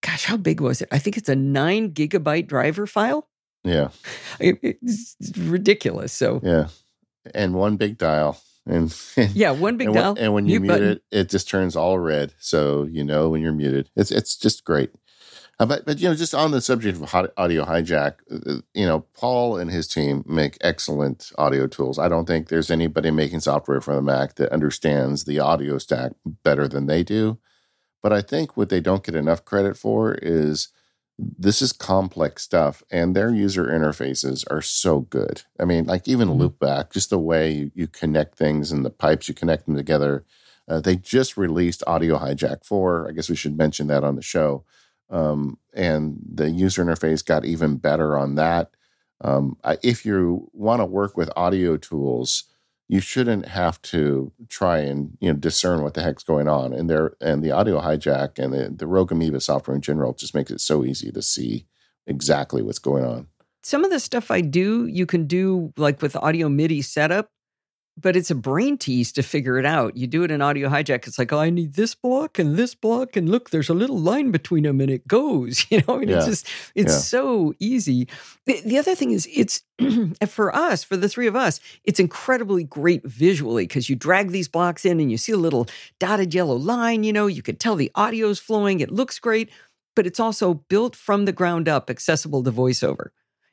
[0.00, 0.90] gosh, how big was it?
[0.92, 3.28] I think it's a 9 gigabyte driver file.
[3.64, 3.88] Yeah.
[4.38, 6.12] It, it's ridiculous.
[6.12, 6.68] So Yeah.
[7.34, 8.94] And one big dial and,
[9.34, 10.14] yeah, one big and dial.
[10.14, 13.30] When, and when you mute, mute it, it just turns all red, so you know
[13.30, 13.90] when you're muted.
[13.96, 14.90] It's it's just great.
[15.60, 18.86] Uh, but but you know, just on the subject of audio hijack, uh, uh, you
[18.86, 21.98] know, Paul and his team make excellent audio tools.
[21.98, 26.12] I don't think there's anybody making software for the Mac that understands the audio stack
[26.44, 27.38] better than they do.
[28.02, 30.68] But I think what they don't get enough credit for is
[31.18, 35.42] this is complex stuff and their user interfaces are so good.
[35.58, 36.42] I mean like even mm-hmm.
[36.42, 40.24] loopback just the way you, you, connect things and the pipes you connect them together.
[40.68, 44.22] Uh, they just released audio hijack 4 i guess we should mention that on the
[44.22, 44.64] show.
[45.10, 48.70] Um, and the user interface got even better on that.
[49.20, 52.44] Um, I, if you want to work with audio tools
[52.88, 56.72] you shouldn't have to try and you know discern what the heck's going on.
[56.72, 60.34] And there and the audio hijack and the, the Rogue Amoeba software in general just
[60.34, 61.66] makes it so easy to see
[62.06, 63.28] exactly what's going on.
[63.62, 67.30] Some of the stuff I do, you can do like with audio MIDI setup
[68.00, 69.96] but it's a brain tease to figure it out.
[69.96, 71.06] You do it in audio hijack.
[71.06, 73.98] It's like, oh, I need this block and this block, and look, there's a little
[73.98, 75.66] line between them, and it goes.
[75.70, 76.16] You know, I mean, yeah.
[76.18, 76.98] it's just it's yeah.
[76.98, 78.08] so easy.
[78.46, 79.62] The, the, other thing is, it's
[80.26, 84.48] for us, for the three of us, it's incredibly great visually because you drag these
[84.48, 85.68] blocks in and you see a little
[85.98, 87.04] dotted yellow line.
[87.04, 88.80] You know, you can tell the audio's flowing.
[88.80, 89.50] It looks great,
[89.94, 93.08] but it's also built from the ground up, accessible to voiceover.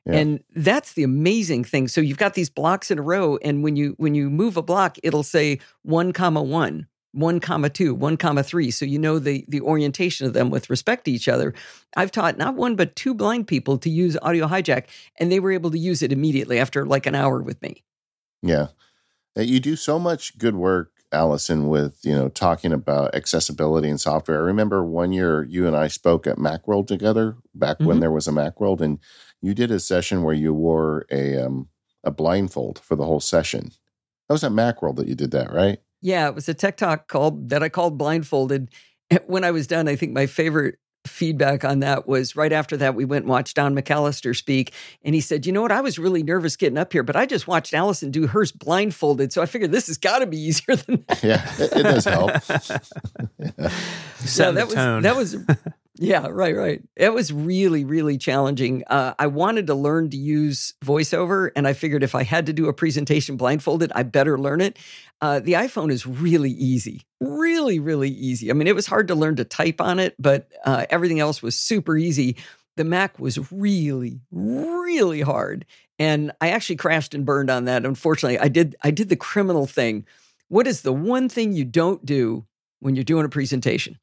[0.06, 0.18] Yeah.
[0.18, 1.88] And that's the amazing thing.
[1.88, 4.62] So you've got these blocks in a row, and when you when you move a
[4.62, 8.70] block, it'll say one comma one, one comma two, one comma three.
[8.70, 11.56] So you know the the orientation of them with respect to each other.
[11.96, 14.86] I've taught not one but two blind people to use Audio Hijack,
[15.20, 17.84] and they were able to use it immediately after like an hour with me.
[18.44, 18.68] Yeah,
[19.36, 24.38] you do so much good work Allison with you know talking about accessibility and software.
[24.38, 27.88] I remember one year you and I spoke at MacWorld together back mm-hmm.
[27.88, 29.00] when there was a MacWorld, and
[29.42, 31.70] you did a session where you wore a um,
[32.04, 33.72] a blindfold for the whole session.
[34.28, 35.80] That was at MacWorld that you did that, right?
[36.02, 38.70] Yeah, it was a tech talk called that I called blindfolded.
[39.28, 42.96] When I was done, I think my favorite feedback on that was right after that
[42.96, 44.74] we went and watched Don McAllister speak
[45.04, 47.26] and he said you know what I was really nervous getting up here but I
[47.26, 50.76] just watched Allison do hers blindfolded so I figured this has got to be easier
[50.76, 51.24] than that.
[51.24, 52.32] yeah it, it does help
[53.40, 53.70] yeah.
[54.36, 55.02] yeah that was tone.
[55.04, 55.38] that was
[55.98, 56.82] yeah, right, right.
[56.98, 58.84] It was really, really challenging.
[58.88, 62.54] Uh, I wanted to learn to use voiceover, and I figured if I had to
[62.54, 64.78] do a presentation blindfolded, I better learn it.
[65.22, 68.50] Uh, the iPhone is really easy, really, really easy.
[68.50, 71.42] I mean, it was hard to learn to type on it, but uh, everything else
[71.42, 72.36] was super easy.
[72.76, 75.66] The Mac was really, really hard,
[75.98, 77.86] and I actually crashed and burned on that.
[77.86, 78.76] Unfortunately, I did.
[78.84, 80.06] I did the criminal thing.
[80.50, 82.46] What is the one thing you don't do
[82.82, 83.98] when you're doing a presentation?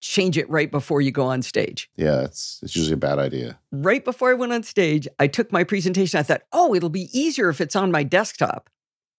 [0.00, 1.90] Change it right before you go on stage.
[1.96, 3.58] Yeah, it's it's usually a bad idea.
[3.72, 6.18] Right before I went on stage, I took my presentation.
[6.18, 8.70] I thought, oh, it'll be easier if it's on my desktop.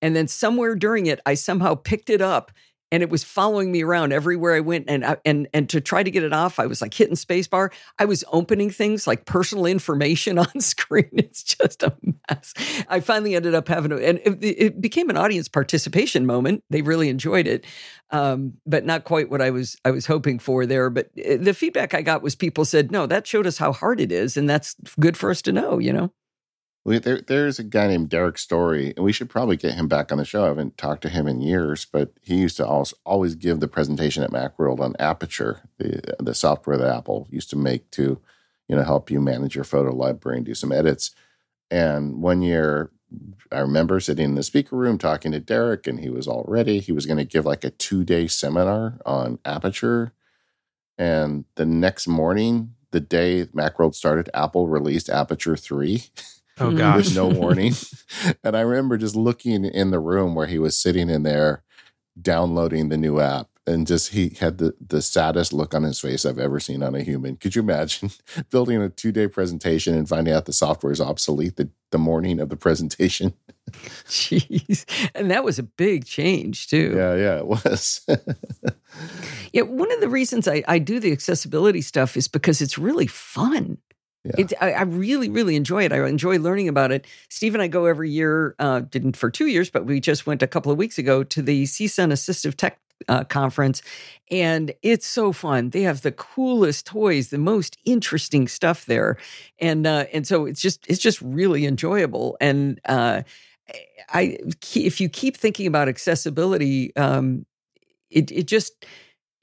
[0.02, 2.52] And then somewhere during it, I somehow picked it up
[2.92, 4.86] and it was following me around everywhere I went.
[4.88, 7.72] And and and to try to get it off, I was like hitting spacebar.
[7.98, 11.10] I was opening things like personal information on screen.
[11.14, 12.54] It's just a mess.
[12.88, 16.64] I finally ended up having to, and it, it became an audience participation moment.
[16.70, 17.66] They really enjoyed it,
[18.12, 20.90] um, but not quite what I was I was hoping for there.
[20.90, 24.00] But eh, the feedback I got was people said, "No, that showed us how hard
[24.00, 26.14] it is, and that's good for us to know." You know.
[26.98, 30.18] There, there's a guy named Derrick Story, and we should probably get him back on
[30.18, 30.46] the show.
[30.46, 33.68] I haven't talked to him in years, but he used to always, always give the
[33.68, 38.20] presentation at Macworld on Aperture, the the software that Apple used to make to,
[38.68, 41.12] you know, help you manage your photo library and do some edits.
[41.70, 42.92] And one year,
[43.52, 46.80] I remember sitting in the speaker room talking to Derek, and he was all ready.
[46.80, 50.14] He was going to give like a two day seminar on Aperture.
[50.98, 56.04] And the next morning, the day Macworld started, Apple released Aperture 3.
[56.60, 56.78] Oh mm-hmm.
[56.78, 57.06] gosh.
[57.06, 57.74] with no warning.
[58.44, 61.64] and I remember just looking in the room where he was sitting in there
[62.22, 66.26] downloading the new app and just he had the, the saddest look on his face
[66.26, 67.36] I've ever seen on a human.
[67.38, 68.10] Could you imagine
[68.50, 72.40] building a two day presentation and finding out the software is obsolete the, the morning
[72.40, 73.34] of the presentation?
[74.08, 74.86] Jeez.
[75.14, 76.94] And that was a big change too.
[76.96, 78.06] Yeah, yeah, it was.
[79.54, 83.08] yeah, one of the reasons I, I do the accessibility stuff is because it's really
[83.08, 83.78] fun.
[84.24, 84.32] Yeah.
[84.38, 85.94] It, I, I, really, really enjoy it.
[85.94, 87.08] I enjoy learning about it.
[87.30, 90.44] Steve and I go every year, uh, didn't for two years, but we just went
[90.44, 93.82] a couple of weeks ago to the CSUN Assistive Tech uh, Conference.
[94.30, 95.70] And it's so fun.
[95.70, 99.18] They have the coolest toys, the most interesting stuff there.
[99.60, 102.36] And, uh, and so it's just, it's just really enjoyable.
[102.42, 103.22] And, uh,
[104.10, 104.38] I,
[104.76, 107.46] if you keep thinking about accessibility, um,
[108.10, 108.86] it, it just,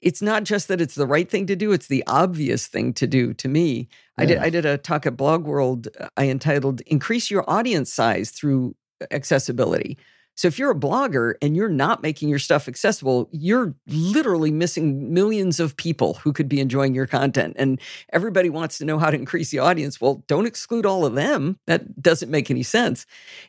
[0.01, 3.07] it's not just that it's the right thing to do it's the obvious thing to
[3.07, 3.87] do to me.
[4.17, 4.23] Yeah.
[4.23, 7.91] i did i did a talk at blog world uh, i entitled increase your audience
[7.91, 8.75] size through
[9.11, 9.97] accessibility.
[10.35, 15.13] So if you're a blogger and you're not making your stuff accessible you're literally missing
[15.13, 17.79] millions of people who could be enjoying your content and
[18.13, 19.99] everybody wants to know how to increase the audience.
[19.99, 21.57] Well don't exclude all of them.
[21.65, 23.05] That doesn't make any sense.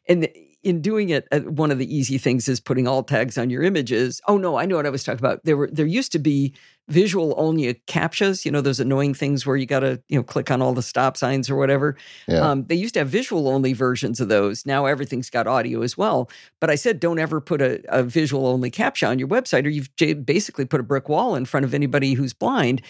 [0.06, 0.28] And
[0.68, 3.62] in doing it, uh, one of the easy things is putting alt tags on your
[3.62, 4.20] images.
[4.28, 5.42] Oh no, I know what I was talking about.
[5.44, 6.52] There were there used to be
[6.88, 8.44] visual only captchas.
[8.44, 10.82] You know those annoying things where you got to you know click on all the
[10.82, 11.96] stop signs or whatever.
[12.26, 12.40] Yeah.
[12.40, 14.66] Um, they used to have visual only versions of those.
[14.66, 16.30] Now everything's got audio as well.
[16.60, 19.70] But I said don't ever put a, a visual only captcha on your website, or
[19.70, 19.90] you've
[20.26, 22.82] basically put a brick wall in front of anybody who's blind.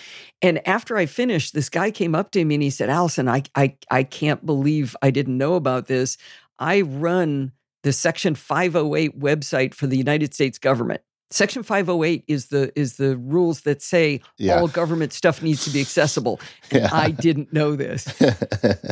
[0.43, 3.45] And after I finished, this guy came up to me and he said, "Allison, I
[3.55, 6.19] I I can't believe I didn't know about this."
[6.59, 7.53] I run
[7.83, 11.03] the Section 508 website for the United States government.
[11.31, 14.59] Section 508 is the is the rules that say yeah.
[14.59, 16.41] all government stuff needs to be accessible.
[16.71, 16.89] And yeah.
[16.93, 18.21] I didn't know this.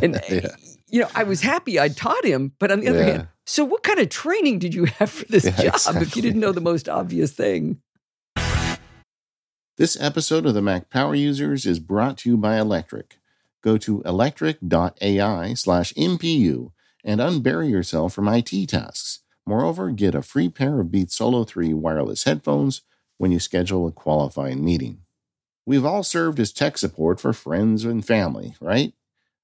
[0.02, 0.40] and yeah.
[0.42, 0.48] Eh,
[0.88, 3.82] you know, I was happy I'd taught him, but on the other hand, so what
[3.82, 6.02] kind of training did you have for this job exactly.
[6.02, 7.80] if you didn't know the most obvious thing?
[9.76, 13.18] This episode of the Mac Power Users is brought to you by Electric.
[13.62, 16.70] Go to electric.ai slash MPU
[17.06, 19.20] and unbury yourself from IT tasks.
[19.46, 22.82] Moreover, get a free pair of Beats Solo 3 wireless headphones
[23.16, 25.02] when you schedule a qualifying meeting.
[25.64, 28.92] We've all served as tech support for friends and family, right?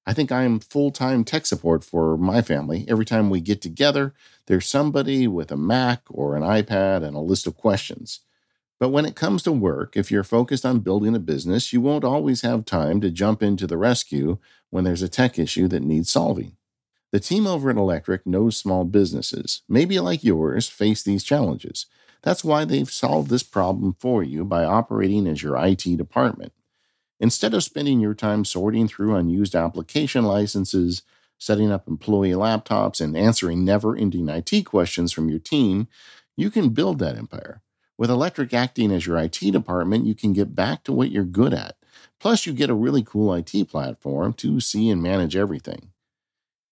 [0.05, 2.85] I think I am full time tech support for my family.
[2.89, 4.13] Every time we get together,
[4.47, 8.19] there's somebody with a Mac or an iPad and a list of questions.
[8.79, 12.03] But when it comes to work, if you're focused on building a business, you won't
[12.03, 16.11] always have time to jump into the rescue when there's a tech issue that needs
[16.11, 16.57] solving.
[17.13, 21.85] The team over at Electric knows small businesses, maybe like yours, face these challenges.
[22.23, 26.53] That's why they've solved this problem for you by operating as your IT department.
[27.19, 31.03] Instead of spending your time sorting through unused application licenses,
[31.37, 35.87] setting up employee laptops, and answering never ending IT questions from your team,
[36.35, 37.61] you can build that empire.
[37.95, 41.53] With Electric acting as your IT department, you can get back to what you're good
[41.53, 41.75] at.
[42.19, 45.92] Plus, you get a really cool IT platform to see and manage everything.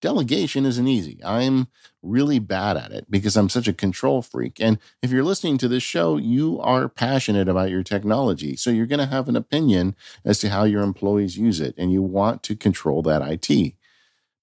[0.02, 1.20] Delegation isn't easy.
[1.24, 1.68] I'm
[2.02, 4.60] really bad at it because I'm such a control freak.
[4.60, 8.56] And if you're listening to this show, you are passionate about your technology.
[8.56, 9.96] So you're going to have an opinion
[10.26, 13.76] as to how your employees use it, and you want to control that IT.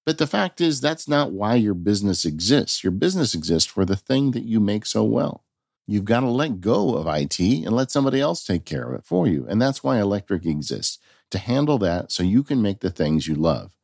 [0.05, 2.83] But the fact is, that's not why your business exists.
[2.83, 5.43] Your business exists for the thing that you make so well.
[5.85, 9.05] You've got to let go of IT and let somebody else take care of it
[9.05, 9.45] for you.
[9.49, 10.99] And that's why Electric exists
[11.31, 13.75] to handle that so you can make the things you love.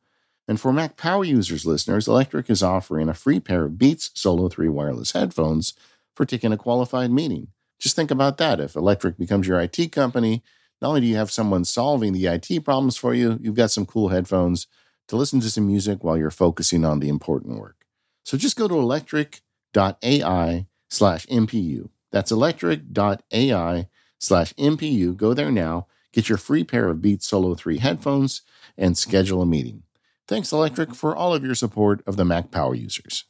[0.48, 4.48] And for Mac Power Users listeners, Electric is offering a free pair of Beats Solo
[4.48, 5.74] 3 wireless headphones
[6.14, 7.48] for taking a qualified meeting.
[7.78, 8.60] Just think about that.
[8.60, 10.42] If Electric becomes your IT company,
[10.80, 13.86] not only do you have someone solving the IT problems for you, you've got some
[13.86, 14.66] cool headphones
[15.08, 17.86] to listen to some music while you're focusing on the important work.
[18.24, 21.88] So just go to electric.ai slash MPU.
[22.12, 25.16] That's electric.ai slash MPU.
[25.16, 28.42] Go there now, get your free pair of Beats Solo 3 headphones,
[28.78, 29.82] and schedule a meeting.
[30.28, 33.24] Thanks, Electric, for all of your support of the Mac Power users.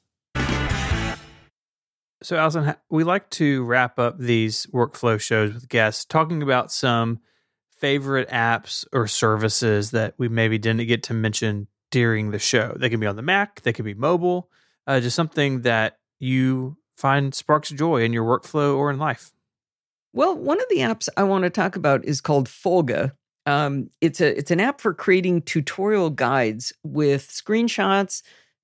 [2.22, 7.20] So, Allison, we like to wrap up these workflow shows with guests talking about some
[7.68, 12.74] favorite apps or services that we maybe didn't get to mention during the show.
[12.76, 14.50] They can be on the Mac, they can be mobile,
[14.86, 19.32] uh, just something that you find sparks joy in your workflow or in life.
[20.14, 23.12] Well, one of the apps I want to talk about is called Folge.
[23.46, 28.22] Um, it's a it's an app for creating tutorial guides with screenshots,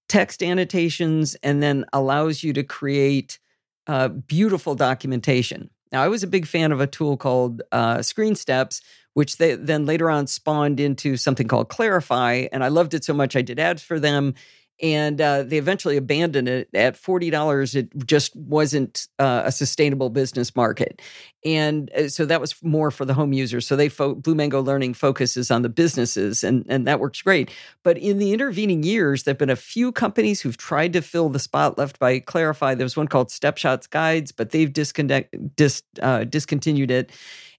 [0.09, 3.39] text annotations, and then allows you to create
[3.87, 5.71] uh, beautiful documentation.
[5.93, 8.81] Now, I was a big fan of a tool called uh, ScreenSteps,
[9.15, 13.13] which they then later on spawned into something called Clarify, and I loved it so
[13.13, 14.35] much I did ads for them
[14.83, 17.75] and uh, they eventually abandoned it at forty dollars.
[17.77, 21.01] It just wasn't uh, a sustainable business market,
[21.45, 23.67] and uh, so that was more for the home users.
[23.67, 27.53] So they fo- Blue Mango Learning focuses on the businesses, and and that works great.
[27.85, 31.39] But in the intervening years, there've been a few companies who've tried to fill the
[31.39, 32.75] spot left by Clarify.
[32.75, 37.13] There was one called Stepshots Guides, but they've disconnect, dis, uh, discontinued it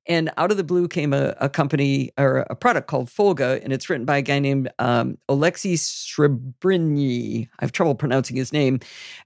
[0.05, 3.71] and out of the blue came a, a company or a product called Folge, and
[3.71, 7.47] it's written by a guy named um, Srebriny.
[7.59, 8.80] I have trouble pronouncing his name.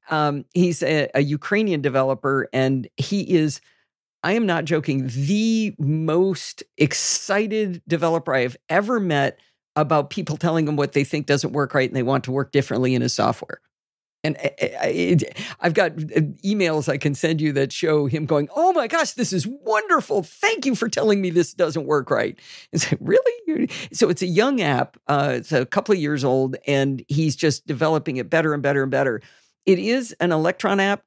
[0.10, 3.62] Um, he's a, a Ukrainian developer, and he is.
[4.24, 9.40] I am not joking, the most excited developer I have ever met
[9.76, 12.52] about people telling him what they think doesn't work right and they want to work
[12.52, 13.62] differently in his software.
[14.36, 15.24] And
[15.60, 19.12] I've got uh, emails I can send you that show him going, "Oh my gosh,
[19.14, 20.24] this is wonderful!
[20.24, 22.38] Thank you for telling me this doesn't work right."
[22.72, 23.70] It's like, really?
[23.94, 24.98] So it's a young app.
[25.08, 28.84] Uh, it's a couple of years old, and he's just developing it better and better
[28.84, 29.22] and better.
[29.66, 31.04] It is an Electron app,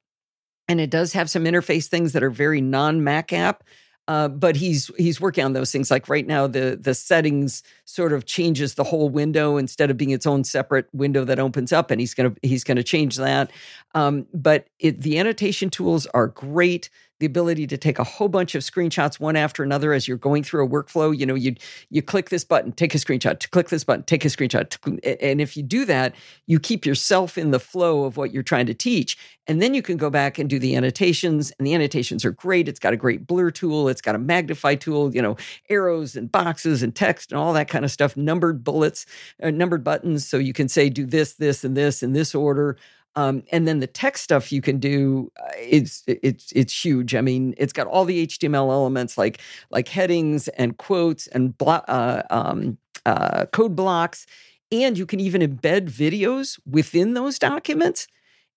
[0.67, 3.63] and it does have some interface things that are very non-Mac app.
[4.11, 5.89] Uh, but he's he's working on those things.
[5.89, 10.09] Like right now, the the settings sort of changes the whole window instead of being
[10.09, 13.51] its own separate window that opens up, and he's gonna he's gonna change that.
[13.95, 16.89] Um, but it, the annotation tools are great
[17.21, 20.43] the ability to take a whole bunch of screenshots one after another as you're going
[20.43, 21.15] through a workflow.
[21.17, 21.55] You know, you
[21.91, 24.75] you click this button, take a screenshot, click this button, take a screenshot.
[25.21, 26.15] And if you do that,
[26.47, 29.17] you keep yourself in the flow of what you're trying to teach.
[29.45, 31.51] And then you can go back and do the annotations.
[31.59, 32.67] And the annotations are great.
[32.67, 35.37] It's got a great blur tool, it's got a magnify tool, you know,
[35.69, 39.05] arrows and boxes and text and all that kind of stuff, numbered bullets,
[39.43, 40.27] uh, numbered buttons.
[40.27, 42.77] So you can say, do this, this, and this in this order.
[43.15, 47.13] Um, and then the tech stuff you can do, uh, it's it's it's huge.
[47.13, 51.83] I mean, it's got all the HTML elements like like headings and quotes and blo-
[51.87, 54.25] uh, um, uh, code blocks,
[54.71, 58.07] and you can even embed videos within those documents.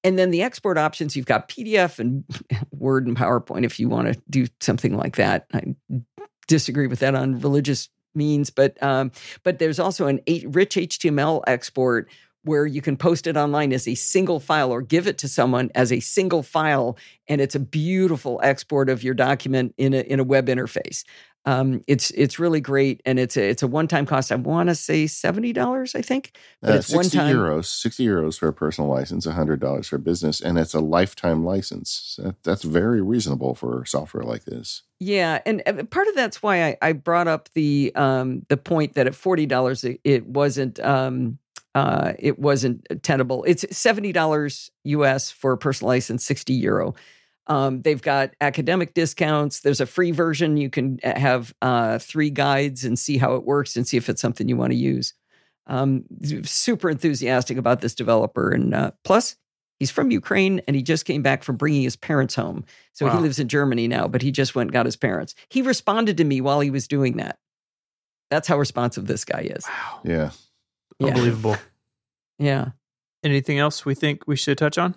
[0.05, 2.25] And then the export options, you've got PDF and
[2.71, 5.47] Word and PowerPoint if you want to do something like that.
[5.53, 5.75] I
[6.47, 9.11] disagree with that on religious means, but um,
[9.43, 12.09] but there's also an rich HTML export
[12.45, 15.71] where you can post it online as a single file or give it to someone
[15.75, 16.97] as a single file
[17.29, 21.05] and it's a beautiful export of your document in a, in a web interface
[21.47, 24.33] Um, it's it's really great, and it's a it's a one time cost.
[24.33, 26.33] I want to say seventy dollars, I think,
[26.65, 27.37] but Uh, it's one 60 time.
[27.37, 31.45] euros, 60 euros for a personal license, $100 for a business, and it's a lifetime
[31.45, 31.91] license.
[32.17, 34.85] So that's very reasonable for software like this.
[35.01, 38.95] Yeah, and uh, part of that's why I, I brought up the um, the point
[38.95, 41.39] that at forty dollars it, it wasn't um,
[41.75, 43.45] uh, it wasn't tenable.
[43.45, 46.95] It's seventy dollars US for a personal license, sixty euro.
[47.47, 49.61] Um, they've got academic discounts.
[49.61, 50.57] There's a free version.
[50.57, 54.09] You can uh, have uh, three guides and see how it works and see if
[54.09, 55.13] it's something you want to use.
[55.67, 56.05] Um,
[56.45, 59.37] super enthusiastic about this developer, and uh, plus
[59.79, 62.65] he's from Ukraine and he just came back from bringing his parents home.
[62.93, 65.35] So he lives in Germany now, but he just went and got his parents.
[65.49, 67.39] He responded to me while he was doing that.
[68.31, 69.67] That's how responsive this guy is.
[69.67, 70.01] Wow.
[70.05, 70.31] Yeah.
[70.99, 71.09] Yeah.
[71.09, 71.57] Unbelievable.
[72.39, 72.71] Yeah.
[73.23, 74.95] Anything else we think we should touch on?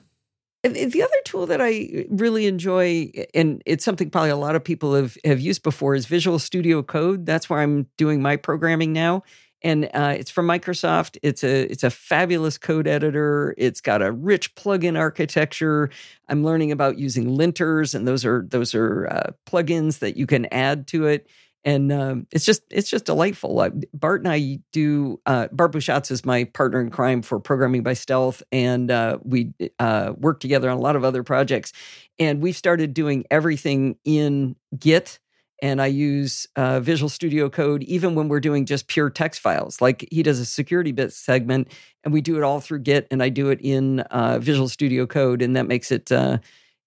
[0.63, 4.95] The other tool that I really enjoy, and it's something probably a lot of people
[4.95, 7.25] have, have used before, is Visual Studio Code.
[7.25, 9.23] That's where I'm doing my programming now.
[9.61, 11.17] And uh, it's from Microsoft.
[11.23, 13.55] It's a it's a fabulous code editor.
[13.57, 15.89] It's got a rich plugin architecture.
[16.27, 20.45] I'm learning about using linters, and those are those are uh, plugins that you can
[20.53, 21.27] add to it.
[21.67, 23.59] And um, it's just it's just delightful.
[23.59, 25.19] Uh, Bart and I do.
[25.25, 29.51] Uh, Bart Busschots is my partner in crime for programming by stealth, and uh, we
[29.77, 31.73] uh, work together on a lot of other projects.
[32.19, 35.19] And we've started doing everything in Git
[35.61, 39.81] and I use uh, Visual Studio Code even when we're doing just pure text files.
[39.81, 41.67] Like he does a security bit segment,
[42.05, 45.05] and we do it all through Git, and I do it in uh, Visual Studio
[45.05, 46.13] Code, and that makes it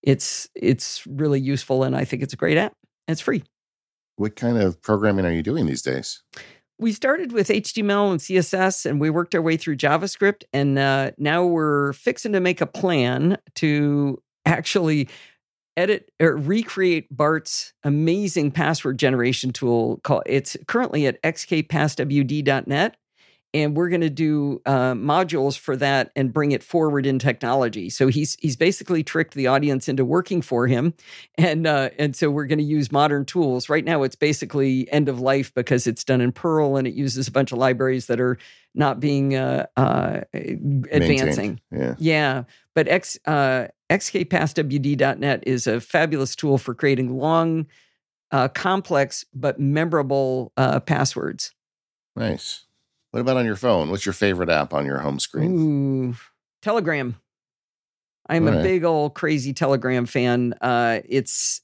[0.03, 2.75] it's it's really useful, and I think it's a great app.
[3.07, 3.43] It's free.
[4.21, 6.23] What kind of programming are you doing these days?
[6.79, 11.13] We started with HTML and CSS, and we worked our way through JavaScript, and uh,
[11.17, 15.09] now we're fixing to make a plan to actually
[15.75, 20.01] edit or recreate Bart's amazing password generation tool.
[20.05, 22.97] Called it's currently at xkpasswd.net,
[23.53, 27.91] and we're going to do uh, modules for that and bring it forward in technology.
[27.91, 30.95] So he's he's basically tricked the audience into working for him,
[31.37, 33.69] and uh, and so we're going to use modern tools.
[33.69, 37.27] Right now, it's basically end of life because it's done in Perl and it uses
[37.29, 38.39] a bunch of libraries that are
[38.75, 41.27] not being uh, uh, advancing.
[41.27, 41.61] Maintained.
[41.73, 41.95] Yeah.
[41.99, 42.45] Yeah,
[42.75, 47.67] but X uh, xkpasswd.net is a fabulous tool for creating long,
[48.31, 51.53] uh, complex but memorable uh, passwords.
[52.15, 52.67] Nice.
[53.11, 53.91] What about on your phone?
[53.91, 56.11] What's your favorite app on your home screen?
[56.11, 56.15] Ooh,
[56.63, 57.17] Telegram.
[58.29, 58.63] I'm All a right.
[58.63, 60.55] big old crazy Telegram fan.
[60.61, 61.63] Uh, it's,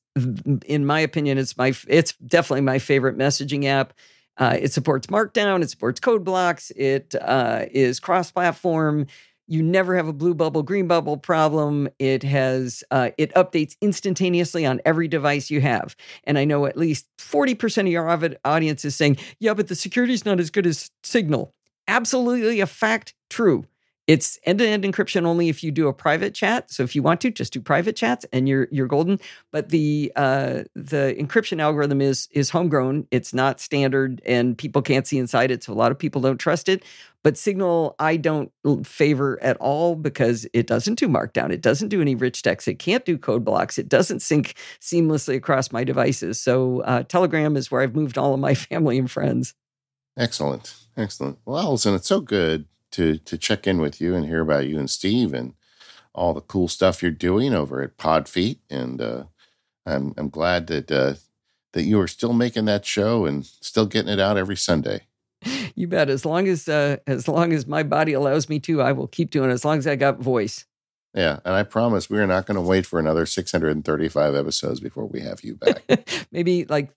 [0.66, 3.92] in my opinion, it's my it's definitely my favorite messaging app.
[4.38, 5.62] Uh, it supports Markdown.
[5.62, 6.70] It supports code blocks.
[6.72, 9.06] It uh, is cross-platform.
[9.48, 11.88] You never have a blue bubble, green bubble problem.
[11.98, 15.94] It has uh, it updates instantaneously on every device you have.
[16.24, 18.08] And I know at least forty percent of your
[18.44, 21.54] audience is saying, "Yeah, but the security is not as good as Signal."
[21.88, 23.14] Absolutely a fact.
[23.30, 23.64] True.
[24.06, 26.70] It's end-to-end encryption only if you do a private chat.
[26.70, 29.18] So if you want to, just do private chats and you're you're golden.
[29.50, 33.08] But the uh, the encryption algorithm is is homegrown.
[33.10, 35.64] It's not standard, and people can't see inside it.
[35.64, 36.84] So a lot of people don't trust it.
[37.24, 38.52] But Signal, I don't
[38.84, 41.50] favor at all because it doesn't do Markdown.
[41.50, 42.68] It doesn't do any rich text.
[42.68, 43.78] It can't do code blocks.
[43.78, 46.40] It doesn't sync seamlessly across my devices.
[46.40, 49.54] So uh, Telegram is where I've moved all of my family and friends.
[50.16, 50.76] Excellent.
[50.96, 51.38] Excellent.
[51.44, 52.66] Well, Allison, it's so good
[52.96, 55.52] to to check in with you and hear about you and Steve and
[56.14, 58.58] all the cool stuff you're doing over at Podfeet.
[58.70, 59.24] And uh,
[59.84, 61.14] I'm I'm glad that uh,
[61.74, 65.02] that you are still making that show and still getting it out every Sunday.
[65.74, 66.08] You bet.
[66.08, 69.30] As long as uh, as long as my body allows me to, I will keep
[69.30, 69.50] doing.
[69.50, 69.52] it.
[69.52, 70.64] As long as I got voice.
[71.14, 75.06] Yeah, and I promise we are not going to wait for another 635 episodes before
[75.06, 76.26] we have you back.
[76.32, 76.90] Maybe like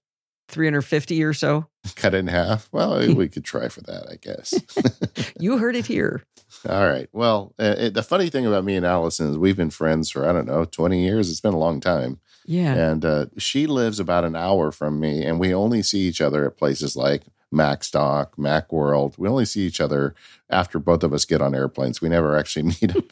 [0.49, 1.67] 350 or so.
[1.95, 2.67] Cut it in half.
[2.71, 4.53] Well, we could try for that, I guess.
[5.41, 6.23] You heard it here.
[6.67, 7.07] All right.
[7.13, 10.27] Well, uh, it, the funny thing about me and Allison is we've been friends for
[10.27, 11.31] I don't know 20 years.
[11.31, 12.19] It's been a long time.
[12.45, 12.73] Yeah.
[12.73, 16.45] And uh, she lives about an hour from me, and we only see each other
[16.45, 17.23] at places like
[17.53, 19.17] Macstock, Macworld.
[19.17, 20.13] We only see each other
[20.49, 22.01] after both of us get on airplanes.
[22.01, 23.03] We never actually meet up.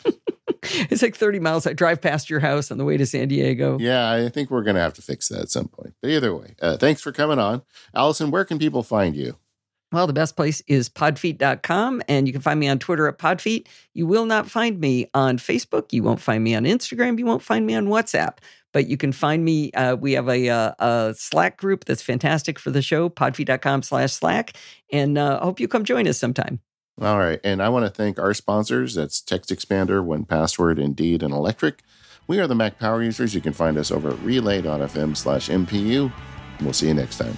[0.89, 1.65] It's like 30 miles.
[1.67, 3.77] I drive past your house on the way to San Diego.
[3.79, 5.93] yeah, I think we're going to have to fix that at some point.
[6.01, 7.61] But either way, uh, thanks for coming on.
[7.93, 9.37] Allison, where can people find you?
[9.93, 13.67] Well, the best place is podfeet.com, and you can find me on Twitter at podfeet.
[13.93, 15.93] You will not find me on Facebook.
[15.93, 17.17] You won't find me on Instagram.
[17.17, 18.39] You won't find me on WhatsApp.
[18.77, 19.71] But you can find me.
[19.71, 24.13] Uh, we have a, uh, a Slack group that's fantastic for the show, podfeet.com slash
[24.13, 24.55] Slack.
[24.91, 26.59] And uh, I hope you come join us sometime.
[27.01, 27.39] All right.
[27.43, 28.93] And I want to thank our sponsors.
[28.93, 31.81] That's Text Expander, 1Password, Indeed, and Electric.
[32.27, 33.33] We are the Mac Power Users.
[33.33, 36.13] You can find us over at relay.fm slash MPU.
[36.61, 37.35] We'll see you next time.